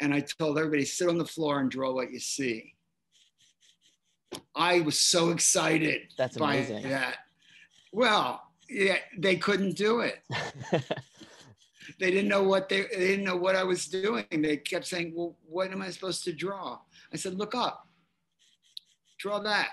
And 0.00 0.14
I 0.14 0.20
told 0.20 0.58
everybody, 0.58 0.84
sit 0.84 1.08
on 1.08 1.18
the 1.18 1.24
floor 1.24 1.60
and 1.60 1.70
draw 1.70 1.92
what 1.92 2.12
you 2.12 2.20
see. 2.20 2.74
I 4.54 4.80
was 4.80 4.98
so 4.98 5.30
excited 5.30 6.08
That's 6.16 6.36
by 6.36 6.56
amazing. 6.56 6.88
that. 6.88 7.16
Well, 7.92 8.42
yeah, 8.68 8.96
they 9.18 9.36
couldn't 9.36 9.76
do 9.76 10.00
it 10.00 10.20
they 11.98 12.10
didn't 12.10 12.28
know 12.28 12.42
what 12.42 12.68
they, 12.68 12.82
they 12.82 13.06
didn't 13.08 13.24
know 13.24 13.36
what 13.36 13.56
I 13.56 13.64
was 13.64 13.86
doing. 13.86 14.24
They 14.30 14.56
kept 14.56 14.86
saying, 14.86 15.12
"Well, 15.14 15.36
what 15.46 15.70
am 15.72 15.82
I 15.82 15.90
supposed 15.90 16.24
to 16.24 16.32
draw?" 16.32 16.80
I 17.12 17.16
said, 17.16 17.34
"Look 17.34 17.54
up, 17.54 17.88
draw 19.18 19.38
that." 19.40 19.70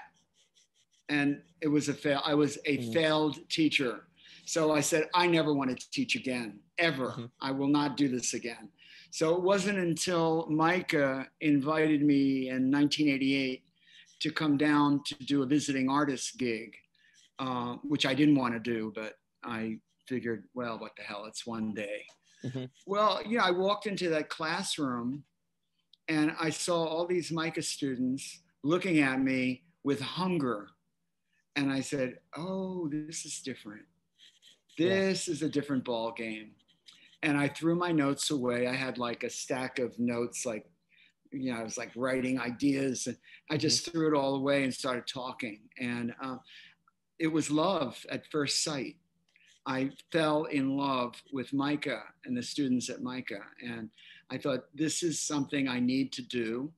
And 1.10 1.42
it 1.62 1.68
was 1.68 1.90
a 1.90 1.94
fail. 1.94 2.22
I 2.24 2.36
was 2.36 2.58
a 2.66 2.78
Mhm. 2.78 2.94
failed 2.94 3.50
teacher. 3.50 4.08
So 4.46 4.72
I 4.72 4.82
said, 4.82 5.10
"I 5.14 5.28
never 5.28 5.54
want 5.54 5.78
to 5.78 5.90
teach 5.92 6.16
again, 6.16 6.62
ever. 6.78 7.10
Mhm. 7.12 7.32
I 7.42 7.52
will 7.52 7.68
not 7.68 7.98
do 7.98 8.08
this 8.08 8.34
again." 8.34 8.72
So 9.12 9.36
it 9.36 9.42
wasn't 9.42 9.80
until 9.80 10.48
MICA 10.50 11.30
invited 11.42 12.04
me 12.04 12.50
in 12.50 12.70
1988 12.70 13.64
to 14.20 14.32
come 14.32 14.58
down 14.58 15.04
to 15.06 15.16
do 15.16 15.42
a 15.42 15.46
visiting 15.46 15.90
artist 15.90 16.38
gig, 16.38 16.76
uh, 17.40 17.76
which 17.78 18.06
I 18.06 18.14
didn't 18.14 18.36
want 18.36 18.54
to 18.54 18.60
do, 18.60 18.92
but 18.94 19.18
I 19.44 19.80
figured, 20.10 20.44
well, 20.56 20.80
what 20.80 20.96
the 20.98 21.04
hell, 21.04 21.26
it's 21.26 21.46
one 21.46 21.74
day. 21.74 22.06
Mhm. 22.44 22.70
Well, 22.88 23.22
you 23.26 23.38
know, 23.38 23.44
I 23.44 23.52
walked 23.52 23.86
into 23.86 24.10
that 24.10 24.30
classroom 24.30 25.24
and 26.08 26.36
I 26.40 26.50
saw 26.50 26.84
all 26.84 27.06
these 27.06 27.32
MICA 27.32 27.62
students 27.62 28.42
looking 28.64 29.00
at 29.00 29.22
me 29.22 29.64
with 29.84 30.02
hunger. 30.02 30.70
And 31.56 31.72
I 31.72 31.82
said, 31.82 32.20
oh, 32.36 32.90
this 32.90 33.26
is 33.26 33.42
different. 33.42 33.86
Yeah. 34.78 34.90
This 34.90 35.28
is 35.28 35.42
a 35.44 35.50
different 35.50 35.84
ball 35.84 36.12
game. 36.12 36.52
And 37.22 37.38
I 37.38 37.50
threw 37.50 37.76
my 37.76 37.92
notes 37.92 38.32
away. 38.32 38.68
I 38.68 38.74
had 38.74 38.98
like 38.98 39.24
a 39.24 39.30
stack 39.30 39.78
of 39.78 40.00
notes, 40.00 40.46
like, 40.46 40.66
you 41.32 41.52
know, 41.52 41.60
I 41.60 41.64
was 41.64 41.78
like 41.78 41.92
writing 41.96 42.40
ideas. 42.40 43.08
And 43.08 43.18
I 43.52 43.58
just 43.58 43.92
threw 43.92 44.08
it 44.08 44.18
all 44.18 44.36
away 44.36 44.64
and 44.64 44.74
started 44.74 45.06
talking. 45.06 45.60
And 45.78 46.16
uh, 46.24 46.38
it 47.20 47.28
was 47.28 47.52
love 47.52 48.04
at 48.10 48.32
first 48.32 48.64
sight. 48.64 48.96
I 49.70 49.92
fell 50.12 50.46
in 50.46 50.76
love 50.76 51.14
with 51.32 51.54
MICA 51.54 52.02
and 52.26 52.36
the 52.36 52.42
students 52.42 52.90
at 52.90 53.04
MICA. 53.04 53.40
And 53.64 53.92
I 54.32 54.40
thought, 54.40 54.66
this 54.74 55.04
is 55.04 55.20
something 55.20 55.68
I 55.68 55.80
need 55.80 56.12
to 56.14 56.24
do. 56.24 56.72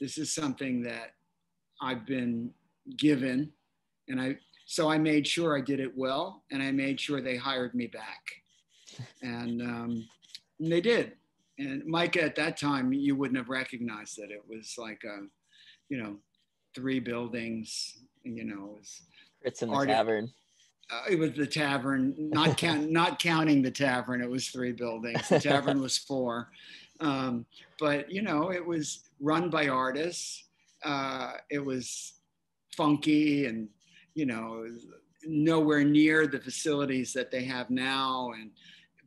This 0.00 0.16
is 0.16 0.34
something 0.34 0.82
that 0.84 1.12
I've 1.82 2.06
been 2.06 2.50
given. 2.96 3.52
And 4.08 4.18
I, 4.18 4.38
so 4.64 4.90
I 4.90 4.96
made 4.96 5.26
sure 5.26 5.58
I 5.58 5.60
did 5.60 5.78
it 5.78 5.94
well 5.94 6.42
and 6.50 6.62
I 6.62 6.72
made 6.72 6.98
sure 6.98 7.20
they 7.20 7.36
hired 7.36 7.74
me 7.74 7.86
back. 7.86 8.22
and, 9.20 9.60
um, 9.60 10.08
and 10.58 10.72
they 10.72 10.80
did. 10.80 11.12
And 11.58 11.84
MICA, 11.84 12.22
at 12.22 12.36
that 12.36 12.56
time, 12.56 12.94
you 12.94 13.14
wouldn't 13.14 13.36
have 13.36 13.50
recognized 13.50 14.16
that 14.16 14.30
It 14.30 14.42
was 14.48 14.76
like 14.78 15.02
a, 15.04 15.26
you 15.90 16.02
know, 16.02 16.16
three 16.74 16.98
buildings. 16.98 17.98
You 18.24 18.44
know, 18.44 18.64
it 18.64 18.78
was 18.78 19.02
It's 19.42 19.60
in 19.60 19.68
the 19.68 19.84
tavern. 19.84 20.32
Uh, 20.92 21.02
it 21.10 21.18
was 21.18 21.32
the 21.32 21.46
tavern, 21.46 22.14
not 22.18 22.56
count, 22.58 22.90
not 22.90 23.18
counting 23.18 23.62
the 23.62 23.70
tavern. 23.70 24.20
It 24.20 24.30
was 24.30 24.48
three 24.48 24.72
buildings. 24.72 25.28
The 25.28 25.40
tavern 25.40 25.80
was 25.80 25.96
four, 26.08 26.50
um, 27.00 27.46
but 27.78 28.10
you 28.10 28.22
know, 28.22 28.52
it 28.52 28.64
was 28.64 29.08
run 29.20 29.48
by 29.48 29.68
artists. 29.68 30.44
Uh, 30.84 31.32
it 31.50 31.64
was 31.64 32.14
funky, 32.76 33.46
and 33.46 33.68
you 34.14 34.26
know, 34.26 34.66
nowhere 35.24 35.84
near 35.84 36.26
the 36.26 36.40
facilities 36.40 37.12
that 37.14 37.30
they 37.30 37.44
have 37.44 37.70
now. 37.70 38.32
And 38.32 38.50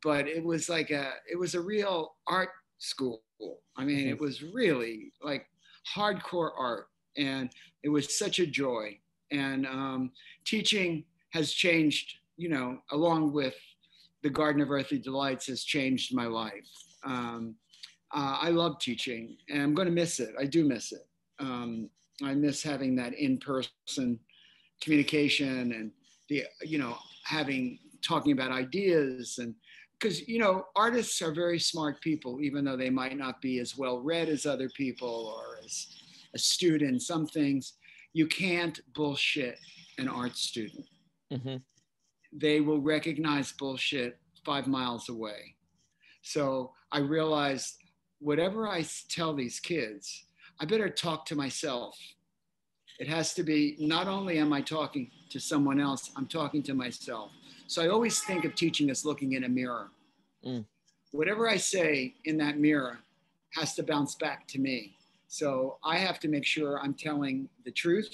but 0.01 0.27
it 0.27 0.43
was 0.43 0.69
like 0.69 0.89
a, 0.89 1.11
it 1.31 1.37
was 1.37 1.53
a 1.53 1.61
real 1.61 2.15
art 2.25 2.49
school. 2.79 3.21
I 3.77 3.83
mean, 3.83 4.07
it 4.07 4.19
was 4.19 4.41
really 4.41 5.11
like 5.21 5.45
hardcore 5.93 6.51
art, 6.57 6.87
and 7.17 7.49
it 7.83 7.89
was 7.89 8.17
such 8.17 8.39
a 8.39 8.47
joy. 8.47 8.97
And 9.31 9.65
um, 9.65 10.11
teaching 10.45 11.03
has 11.35 11.51
changed, 11.51 12.19
you 12.37 12.47
know, 12.47 12.77
along 12.91 13.33
with 13.33 13.55
the 14.23 14.29
Garden 14.29 14.61
of 14.61 14.71
Earthly 14.71 14.97
Delights 14.97 15.47
has 15.47 15.65
changed 15.65 16.15
my 16.15 16.27
life. 16.27 16.69
Um, 17.03 17.55
uh, 18.13 18.37
I 18.41 18.49
love 18.51 18.79
teaching 18.79 19.35
and 19.49 19.61
I'm 19.61 19.73
going 19.73 19.89
to 19.89 19.93
miss 19.93 20.21
it. 20.21 20.33
I 20.39 20.45
do 20.45 20.63
miss 20.63 20.93
it. 20.93 21.05
Um, 21.39 21.89
I 22.23 22.33
miss 22.33 22.63
having 22.63 22.95
that 22.95 23.13
in 23.15 23.37
person 23.37 24.17
communication 24.81 25.73
and 25.73 25.91
the, 26.29 26.45
you 26.61 26.77
know, 26.77 26.95
having 27.23 27.79
talking 28.01 28.31
about 28.31 28.51
ideas 28.51 29.37
and 29.37 29.53
because, 29.99 30.25
you 30.27 30.39
know, 30.39 30.65
artists 30.75 31.21
are 31.21 31.33
very 31.33 31.59
smart 31.59 31.99
people, 32.01 32.39
even 32.41 32.63
though 32.63 32.77
they 32.77 32.89
might 32.89 33.17
not 33.17 33.41
be 33.41 33.59
as 33.59 33.77
well 33.77 33.99
read 33.99 34.29
as 34.29 34.45
other 34.45 34.69
people 34.69 35.33
or 35.35 35.57
as 35.63 35.87
a 36.33 36.39
student 36.39 37.01
some 37.01 37.27
things. 37.27 37.73
You 38.13 38.27
can't 38.27 38.79
bullshit 38.93 39.57
an 39.97 40.07
art 40.07 40.37
student 40.37 40.85
mm-hmm. 41.31 41.57
they 42.33 42.61
will 42.61 42.81
recognize 42.81 43.51
bullshit 43.51 44.17
five 44.45 44.67
miles 44.67 45.09
away. 45.09 45.55
So 46.21 46.71
I 46.91 46.99
realized 46.99 47.75
whatever 48.19 48.67
I 48.67 48.85
tell 49.09 49.33
these 49.33 49.59
kids, 49.59 50.25
I 50.59 50.65
better 50.65 50.89
talk 50.89 51.25
to 51.27 51.35
myself. 51.35 51.97
It 52.99 53.07
has 53.07 53.33
to 53.33 53.43
be 53.43 53.75
not 53.79 54.07
only 54.07 54.37
am 54.37 54.53
I 54.53 54.61
talking 54.61 55.11
to 55.29 55.39
someone 55.39 55.79
else, 55.79 56.11
I'm 56.15 56.27
talking 56.27 56.63
to 56.63 56.73
myself. 56.73 57.31
So 57.67 57.83
I 57.83 57.89
always 57.89 58.19
think 58.21 58.45
of 58.45 58.55
teaching 58.55 58.89
as 58.89 59.03
looking 59.03 59.33
in 59.33 59.43
a 59.43 59.49
mirror. 59.49 59.89
Mm. 60.45 60.65
Whatever 61.11 61.49
I 61.49 61.57
say 61.57 62.15
in 62.25 62.37
that 62.37 62.57
mirror 62.57 62.99
has 63.53 63.75
to 63.75 63.83
bounce 63.83 64.15
back 64.15 64.47
to 64.49 64.59
me. 64.59 64.95
So 65.27 65.77
I 65.83 65.97
have 65.97 66.19
to 66.21 66.27
make 66.27 66.45
sure 66.45 66.79
I'm 66.79 66.93
telling 66.93 67.49
the 67.65 67.71
truth 67.71 68.09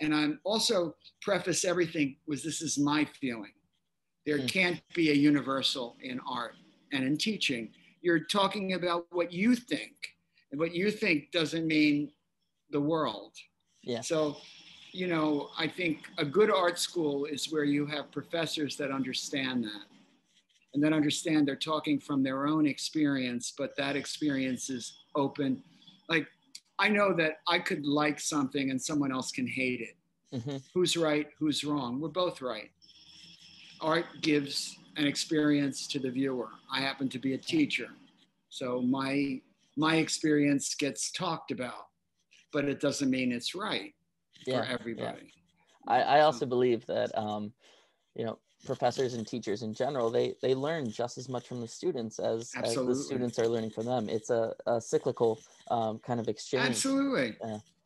and 0.00 0.14
I'm 0.14 0.40
also 0.44 0.94
preface 1.22 1.64
everything 1.64 2.16
was 2.26 2.42
this 2.42 2.62
is 2.62 2.78
my 2.78 3.04
feeling. 3.20 3.52
There 4.26 4.38
mm. 4.38 4.48
can't 4.50 4.80
be 4.94 5.10
a 5.10 5.14
universal 5.14 5.96
in 6.02 6.20
art 6.28 6.54
and 6.92 7.04
in 7.04 7.16
teaching. 7.16 7.70
You're 8.00 8.20
talking 8.20 8.74
about 8.74 9.06
what 9.10 9.32
you 9.32 9.54
think, 9.54 9.94
and 10.50 10.60
what 10.60 10.74
you 10.74 10.90
think 10.90 11.30
doesn't 11.32 11.66
mean 11.66 12.12
the 12.70 12.80
world. 12.80 13.32
Yeah. 13.82 14.00
So, 14.02 14.36
you 14.92 15.06
know, 15.06 15.48
I 15.58 15.66
think 15.66 16.00
a 16.18 16.24
good 16.24 16.50
art 16.50 16.78
school 16.78 17.24
is 17.24 17.50
where 17.52 17.64
you 17.64 17.86
have 17.86 18.12
professors 18.12 18.76
that 18.76 18.90
understand 18.90 19.64
that 19.64 19.86
and 20.74 20.82
that 20.82 20.92
understand 20.92 21.48
they're 21.48 21.56
talking 21.56 21.98
from 21.98 22.22
their 22.22 22.46
own 22.46 22.66
experience, 22.66 23.52
but 23.56 23.76
that 23.76 23.96
experience 23.96 24.70
is 24.70 24.98
open. 25.16 25.62
Like 26.08 26.26
I 26.78 26.88
know 26.88 27.12
that 27.14 27.38
I 27.48 27.58
could 27.58 27.84
like 27.84 28.20
something 28.20 28.70
and 28.70 28.80
someone 28.80 29.12
else 29.12 29.32
can 29.32 29.46
hate 29.46 29.80
it. 29.80 29.96
Mm-hmm. 30.36 30.56
Who's 30.74 30.96
right? 30.96 31.26
Who's 31.38 31.64
wrong? 31.64 32.00
We're 32.00 32.08
both 32.08 32.40
right. 32.42 32.70
Art 33.80 34.06
gives 34.20 34.76
an 34.96 35.06
experience 35.06 35.86
to 35.88 35.98
the 35.98 36.10
viewer. 36.10 36.48
I 36.72 36.80
happen 36.80 37.08
to 37.10 37.18
be 37.18 37.34
a 37.34 37.38
teacher, 37.38 37.88
so 38.50 38.82
my 38.82 39.40
my 39.76 39.96
experience 39.96 40.74
gets 40.74 41.12
talked 41.12 41.52
about, 41.52 41.86
but 42.52 42.64
it 42.64 42.80
doesn't 42.80 43.08
mean 43.08 43.30
it's 43.30 43.54
right 43.54 43.94
yeah, 44.46 44.62
for 44.62 44.68
everybody. 44.68 45.32
Yeah. 45.86 45.94
I, 45.94 46.00
I 46.00 46.20
also 46.22 46.44
believe 46.46 46.84
that 46.86 47.16
um, 47.16 47.52
you 48.14 48.24
know 48.24 48.38
professors 48.64 49.14
and 49.14 49.26
teachers 49.26 49.62
in 49.62 49.72
general 49.72 50.10
they 50.10 50.34
they 50.42 50.54
learn 50.54 50.90
just 50.90 51.18
as 51.18 51.28
much 51.28 51.46
from 51.46 51.60
the 51.60 51.68
students 51.68 52.18
as, 52.18 52.52
as 52.62 52.74
the 52.74 52.94
students 52.94 53.38
are 53.38 53.48
learning 53.48 53.70
from 53.70 53.86
them. 53.86 54.08
It's 54.08 54.30
a, 54.30 54.52
a 54.66 54.80
cyclical 54.80 55.40
um, 55.70 55.98
kind 56.00 56.20
of 56.20 56.28
exchange. 56.28 56.66
Absolutely. 56.66 57.36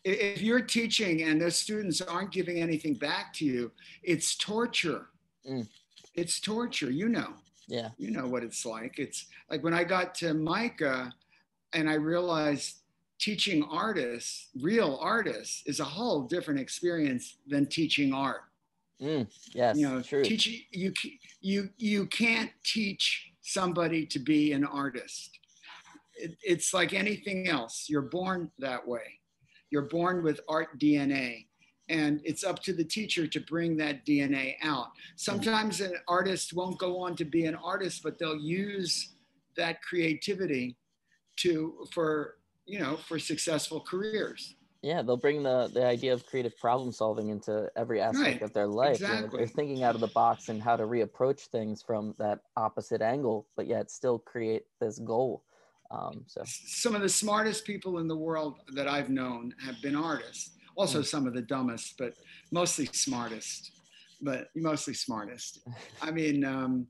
If 0.05 0.43
you're 0.43 0.63
teaching 0.63 1.23
and 1.23 1.41
the 1.41 1.51
students 1.51 2.01
aren't 2.01 2.33
giving 2.33 2.61
anything 2.61 2.95
back 2.95 3.33
to 3.35 3.45
you 3.45 3.71
it's 4.03 4.35
torture. 4.37 5.07
Mm. 5.49 5.67
it's 6.15 6.41
torture 6.41 6.91
you 6.91 7.09
know. 7.09 7.35
Yeah. 7.69 7.91
You 7.99 8.11
know 8.11 8.27
what 8.27 8.43
it's 8.43 8.65
like. 8.65 8.99
It's 8.99 9.27
like 9.51 9.63
when 9.63 9.75
i 9.75 9.85
got 9.85 10.15
to 10.17 10.35
MICA 10.35 11.13
and 11.75 11.89
i 11.89 11.95
realized 11.95 12.79
teaching 13.19 13.63
artists 13.71 14.49
real 14.61 14.99
artists 15.01 15.63
is 15.67 15.79
a 15.81 15.85
whole 15.85 16.23
different 16.23 16.59
experience 16.59 17.37
than 17.47 17.67
teaching 17.67 18.13
art 18.13 18.43
Mm, 19.03 19.27
yes, 19.53 19.77
you 19.77 19.89
know, 19.89 20.01
true. 20.01 20.23
Teach, 20.23 20.67
you 20.71 20.93
you 21.41 21.71
you 21.77 22.07
can't 22.07 22.51
teach 22.65 23.33
somebody 23.43 24.07
to 24.07 24.21
be 24.21 24.53
an 24.53 24.65
artist. 24.65 25.39
It, 26.15 26.37
it's 26.43 26.73
like 26.73 26.95
anything 26.95 27.49
else. 27.49 27.87
You're 27.89 28.03
born 28.03 28.51
that 28.61 28.87
way. 28.87 29.19
You're 29.71 29.89
born 29.89 30.23
with 30.23 30.41
art 30.49 30.79
DNA, 30.79 31.47
and 31.89 32.21
it's 32.23 32.45
up 32.45 32.63
to 32.63 32.73
the 32.73 32.85
teacher 32.85 33.27
to 33.27 33.41
bring 33.41 33.77
that 33.79 34.07
DNA 34.07 34.55
out. 34.63 34.89
Sometimes 35.17 35.81
an 35.81 35.95
artist 36.07 36.53
won't 36.53 36.79
go 36.79 37.01
on 37.01 37.17
to 37.17 37.25
be 37.25 37.47
an 37.47 37.57
artist, 37.57 38.03
but 38.05 38.19
they'll 38.21 38.37
use 38.37 39.15
that 39.57 39.83
creativity 39.83 40.77
to 41.39 41.87
for 41.93 42.37
you 42.67 42.79
know 42.79 42.97
for 42.97 43.19
successful 43.19 43.81
careers 43.81 44.55
yeah 44.83 45.01
they'll 45.01 45.17
bring 45.17 45.43
the 45.43 45.71
the 45.73 45.85
idea 45.85 46.13
of 46.13 46.27
creative 46.27 46.57
problem 46.59 46.93
solving 46.93 47.29
into 47.29 47.71
every 47.77 48.01
aspect 48.01 48.41
right. 48.41 48.43
of 48.43 48.53
their 48.53 48.67
life 48.67 48.97
exactly. 48.97 49.39
they're 49.39 49.47
thinking 49.47 49.83
out 49.83 49.95
of 49.95 50.01
the 50.01 50.09
box 50.09 50.49
and 50.49 50.61
how 50.61 50.77
to 50.77 50.85
reapproach 50.85 51.47
things 51.47 51.83
from 51.83 52.15
that 52.19 52.41
opposite 52.57 53.01
angle 53.01 53.47
but 53.57 53.67
yet 53.67 53.91
still 53.91 54.19
create 54.19 54.65
this 54.81 54.99
goal 54.99 55.45
um, 55.91 56.25
so 56.27 56.43
some 56.45 56.95
of 56.95 57.03
the 57.03 57.09
smartest 57.09 57.65
people 57.65 57.99
in 57.99 58.09
the 58.09 58.17
world 58.17 58.59
that 58.75 58.89
i've 58.89 59.09
known 59.09 59.55
have 59.65 59.81
been 59.83 59.97
artists 59.97 60.51
also 60.77 61.01
mm. 61.01 61.07
some 61.07 61.27
of 61.27 61.35
the 61.35 61.43
dumbest 61.43 61.95
but 61.99 62.15
mostly 62.51 62.87
smartest 62.93 63.73
but 64.21 64.49
mostly 64.57 64.95
smartest 64.95 65.61
i 66.03 66.11
mean 66.11 66.45
um, 66.45 66.87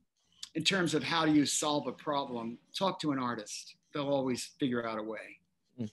in 0.55 0.65
terms 0.65 0.95
of 0.95 1.03
how 1.03 1.25
do 1.25 1.33
you 1.33 1.47
solve 1.47 1.87
a 1.87 1.93
problem 1.93 2.59
talk 2.77 2.99
to 3.01 3.13
an 3.13 3.19
artist 3.19 3.77
they'll 3.93 4.09
always 4.09 4.51
figure 4.59 4.87
out 4.87 4.99
a 4.99 5.03
way 5.03 5.39
mm. 5.81 5.91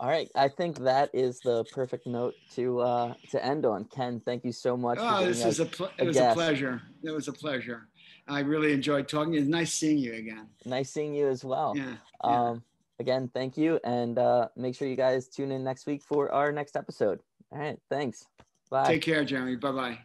All 0.00 0.08
right, 0.08 0.30
I 0.34 0.48
think 0.48 0.78
that 0.78 1.10
is 1.12 1.40
the 1.40 1.62
perfect 1.74 2.06
note 2.06 2.32
to 2.54 2.80
uh, 2.80 3.14
to 3.32 3.44
end 3.44 3.66
on. 3.66 3.84
Ken, 3.84 4.18
thank 4.24 4.46
you 4.46 4.50
so 4.50 4.74
much. 4.74 4.96
Oh, 4.98 5.26
this 5.26 5.44
is 5.44 5.60
a 5.60 5.66
pl- 5.66 5.90
it 5.98 6.06
was 6.06 6.16
guest. 6.16 6.32
a 6.32 6.34
pleasure. 6.34 6.82
It 7.02 7.10
was 7.10 7.28
a 7.28 7.34
pleasure. 7.34 7.86
I 8.26 8.40
really 8.40 8.72
enjoyed 8.72 9.08
talking. 9.08 9.34
It's 9.34 9.46
nice 9.46 9.74
seeing 9.74 9.98
you 9.98 10.14
again. 10.14 10.48
Nice 10.64 10.90
seeing 10.90 11.14
you 11.14 11.28
as 11.28 11.44
well. 11.44 11.74
Yeah. 11.76 11.96
yeah. 12.24 12.48
Um, 12.48 12.62
again, 12.98 13.30
thank 13.34 13.58
you, 13.58 13.78
and 13.84 14.18
uh, 14.18 14.48
make 14.56 14.74
sure 14.74 14.88
you 14.88 14.96
guys 14.96 15.28
tune 15.28 15.52
in 15.52 15.62
next 15.62 15.86
week 15.86 16.02
for 16.02 16.32
our 16.32 16.50
next 16.50 16.76
episode. 16.76 17.20
All 17.52 17.58
right, 17.58 17.78
thanks. 17.90 18.24
Bye. 18.70 18.86
Take 18.86 19.02
care, 19.02 19.22
Jeremy. 19.22 19.56
Bye 19.56 19.72
bye. 19.72 19.98